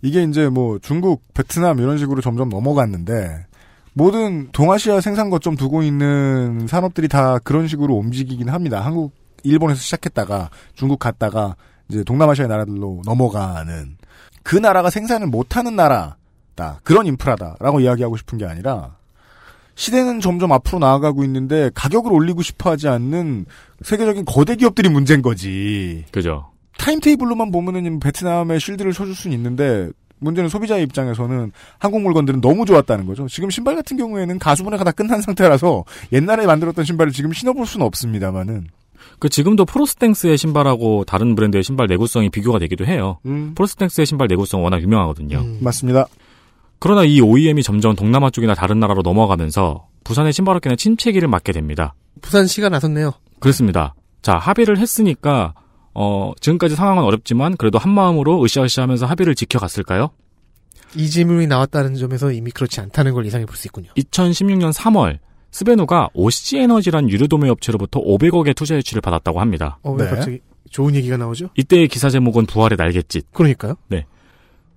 이게 0.03 0.23
이제 0.23 0.49
뭐 0.49 0.79
중국, 0.79 1.23
베트남 1.35 1.79
이런 1.79 1.99
식으로 1.99 2.21
점점 2.21 2.49
넘어갔는데 2.49 3.47
모든 3.93 4.51
동아시아 4.53 5.01
생산 5.01 5.31
거점 5.31 5.57
두고 5.57 5.83
있는 5.83 6.67
산업들이 6.69 7.09
다 7.09 7.39
그런 7.39 7.67
식으로 7.67 7.95
움직이긴 7.95 8.49
합니다. 8.49 8.81
한국, 8.81 9.13
일본에서 9.43 9.81
시작했다가 9.81 10.51
중국 10.75 10.99
갔다가 10.99 11.57
이제 11.89 12.05
동남아시아 12.05 12.47
나라들로 12.47 13.03
넘어가는 13.05 13.97
그 14.43 14.57
나라가 14.57 14.91
생산을 14.91 15.27
못하는 15.27 15.77
나라 15.77 16.17
그런 16.83 17.07
인프라다라고 17.07 17.81
이야기하고 17.81 18.19
싶은 18.19 18.37
게 18.37 18.45
아니라 18.45 18.97
시대는 19.75 20.21
점점 20.21 20.53
앞으로 20.53 20.79
나아가고 20.79 21.25
있는데 21.25 21.71
가격을 21.75 22.13
올리고 22.13 22.43
싶어 22.43 22.71
하지 22.71 22.89
않는 22.89 23.47
세계적인 23.83 24.25
거대 24.27 24.57
기업들이 24.57 24.89
문제인 24.89 25.23
거지. 25.23 26.05
그죠. 26.13 26.51
timetable로만 26.79 27.51
보면은 27.51 28.01
베트남에 28.01 28.59
shield를 28.59 28.93
쳐줄 28.93 29.15
수는 29.15 29.37
있는데 29.37 29.91
문제는 30.19 30.49
소비자의 30.49 30.83
입장에서는 30.85 31.53
한국 31.79 32.03
물건들은 32.03 32.41
너무 32.41 32.67
좋았다는 32.67 33.07
거죠. 33.07 33.27
지금 33.29 33.51
신발 33.51 33.75
같은 33.75 33.97
경우에는 33.97 34.39
가수분해가 34.39 34.85
다 34.85 34.93
끝난 34.93 35.21
상태라서 35.21 35.85
옛날에 36.13 36.47
만들었던 36.47 36.85
신발을 36.85 37.13
지금 37.13 37.33
신어볼 37.33 37.67
수는 37.67 37.87
없습니다만은 37.87 38.69
그 39.19 39.29
지금도 39.29 39.65
프로스펙스의 39.65 40.39
신발하고 40.39 41.05
다른 41.05 41.35
브랜드의 41.35 41.65
신발 41.65 41.87
내구성이 41.87 42.31
비교가 42.31 42.59
되기도 42.59 42.85
해요. 42.87 43.19
음. 43.27 43.53
프로스펙스의 43.55 44.07
신발 44.07 44.29
내구성 44.29 44.63
워낙 44.63 44.83
유명하거든요. 44.83 45.45
맞습니다. 45.61 46.07
그러나 46.81 47.05
이 47.05 47.21
OEM이 47.21 47.63
점점 47.63 47.95
동남아 47.95 48.31
쪽이나 48.31 48.55
다른 48.55 48.81
나라로 48.81 49.03
넘어가면서 49.03 49.87
부산의 50.03 50.33
신발업계는 50.33 50.77
침체기를 50.77 51.29
맞게 51.29 51.53
됩니다. 51.53 51.95
부산시가 52.23 52.69
나섰네요. 52.71 53.13
그렇습니다. 53.39 53.95
자, 54.23 54.37
합의를 54.37 54.79
했으니까 54.79 55.55
어, 55.95 56.33
지금까지 56.41 56.75
상황은 56.77 57.03
어렵지만 57.03 57.57
그래도 57.57 57.79
한 57.79 57.93
마음으로 57.93 58.43
으쌰으쌰하면서 58.45 59.07
합의를 59.07 59.35
지켜갔을까요? 59.35 60.11
이 60.97 61.09
질문이 61.09 61.47
나왔다는 61.47 61.95
점에서 61.95 62.33
이미 62.33 62.51
그렇지 62.51 62.81
않다는 62.81 63.13
걸 63.13 63.25
예상해 63.27 63.47
볼 63.47 63.57
수 63.57 63.69
있군요. 63.69 63.91
2016년 63.97 64.73
3월 64.73 65.19
스베누가 65.53 66.09
오시에너지란 66.15 67.11
유류 67.11 67.27
도매 67.27 67.49
업체로부터 67.49 68.01
500억의 68.01 68.57
투자 68.57 68.75
유치를 68.77 69.01
받았다고 69.01 69.41
합니다. 69.41 69.79
어, 69.83 69.93
왜 69.93 70.05
네. 70.05 70.11
갑자기 70.11 70.41
좋은 70.71 70.95
얘기가 70.95 71.17
나오죠? 71.17 71.51
이때의 71.57 71.89
기사 71.89 72.09
제목은 72.09 72.47
부활의 72.47 72.77
날갯짓. 72.77 73.33
그러니까요. 73.33 73.75
네. 73.89 74.07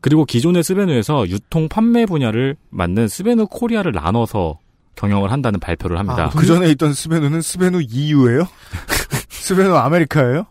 그리고 0.04 0.26
기존의 0.26 0.64
스베누에서 0.64 1.30
유통 1.30 1.70
판매 1.70 2.06
분야를 2.06 2.58
맡는 2.72 3.08
스베누 3.08 3.47
코리아를 3.47 3.93
나눠서 3.93 4.60
경영을 4.95 5.32
한다는 5.32 5.62
발표를 5.62 5.97
합니다. 5.97 6.30
그 6.36 6.45
전에 6.45 6.70
있던 6.72 6.93
스베누는 6.93 7.41
스베누 7.41 7.84
EU예요? 7.89 8.45
스베누 9.30 9.74
아메리카예요? 9.74 10.45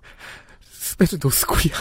스페스 0.70 1.18
노스코리아. 1.22 1.74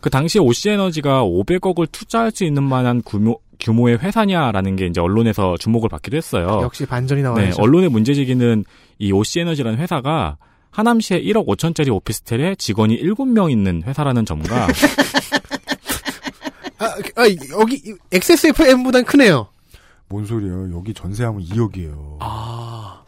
그 0.00 0.10
당시에 0.10 0.40
오시에너지가 0.40 1.24
500억을 1.24 1.90
투자할 1.90 2.30
수 2.30 2.44
있는 2.44 2.62
만한 2.62 3.02
규모, 3.04 3.40
규모의 3.58 3.98
회사냐라는 3.98 4.76
게 4.76 4.86
이제 4.86 5.00
언론에서 5.00 5.56
주목을 5.58 5.88
받기도 5.88 6.16
했어요. 6.16 6.60
역시 6.62 6.86
반전이 6.86 7.22
네, 7.22 7.24
나와야죠. 7.24 7.60
언론의 7.60 7.88
문제제기는 7.88 8.64
이 9.00 9.10
오시에너지라는 9.10 9.80
회사가 9.80 10.36
하남시에 10.70 11.20
1억 11.20 11.48
5천짜리 11.48 11.92
오피스텔에 11.92 12.54
직원이 12.54 13.02
7명 13.02 13.50
있는 13.50 13.82
회사라는 13.84 14.24
점과 14.24 14.68
아, 16.78 16.84
아, 17.16 17.24
여기 17.58 17.94
XSFM보단 18.12 19.04
크네요. 19.04 19.48
뭔 20.08 20.24
소리예요? 20.24 20.70
여기 20.76 20.94
전세하면 20.94 21.42
2억이에요. 21.44 22.16
아. 22.20 23.00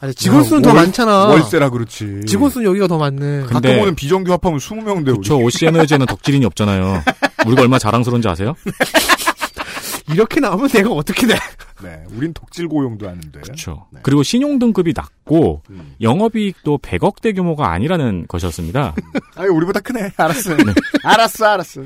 아니, 0.00 0.14
직원 0.14 0.44
수는 0.44 0.62
더 0.62 0.68
월- 0.68 0.76
많잖아. 0.76 1.26
월세라 1.26 1.70
그렇지. 1.70 2.20
직원 2.26 2.50
수는 2.50 2.68
여기가 2.68 2.86
더 2.86 2.98
많네. 2.98 3.18
근데- 3.46 3.46
가끔 3.52 3.78
오는 3.80 3.94
비정규 3.96 4.32
합하면 4.32 4.60
20명인데 4.60 5.16
그쵸 5.16 5.38
오시에너지에는 5.40 6.06
덕질인이 6.06 6.44
없잖아요. 6.46 7.02
우리가 7.46 7.62
얼마나 7.62 7.78
자랑스러운지 7.80 8.28
아세요? 8.28 8.54
이렇게 10.12 10.40
나오면 10.40 10.68
내가 10.68 10.90
어떻게 10.90 11.26
돼? 11.26 11.34
네, 11.82 12.02
우린 12.16 12.32
독질 12.32 12.66
고용도 12.68 13.06
하는데. 13.08 13.40
그렇죠. 13.40 13.86
그리고 14.02 14.22
신용 14.22 14.58
등급이 14.58 14.94
낮고 14.96 15.62
음. 15.70 15.94
영업이익도 16.00 16.78
100억대 16.78 17.34
규모가 17.34 17.70
아니라는 17.72 18.26
것이었습니다. 18.26 18.94
아니 19.36 19.48
우리보다 19.48 19.80
크네. 19.80 20.12
알았어. 20.16 20.56
네. 20.56 20.72
알았어, 21.04 21.44
알았어. 21.46 21.82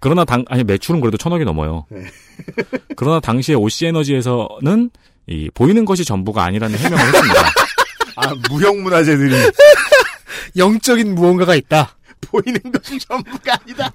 그러나 0.00 0.24
당 0.24 0.44
아니 0.48 0.64
매출은 0.64 1.00
그래도 1.00 1.16
천억이 1.16 1.44
넘어요. 1.44 1.86
네. 1.90 2.04
그러나 2.96 3.20
당시에 3.20 3.54
오시에너지에서는 3.54 4.90
이 5.26 5.50
보이는 5.52 5.84
것이 5.84 6.04
전부가 6.04 6.44
아니라는 6.44 6.78
해명을 6.78 7.04
했습니다. 7.04 7.40
아 8.16 8.34
무형 8.50 8.82
문화재들이 8.82 9.34
영적인 10.56 11.14
무언가가 11.14 11.54
있다. 11.54 11.96
보이는 12.20 12.60
것이 12.72 12.98
전부가 12.98 13.58
아니다. 13.60 13.92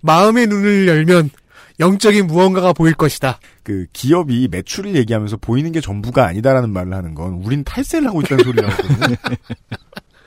마음의 0.00 0.46
눈을 0.46 0.88
열면 0.88 1.30
영적인 1.78 2.26
무언가가 2.26 2.72
보일 2.72 2.94
것이다. 2.94 3.40
그 3.62 3.86
기업이 3.92 4.48
매출을 4.50 4.94
얘기하면서 4.96 5.38
보이는 5.38 5.72
게 5.72 5.80
전부가 5.80 6.26
아니다라는 6.26 6.70
말을 6.70 6.92
하는 6.92 7.14
건 7.14 7.40
우린 7.42 7.64
탈세를 7.64 8.08
하고 8.08 8.20
있다는 8.20 8.44
소리라거든요. 8.44 9.16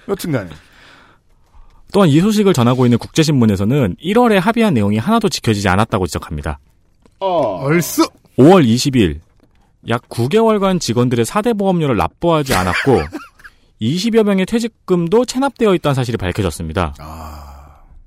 여튼간에 0.07 0.49
또한 1.93 2.09
이 2.09 2.19
소식을 2.19 2.53
전하고 2.53 2.85
있는 2.85 2.97
국제신문에서는 2.97 3.95
1월에 4.03 4.39
합의한 4.39 4.73
내용이 4.73 4.97
하나도 4.97 5.29
지켜지지 5.29 5.69
않았다고 5.69 6.07
지적합니다. 6.07 6.59
얼쑤 7.19 8.03
5월 8.37 8.65
20일 8.67 9.19
약 9.89 10.01
9개월간 10.09 10.79
직원들의 10.79 11.23
4대 11.25 11.57
보험료를 11.57 11.95
납부하지 11.97 12.53
않았고 12.55 12.99
20여 13.81 14.23
명의 14.23 14.45
퇴직금도 14.45 15.25
체납되어 15.25 15.75
있다는 15.75 15.93
사실이 15.93 16.17
밝혀졌습니다. 16.17 16.93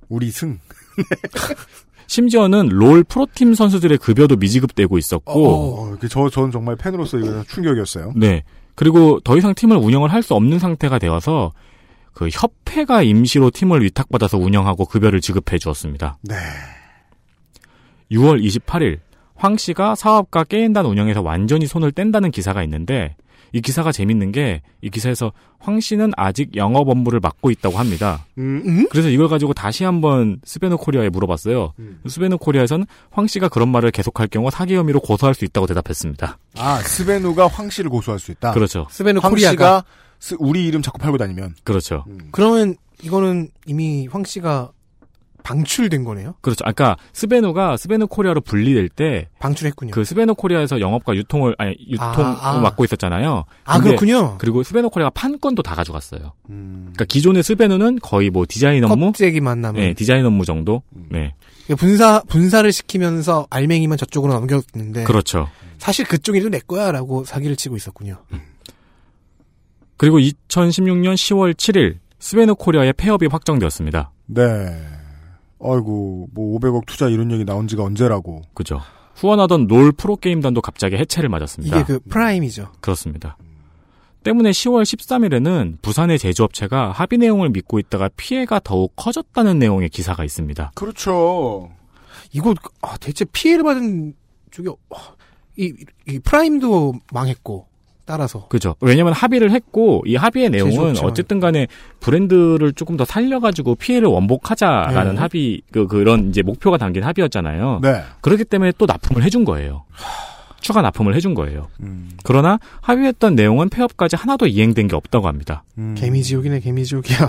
우리 0.09 0.31
승. 0.31 0.59
심지어는 2.09 2.69
롤 2.69 3.03
프로팀 3.05 3.55
선수들의 3.55 3.99
급여도 3.99 4.37
미지급되고 4.37 4.97
있었고 4.97 5.47
어, 5.85 5.97
그 6.01 6.09
저, 6.09 6.29
저는 6.31 6.51
정말 6.53 6.77
팬으로서 6.77 7.19
이거 7.19 7.43
충격이었어요. 7.49 8.13
네. 8.17 8.43
그리고 8.75 9.19
더 9.21 9.37
이상 9.37 9.55
팀을 9.55 9.77
운영을 9.77 10.13
할 10.13 10.23
수 10.23 10.35
없는 10.35 10.59
상태가 10.59 10.99
되어서 10.99 11.53
그 12.17 12.31
협회가 12.33 13.03
임시로 13.03 13.51
팀을 13.51 13.83
위탁받아서 13.83 14.39
운영하고 14.39 14.87
급여를 14.87 15.21
지급해 15.21 15.59
주었습니다. 15.59 16.17
네. 16.23 16.35
6월 18.11 18.43
28일 18.43 19.01
황 19.35 19.59
씨가 19.59 19.95
사업과 19.97 20.45
게임단 20.45 20.87
운영에서 20.87 21.21
완전히 21.21 21.67
손을 21.67 21.93
뗀다는 21.93 22.31
기사가 22.31 22.63
있는데 22.63 23.17
이 23.53 23.61
기사가 23.61 23.93
재밌는 23.93 24.33
게 24.33 24.63
이 24.81 24.89
기사에서 24.89 25.33
황 25.59 25.79
씨는 25.81 26.13
아직 26.17 26.57
영업 26.57 26.89
업무를 26.89 27.21
맡고 27.21 27.51
있다고 27.51 27.77
합니다. 27.77 28.25
음? 28.39 28.87
그래서 28.89 29.09
이걸 29.11 29.29
가지고 29.29 29.53
다시 29.53 29.85
한번 29.85 30.39
스베누 30.45 30.79
코리아에 30.79 31.09
물어봤어요. 31.11 31.73
음. 31.81 32.01
스베누 32.09 32.39
코리아에서는 32.39 32.87
황 33.11 33.27
씨가 33.27 33.49
그런 33.49 33.69
말을 33.71 33.91
계속할 33.91 34.29
경우 34.29 34.51
사기 34.51 34.75
혐의로 34.77 35.01
고소할 35.01 35.35
수 35.35 35.45
있다고 35.45 35.67
대답했습니다. 35.67 36.39
아, 36.57 36.79
스베누가 36.79 37.49
황 37.49 37.69
씨를 37.69 37.91
고소할 37.91 38.19
수 38.21 38.31
있다. 38.31 38.53
그렇죠. 38.53 38.87
스베누 38.91 39.21
황 39.21 39.33
코리아가 39.33 39.51
씨가 39.53 39.79
스- 39.81 40.06
우리 40.39 40.67
이름 40.67 40.83
자꾸 40.83 40.99
팔고 40.99 41.19
다니면. 41.19 41.55
그렇죠. 41.65 42.05
그러면 42.33 42.77
이거는 43.03 43.49
이미 43.67 44.09
황 44.11 44.25
씨가 44.25 44.73
방출된 45.47 46.03
거네요. 46.03 46.35
그렇죠. 46.41 46.65
아까 46.65 46.97
스베누가 47.13 47.77
스베누 47.77 48.09
코리아로 48.09 48.41
분리될 48.41 48.89
때 48.89 49.29
방출했군요. 49.39 49.93
그 49.93 50.05
스베누 50.05 50.35
코리아에서 50.35 50.81
영업과 50.81 51.15
유통을 51.15 51.55
아니 51.59 51.77
유통을 51.89 52.25
아, 52.25 52.57
아. 52.57 52.59
맡고 52.59 52.85
있었잖아요. 52.85 53.45
아, 53.65 53.81
그렇군요. 53.81 54.39
그리고 54.39 54.65
스베누 54.65 54.91
코리아가 54.91 55.11
판권도 55.11 55.63
다 55.63 55.77
가져갔어요. 55.77 56.33
음. 56.51 56.91
그러니까 56.95 57.05
기존의 57.05 57.45
스베누는 57.45 58.01
거의 58.03 58.31
뭐 58.31 58.45
디자인 58.49 58.83
업무, 58.83 59.13
껍데기만 59.13 59.61
남은. 59.61 59.81
네, 59.81 59.95
디자인 59.95 60.27
업무 60.27 60.45
정도. 60.45 60.83
음. 60.97 61.07
네, 61.13 61.35
분사 61.79 62.23
분사를 62.27 62.71
시키면서 62.73 63.47
알맹이만 63.49 63.99
저쪽으로 63.99 64.33
넘겼는데 64.33 65.05
그렇죠. 65.05 65.49
사실 65.79 66.07
그쪽 66.07 66.35
일도 66.35 66.49
내 66.49 66.59
거야라고 66.59 67.25
사기를 67.25 67.55
치고 67.55 67.77
있었군요. 67.77 68.19
그리고 69.97 70.19
2016년 70.19 71.15
10월 71.15 71.55
7일 71.55 71.99
스베누 72.19 72.57
코리아의 72.57 72.93
폐업이 72.95 73.27
확정되었습니다. 73.27 74.11
네. 74.27 74.43
아이고, 75.61 76.29
뭐 76.33 76.59
500억 76.59 76.87
투자 76.87 77.09
이런 77.09 77.31
얘기 77.31 77.45
나온 77.45 77.67
지가 77.67 77.83
언제라고. 77.83 78.43
그죠. 78.55 78.81
후원하던 79.15 79.67
롤 79.67 79.93
프로게임단도 79.93 80.61
갑자기 80.61 80.97
해체를 80.97 81.29
맞았습니다. 81.29 81.77
이게 81.77 81.85
그 81.87 82.01
프라임이죠. 82.01 82.73
그렇습니다. 82.81 83.37
때문에 84.23 84.51
10월 84.51 84.83
13일에는 84.83 85.81
부산의 85.83 86.19
제조업체가 86.19 86.91
합의 86.91 87.19
내용을 87.19 87.49
믿고 87.51 87.79
있다가 87.79 88.11
피해가 88.17 88.61
더욱 88.65 88.93
커졌다는 88.97 89.59
내용의 89.59 89.89
기사가 89.89 90.25
있습니다. 90.25 90.73
그렇죠. 90.75 91.71
이거 92.33 92.55
아, 92.83 92.97
대체 92.99 93.25
피해를 93.25 93.63
받은 93.63 94.15
쪽이 94.51 94.69
어, 94.69 94.97
이, 95.57 95.73
이 96.09 96.19
프라임도 96.19 96.95
망했고 97.13 97.67
따라서 98.07 98.47
그죠. 98.49 98.77
왜냐면 98.81 99.13
합의를 99.13 99.51
했고, 99.51 100.03
이 100.07 100.15
합의의 100.17 100.49
내용은. 100.51 100.95
어쨌든 101.03 101.41
간에 101.41 101.67
브랜드를 102.01 102.73
조금 102.73 102.97
더 102.97 103.05
살려가지고 103.05 103.75
피해를 103.75 104.09
원복하자라는 104.09 105.15
네. 105.17 105.21
합의, 105.21 105.63
그, 105.73 105.87
그런 105.87 106.31
이제 106.31 106.43
목표가 106.43 106.79
담긴 106.79 107.03
합의였잖아요. 107.03 107.81
네. 107.83 108.03
그렇기 108.21 108.45
때문에 108.45 108.73
또 108.79 108.87
납품을 108.87 109.23
해준 109.25 109.45
거예요. 109.45 109.85
추가 110.61 110.83
납품을 110.83 111.15
해준 111.15 111.35
거예요. 111.35 111.69
음. 111.81 112.11
그러나 112.25 112.59
합의했던 112.81 113.35
내용은 113.35 113.69
폐업까지 113.69 114.17
하나도 114.17 114.47
이행된 114.47 114.89
게 114.89 114.97
없다고 114.97 115.29
합니다. 115.29 115.65
음. 115.79 115.95
개미지옥이네 115.99 116.61
개미지옥이야. 116.61 117.29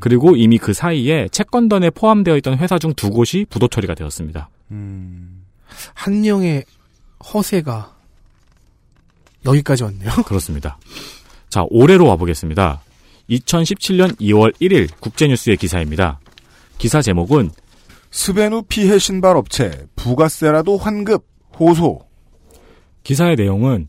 그리고 0.00 0.34
이미 0.34 0.58
그 0.58 0.72
사이에 0.72 1.28
채권단에 1.30 1.90
포함되어 1.90 2.36
있던 2.38 2.58
회사 2.58 2.78
중 2.78 2.92
두 2.94 3.10
곳이 3.10 3.46
부도 3.48 3.68
처리가 3.68 3.94
되었습니다. 3.94 4.48
음. 4.72 5.44
한영의 5.94 6.64
허세가 7.32 7.94
여기까지 9.44 9.84
왔네요. 9.84 10.10
그렇습니다. 10.26 10.78
자, 11.48 11.64
올해로 11.70 12.06
와보겠습니다. 12.06 12.80
2017년 13.30 14.18
2월 14.20 14.54
1일 14.60 14.88
국제뉴스의 15.00 15.56
기사입니다. 15.56 16.20
기사 16.78 17.00
제목은 17.02 17.50
스베누 18.10 18.64
피해 18.68 18.98
신발 18.98 19.36
업체 19.36 19.86
부가세라도 19.96 20.76
환급 20.78 21.24
호소. 21.58 22.00
기사의 23.04 23.36
내용은 23.36 23.88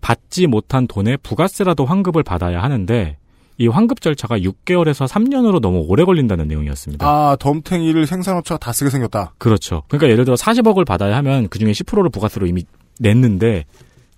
받지 0.00 0.46
못한 0.46 0.86
돈에 0.86 1.16
부가세라도 1.16 1.84
환급을 1.84 2.22
받아야 2.22 2.62
하는데 2.62 3.18
이 3.58 3.66
환급 3.68 4.00
절차가 4.00 4.38
6개월에서 4.38 5.08
3년으로 5.08 5.60
너무 5.60 5.84
오래 5.88 6.04
걸린다는 6.04 6.46
내용이었습니다. 6.46 7.06
아 7.06 7.36
덤탱이를 7.40 8.06
생산업체가 8.06 8.58
다 8.58 8.72
쓰게 8.72 8.90
생겼다. 8.90 9.34
그렇죠. 9.38 9.82
그러니까 9.88 10.10
예를 10.10 10.24
들어 10.24 10.36
40억을 10.36 10.86
받아야 10.86 11.16
하면 11.16 11.48
그중에 11.48 11.72
10%를 11.72 12.10
부가세로 12.10 12.46
이미 12.46 12.64
냈는데 13.00 13.64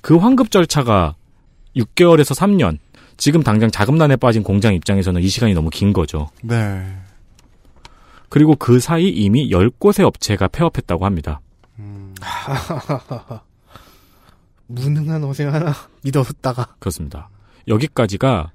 그 0.08 0.16
환급 0.16 0.50
절차가 0.50 1.16
6개월에서 1.76 2.34
3년. 2.34 2.78
지금 3.18 3.42
당장 3.42 3.70
자금난에 3.70 4.16
빠진 4.16 4.42
공장 4.42 4.72
입장에서는 4.72 5.20
이 5.20 5.28
시간이 5.28 5.52
너무 5.52 5.68
긴 5.68 5.92
거죠. 5.92 6.30
네. 6.42 6.96
그리고 8.30 8.56
그 8.56 8.80
사이 8.80 9.10
이미 9.10 9.50
10곳의 9.50 10.04
업체가 10.04 10.48
폐업했다고 10.48 11.04
합니다. 11.04 11.42
무능한 14.66 15.24
어생 15.24 15.52
하나 15.52 15.74
믿었다가 16.02 16.76
그렇습니다. 16.78 17.28
여기까지가 17.66 18.52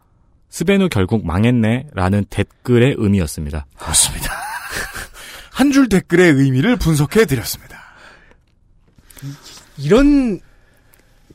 스베누 0.49 0.89
결국 0.89 1.23
망했네 1.23 1.89
라는 1.93 2.25
댓글의 2.31 2.95
의미였습니다. 2.97 3.67
그렇습니다. 3.77 4.33
한 5.53 5.71
줄 5.71 5.87
댓글의 5.87 6.31
의미를 6.31 6.77
분석해 6.77 7.25
드렸습니다. 7.27 7.77
이런 9.77 10.41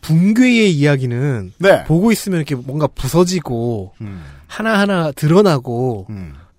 붕괴의 0.01 0.73
이야기는 0.73 1.53
네. 1.59 1.85
보고 1.85 2.13
있으면 2.13 2.39
이렇게 2.39 2.55
뭔가 2.55 2.87
부서지고 2.87 3.93
음. 4.01 4.23
하나하나 4.47 5.13
드러나고 5.13 6.07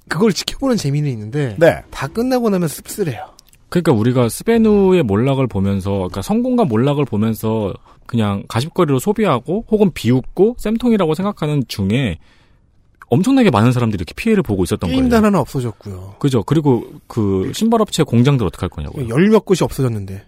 그걸 0.08 0.34
지켜보는 0.34 0.78
재미는 0.78 1.10
있는데 1.12 1.56
네. 1.60 1.82
다 1.92 2.08
끝나고 2.08 2.50
나면 2.50 2.68
씁쓸해요. 2.68 3.26
그러니까 3.70 3.92
우리가 3.92 4.30
스베누의 4.30 5.04
몰락을 5.04 5.46
보면서, 5.46 5.92
그러니까 5.92 6.24
성공과 6.24 6.66
몰락을 6.66 7.06
보면서 7.06 7.74
그냥 8.08 8.44
가십거리로 8.48 8.98
소비하고 8.98 9.66
혹은 9.70 9.92
비웃고 9.94 10.56
쌤통이라고 10.58 11.14
생각하는 11.14 11.64
중에 11.68 12.18
엄청나게 13.12 13.52
많은 13.52 13.72
사람들이 13.72 14.00
이렇게 14.00 14.14
피해를 14.16 14.42
보고 14.42 14.64
있었던 14.64 14.88
거예요. 14.88 14.96
게임단 14.96 15.26
하나 15.26 15.40
없어졌고요. 15.40 16.16
그죠. 16.18 16.42
그리고 16.44 16.84
그 17.08 17.52
신발업체 17.54 18.02
공장들 18.04 18.46
어떻게 18.46 18.62
할 18.62 18.70
거냐고요. 18.70 19.08
열몇 19.10 19.46
곳이 19.46 19.64
없어졌는데 19.64 20.26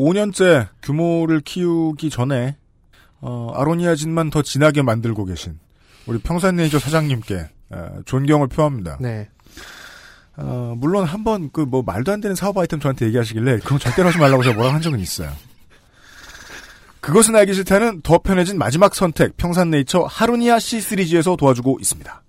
5년째 0.00 0.68
규모를 0.82 1.40
키우기 1.40 2.08
전에 2.10 2.56
어, 3.20 3.52
아로니아진만 3.54 4.30
더 4.30 4.40
진하게 4.42 4.80
만들고 4.82 5.26
계신 5.26 5.58
우리 6.06 6.18
평산네이처 6.18 6.78
사장님께 6.78 7.50
어, 7.70 8.00
존경을 8.06 8.48
표합니다. 8.48 8.96
네. 9.00 9.28
어, 10.36 10.74
물론 10.78 11.04
한 11.04 11.22
번 11.22 11.50
그 11.52 11.66
뭐 11.66 11.82
말도 11.82 12.12
안 12.12 12.20
되는 12.22 12.34
사업 12.34 12.56
아이템 12.56 12.80
저한테 12.80 13.04
얘기하시길래 13.06 13.58
그럼 13.58 13.78
절대로 13.78 14.08
하지 14.08 14.18
말라고 14.18 14.42
제가 14.42 14.54
뭐라고 14.54 14.74
한 14.74 14.80
적은 14.80 14.98
있어요. 15.00 15.30
그것은 17.02 17.36
알기 17.36 17.52
싫다는 17.54 18.00
더 18.02 18.18
편해진 18.18 18.56
마지막 18.58 18.94
선택 18.94 19.36
평산네이처 19.36 20.04
하루니아 20.04 20.58
C 20.60 20.80
시리즈에서 20.80 21.36
도와주고 21.36 21.78
있습니다. 21.80 22.22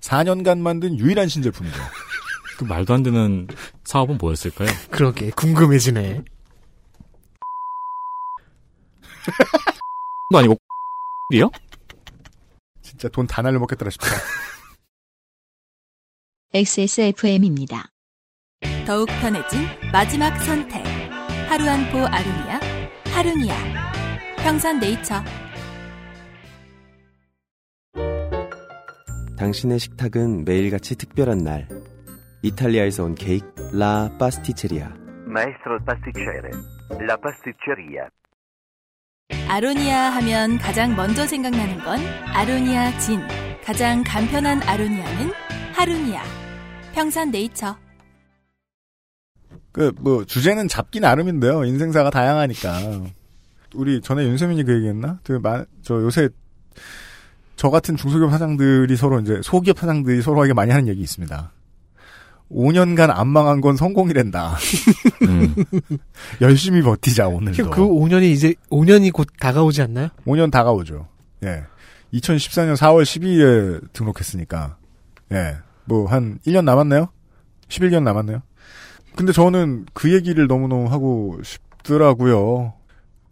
4년간 0.00 0.58
만든 0.58 0.96
유일한 0.98 1.26
신제품이죠. 1.28 1.76
그 2.58 2.64
말도 2.64 2.94
안 2.94 3.02
되는 3.02 3.46
사업은 3.84 4.18
뭐였을까요? 4.18 4.68
그러게 4.90 5.30
궁금해지네. 5.30 6.22
도 10.32 10.38
아니고 10.38 10.56
이요? 11.32 11.50
진짜 12.82 13.08
돈 13.08 13.26
다 13.26 13.42
날려먹겠더라 13.42 13.90
싶다. 13.90 14.06
XSFM입니다. 16.54 17.88
더욱 18.86 19.06
편해진 19.20 19.60
마지막 19.92 20.36
선택. 20.40 20.82
하루 21.48 21.64
한 21.68 21.90
포 21.92 21.98
아루니아, 22.06 22.60
하루니아. 23.14 23.56
평산 24.38 24.78
네이처. 24.80 25.22
당신의 29.38 29.78
식탁은 29.78 30.44
매일같이 30.44 30.96
특별한 30.96 31.38
날. 31.38 31.68
이탈리아에서 32.42 33.04
온 33.04 33.14
케이크 33.14 33.46
라 33.72 34.10
파스티체리아. 34.18 34.88
Maestro 35.28 35.78
pasticcere, 35.84 36.50
la 37.02 37.16
pasticceria. 37.20 38.04
아 38.04 38.08
로니아 39.60 40.10
하면 40.10 40.58
가장 40.58 40.94
먼저 40.94 41.26
생각나는 41.26 41.78
건 41.84 41.98
아로니아 42.32 42.98
진. 42.98 43.20
가장 43.64 44.02
간편한 44.04 44.62
아로니아는 44.62 45.32
하루니아. 45.74 46.22
평산 46.94 47.30
네이처. 47.30 47.76
그 49.72 49.92
뭐 50.00 50.24
주제는 50.24 50.68
잡기 50.68 51.00
나름인데요. 51.00 51.64
인생사가 51.64 52.10
다양하니까. 52.10 53.02
우리 53.74 54.00
전에 54.00 54.24
윤세민이 54.24 54.64
그 54.64 54.74
얘기했나? 54.76 55.18
그저 55.24 56.02
요새 56.02 56.28
저 57.56 57.70
같은 57.70 57.96
중소기업 57.96 58.30
사장들이 58.30 58.96
서로 58.96 59.20
이제 59.20 59.40
소기업 59.42 59.78
사장들이 59.78 60.22
서로에게 60.22 60.54
많이 60.54 60.70
하는 60.70 60.86
얘기 60.88 61.00
있습니다. 61.02 61.50
5년간 62.50 63.10
안 63.10 63.28
망한 63.28 63.60
건 63.60 63.76
성공이란다. 63.76 64.56
열심히 66.40 66.82
버티자 66.82 67.28
오늘도. 67.28 67.70
그 67.70 67.80
5년이 67.82 68.30
이제 68.30 68.54
5년이 68.70 69.12
곧 69.12 69.28
다가오지 69.38 69.82
않나요? 69.82 70.08
5년 70.26 70.50
다가오죠. 70.50 71.08
예. 71.44 71.64
2014년 72.14 72.74
4월 72.76 73.02
12일에 73.02 73.92
등록했으니까. 73.92 74.76
예. 75.32 75.56
뭐 75.84 76.06
한 76.06 76.38
1년 76.46 76.64
남았나요? 76.64 77.08
11년 77.68 78.02
남았나요? 78.02 78.42
근데 79.14 79.32
저는 79.32 79.86
그 79.92 80.12
얘기를 80.12 80.46
너무너무 80.46 80.88
하고 80.90 81.38
싶더라고요. 81.42 82.74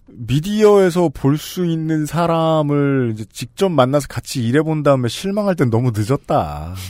미디어에서 0.08 1.10
볼 1.12 1.36
수 1.36 1.64
있는 1.66 2.06
사람을 2.06 3.12
이제 3.14 3.24
직접 3.32 3.68
만나서 3.70 4.06
같이 4.08 4.42
일해본 4.46 4.82
다음에 4.82 5.08
실망할 5.08 5.54
땐 5.56 5.68
너무 5.70 5.92
늦었다. 5.94 6.74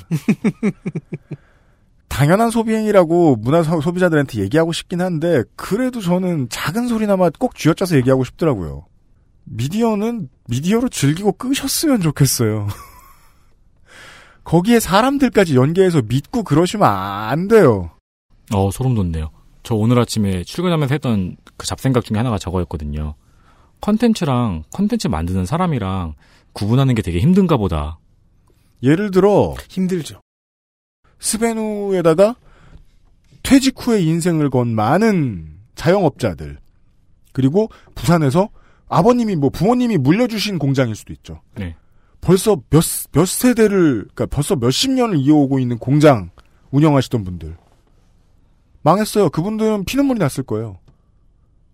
당연한 2.08 2.50
소비행위라고 2.50 3.36
문화 3.36 3.62
소비자들한테 3.62 4.40
얘기하고 4.40 4.72
싶긴 4.72 5.00
한데 5.00 5.42
그래도 5.54 6.00
저는 6.00 6.48
작은 6.48 6.88
소리나마 6.88 7.30
꼭 7.30 7.54
쥐어짜서 7.54 7.96
얘기하고 7.96 8.24
싶더라고요. 8.24 8.86
미디어는 9.44 10.28
미디어로 10.48 10.88
즐기고 10.88 11.32
끄셨으면 11.32 12.00
좋겠어요. 12.00 12.68
거기에 14.44 14.80
사람들까지 14.80 15.56
연계해서 15.56 16.02
믿고 16.02 16.42
그러시면 16.44 16.88
안 16.88 17.48
돼요. 17.48 17.90
어, 18.54 18.70
소름 18.70 18.94
돋네요. 18.94 19.30
저 19.62 19.74
오늘 19.74 19.98
아침에 19.98 20.44
출근하면서 20.44 20.94
했던 20.94 21.36
그 21.56 21.66
잡생각 21.66 22.04
중에 22.04 22.16
하나가 22.16 22.38
저거였거든요. 22.38 23.14
컨텐츠랑 23.80 24.64
컨텐츠 24.70 25.08
만드는 25.08 25.44
사람이랑 25.44 26.14
구분하는 26.52 26.94
게 26.94 27.02
되게 27.02 27.18
힘든가 27.18 27.56
보다. 27.56 27.98
예를 28.82 29.10
들어 29.10 29.54
힘들죠. 29.68 30.20
스베누에다가 31.18 32.36
퇴직 33.42 33.74
후에 33.78 34.02
인생을 34.02 34.50
건 34.50 34.74
많은 34.74 35.56
자영업자들 35.74 36.58
그리고 37.32 37.68
부산에서 37.94 38.48
아버님이 38.88 39.36
뭐 39.36 39.50
부모님이 39.50 39.98
물려주신 39.98 40.58
공장일 40.58 40.94
수도 40.94 41.12
있죠. 41.12 41.42
네. 41.54 41.76
벌써 42.20 42.60
몇, 42.70 42.82
몇 43.12 43.26
세대를, 43.26 44.08
그러니까 44.14 44.26
벌써 44.26 44.56
몇십 44.56 44.90
년을 44.90 45.18
이어오고 45.18 45.58
있는 45.58 45.78
공장 45.78 46.30
운영하시던 46.70 47.24
분들. 47.24 47.56
망했어요. 48.82 49.30
그분들은 49.30 49.84
피눈물이 49.84 50.18
났을 50.18 50.44
거예요. 50.44 50.78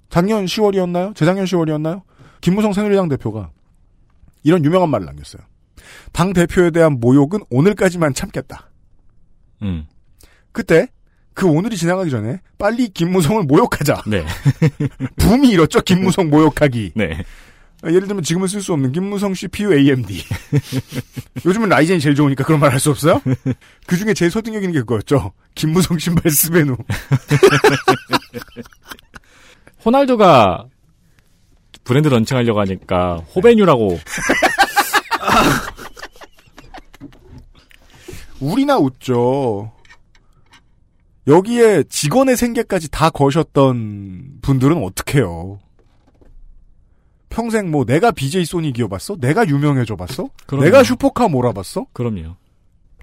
작년 0.08 0.44
10월이었나요? 0.44 1.14
재작년 1.14 1.44
10월이었나요? 1.44 2.02
김무성 2.40 2.72
새누리당 2.72 3.08
대표가 3.08 3.50
이런 4.42 4.64
유명한 4.64 4.90
말을 4.90 5.06
남겼어요. 5.06 5.42
당 6.12 6.32
대표에 6.32 6.70
대한 6.70 7.00
모욕은 7.00 7.40
오늘까지만 7.50 8.12
참겠다. 8.14 8.71
음. 9.62 9.86
그때 10.52 10.88
그 11.34 11.46
오늘이 11.46 11.76
지나가기 11.76 12.10
전에 12.10 12.40
빨리 12.58 12.88
김무성을 12.88 13.42
모욕하자. 13.44 14.02
네. 14.06 14.24
붐이 15.16 15.48
일었죠. 15.50 15.80
김무성 15.80 16.28
모욕하기. 16.28 16.92
네. 16.94 17.24
예를 17.84 18.06
들면 18.06 18.22
지금은 18.22 18.46
쓸 18.46 18.60
수 18.62 18.72
없는 18.74 18.92
김무성 18.92 19.34
CPU 19.34 19.72
AMD. 19.74 20.22
요즘은 21.44 21.68
라이젠이 21.68 21.98
제일 22.00 22.14
좋으니까 22.14 22.44
그런 22.44 22.60
말 22.60 22.70
할 22.70 22.78
수 22.78 22.90
없어요? 22.90 23.20
그 23.86 23.96
중에 23.96 24.14
제일 24.14 24.30
설득력 24.30 24.62
있는 24.62 24.72
게 24.74 24.80
그거였죠. 24.80 25.32
김무성 25.56 25.98
신발 25.98 26.30
스베누. 26.30 26.76
호날두가 29.84 30.66
브랜드 31.84 32.08
런칭하려고 32.08 32.60
하니까 32.60 33.16
호베뉴라고. 33.34 33.98
우리나 38.42 38.76
웃죠. 38.78 39.72
여기에 41.28 41.84
직원의 41.84 42.36
생계까지 42.36 42.90
다 42.90 43.08
거셨던 43.10 44.38
분들은 44.42 44.82
어떡해요. 44.82 45.60
평생 47.28 47.70
뭐 47.70 47.84
내가 47.84 48.10
BJ 48.10 48.44
소니 48.44 48.72
기어봤어? 48.72 49.16
내가 49.20 49.46
유명해져 49.46 49.96
봤어? 49.96 50.28
그럼요. 50.46 50.64
내가 50.64 50.82
슈퍼카 50.82 51.28
몰아봤어? 51.28 51.86
그럼요. 51.92 52.36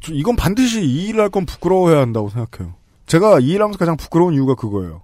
저 0.01 0.13
이건 0.13 0.35
반드시 0.35 0.81
이 0.81 1.07
일을 1.07 1.21
할 1.21 1.29
건 1.29 1.45
부끄러워해야 1.45 1.99
한다고 2.01 2.29
생각해요. 2.29 2.75
제가 3.05 3.39
이 3.39 3.47
일하면서 3.49 3.79
가장 3.79 3.97
부끄러운 3.97 4.33
이유가 4.33 4.55
그거예요. 4.55 5.03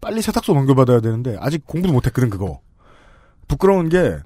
빨리 0.00 0.20
세탁소 0.20 0.52
넘겨받아야 0.54 1.00
되는데 1.00 1.36
아직 1.38 1.64
공부도 1.66 1.92
못했거든 1.92 2.28
그거. 2.30 2.60
부끄러운 3.48 3.88
게 3.88 4.16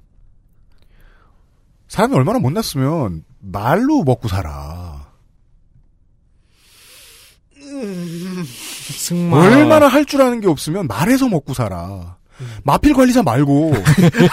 사람이 1.87 2.15
얼마나 2.15 2.39
못났으면 2.39 3.23
말로 3.39 4.03
먹고 4.03 4.27
살아. 4.27 4.80
승마. 7.83 9.37
얼마나 9.37 9.87
할 9.87 10.05
줄 10.05 10.21
아는 10.21 10.39
게 10.41 10.47
없으면 10.47 10.87
말해서 10.87 11.27
먹고 11.29 11.53
살아. 11.53 12.17
마필 12.63 12.93
관리사 12.93 13.21
말고 13.21 13.71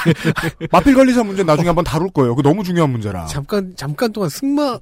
마필 0.72 0.94
관리사 0.94 1.22
문제 1.24 1.42
나중에 1.42 1.66
한번 1.68 1.84
다룰 1.84 2.10
거예요. 2.10 2.34
그 2.34 2.42
너무 2.42 2.64
중요한 2.64 2.90
문제라. 2.90 3.26
잠깐 3.26 3.74
잠깐 3.76 4.12
동안 4.12 4.30
승마 4.30 4.78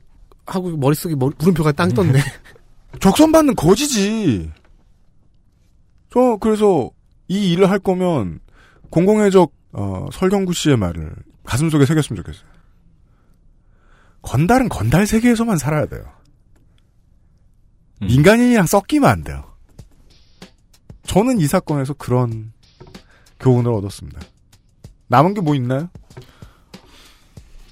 하고 0.47 0.77
머릿속에 0.77 1.15
머리, 1.17 1.35
물음표가 1.39 1.73
땅 1.73 1.89
떴네. 1.93 2.21
적선 3.01 3.33
받는 3.33 3.57
거지지. 3.57 4.51
저 6.13 6.37
그래서 6.41 6.91
이 7.29 7.53
일을 7.53 7.69
할 7.69 7.79
거면 7.81 8.39
공공의적 8.91 9.53
어, 9.73 10.07
설경구 10.13 10.53
씨의 10.55 10.77
말을 10.77 11.13
가슴속에 11.45 11.85
새겼으면 11.85 12.23
좋겠어요. 12.23 12.47
건달은 14.23 14.69
건달 14.69 15.07
세계에서만 15.07 15.59
살아야 15.59 15.87
돼요. 15.87 16.05
민간인이랑 18.01 18.67
섞이면 18.67 19.09
안 19.09 19.25
돼요. 19.25 19.45
저는 21.05 21.41
이 21.41 21.47
사건에서 21.47 21.95
그런 21.95 22.53
교훈을 23.41 23.73
얻었습니다. 23.73 24.21
남은 25.09 25.35
게 25.35 25.41
뭐 25.41 25.55
있나요? 25.55 25.89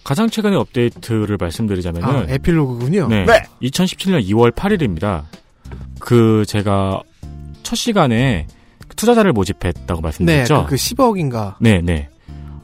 가장 0.05 0.29
최근의 0.29 0.59
업데이트를 0.59 1.39
말씀드리자면은 1.41 2.09
아, 2.09 2.25
에필로그군요. 2.29 3.09
네. 3.09 3.25
네. 3.25 3.43
2017년 3.62 4.22
2월 4.29 4.53
8일입니다. 4.53 5.25
그 5.99 6.45
제가 6.47 7.03
첫 7.62 7.75
시간에 7.77 8.47
투자자를 8.97 9.33
모집했다고 9.33 10.01
네, 10.01 10.03
말씀드렸죠. 10.03 10.64
그, 10.64 10.70
그 10.70 10.75
10억인가. 10.77 11.55
네, 11.59 11.81
네. 11.81 12.11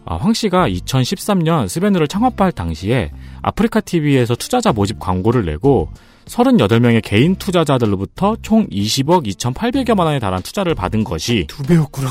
아, 0.04 0.16
황 0.16 0.34
씨가 0.34 0.68
2013년 0.68 1.66
스베누를 1.68 2.08
창업할 2.08 2.52
당시에 2.52 3.10
아프리카 3.42 3.80
TV에서 3.80 4.34
투자자 4.34 4.72
모집 4.72 4.98
광고를 5.00 5.46
내고 5.46 5.88
38명의 6.30 7.02
개인 7.02 7.34
투자자들로부터 7.36 8.36
총 8.40 8.66
20억 8.68 9.26
2,800여만 9.26 10.04
원에 10.04 10.18
달한 10.18 10.42
투자를 10.42 10.74
받은 10.74 11.04
것이 11.04 11.46
두 11.48 11.62
배였구나. 11.62 12.10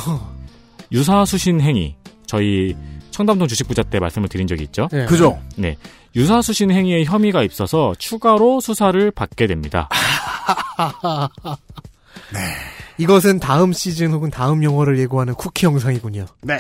유사 0.92 1.24
수신 1.26 1.62
행위. 1.62 1.96
저희 2.26 2.76
청담동 3.12 3.48
주식 3.48 3.68
부자 3.68 3.82
때 3.82 4.00
말씀을 4.00 4.28
드린 4.28 4.46
적이 4.46 4.64
있죠. 4.64 4.88
네. 4.92 5.06
그죠? 5.06 5.40
네. 5.56 5.78
유사 6.16 6.42
수신 6.42 6.72
행위의 6.72 7.06
혐의가 7.06 7.44
있어서 7.44 7.94
추가로 7.98 8.60
수사를 8.60 9.12
받게 9.12 9.48
됩니다. 9.48 9.88
이것은 12.98 13.40
다음 13.40 13.72
시즌 13.72 14.12
혹은 14.12 14.30
다음 14.30 14.64
영화를 14.64 15.00
예고하는 15.00 15.36
쿠키 15.36 15.66
영상이군요. 15.66 16.26
네. 16.42 16.60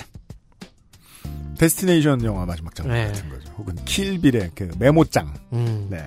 데스티네이션 1.57 2.23
영화 2.23 2.45
마지막 2.45 2.73
장면 2.73 2.95
네. 2.95 3.07
같은 3.07 3.29
거죠. 3.29 3.51
혹은 3.57 3.75
킬빌의 3.83 4.51
그 4.55 4.71
메모장. 4.79 5.33
음. 5.51 5.87
네. 5.89 5.99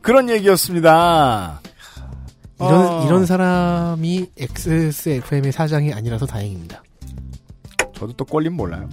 그런 0.00 0.28
얘기였습니다. 0.30 1.60
이런 2.60 2.72
어. 2.74 3.04
이런 3.06 3.26
사람이 3.26 4.30
XSFM의 4.38 5.52
사장이 5.52 5.92
아니라서 5.92 6.26
다행입니다. 6.26 6.82
저도 7.94 8.12
또 8.14 8.24
꼴림 8.24 8.54
몰라요. 8.54 8.88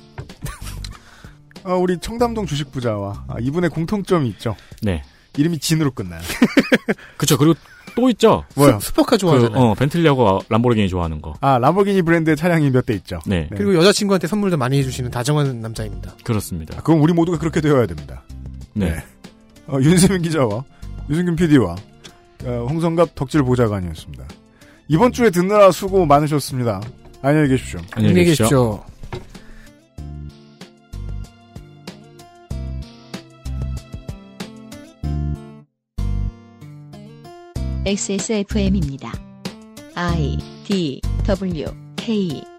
아, 1.63 1.73
우리 1.73 1.97
청담동 1.97 2.45
주식 2.45 2.71
부자와 2.71 3.25
아, 3.27 3.35
이분의 3.39 3.71
공통점이 3.71 4.29
있죠. 4.29 4.55
네. 4.83 5.03
이름이 5.37 5.57
진으로 5.59 5.91
끝나요. 5.91 6.21
그쵸. 7.17 7.37
그리고 7.37 7.55
또 7.95 8.09
있죠. 8.09 8.43
뭐요? 8.55 8.79
슈퍼카 8.79 9.11
그, 9.11 9.17
좋아하잖아요. 9.17 9.59
어, 9.59 9.73
벤틀리하고 9.73 10.41
람보르기니 10.47 10.89
좋아하는 10.89 11.21
거. 11.21 11.33
아, 11.41 11.57
람보르기니 11.57 12.03
브랜드의 12.03 12.35
차량이 12.37 12.69
몇 12.69 12.85
대 12.85 12.93
있죠. 12.93 13.19
네. 13.25 13.47
그리고 13.51 13.73
여자친구한테 13.75 14.27
선물도 14.27 14.57
많이 14.57 14.77
해주시는 14.77 15.09
다정한 15.11 15.59
남자입니다. 15.61 16.13
그렇습니다. 16.23 16.81
그럼 16.83 17.01
우리 17.01 17.13
모두가 17.13 17.37
그렇게 17.39 17.61
되어야 17.61 17.87
됩니다. 17.87 18.21
네. 18.73 18.95
어, 19.67 19.79
윤세민 19.81 20.21
기자와 20.21 20.63
유승균 21.09 21.35
PD와 21.35 21.75
어, 22.45 22.67
홍성갑 22.69 23.15
덕질 23.15 23.43
보좌관이었습니다. 23.43 24.25
이번 24.87 25.11
주에 25.11 25.29
듣느라 25.29 25.71
수고 25.71 26.05
많으셨습니다. 26.05 26.81
안녕히 27.21 27.49
계십시오. 27.49 27.79
안녕히 27.91 28.25
계십시오. 28.25 28.83
XSFM입니다. 37.85 39.11
I 39.93 40.37
D 40.65 41.01
W 41.27 41.65
K 41.95 42.54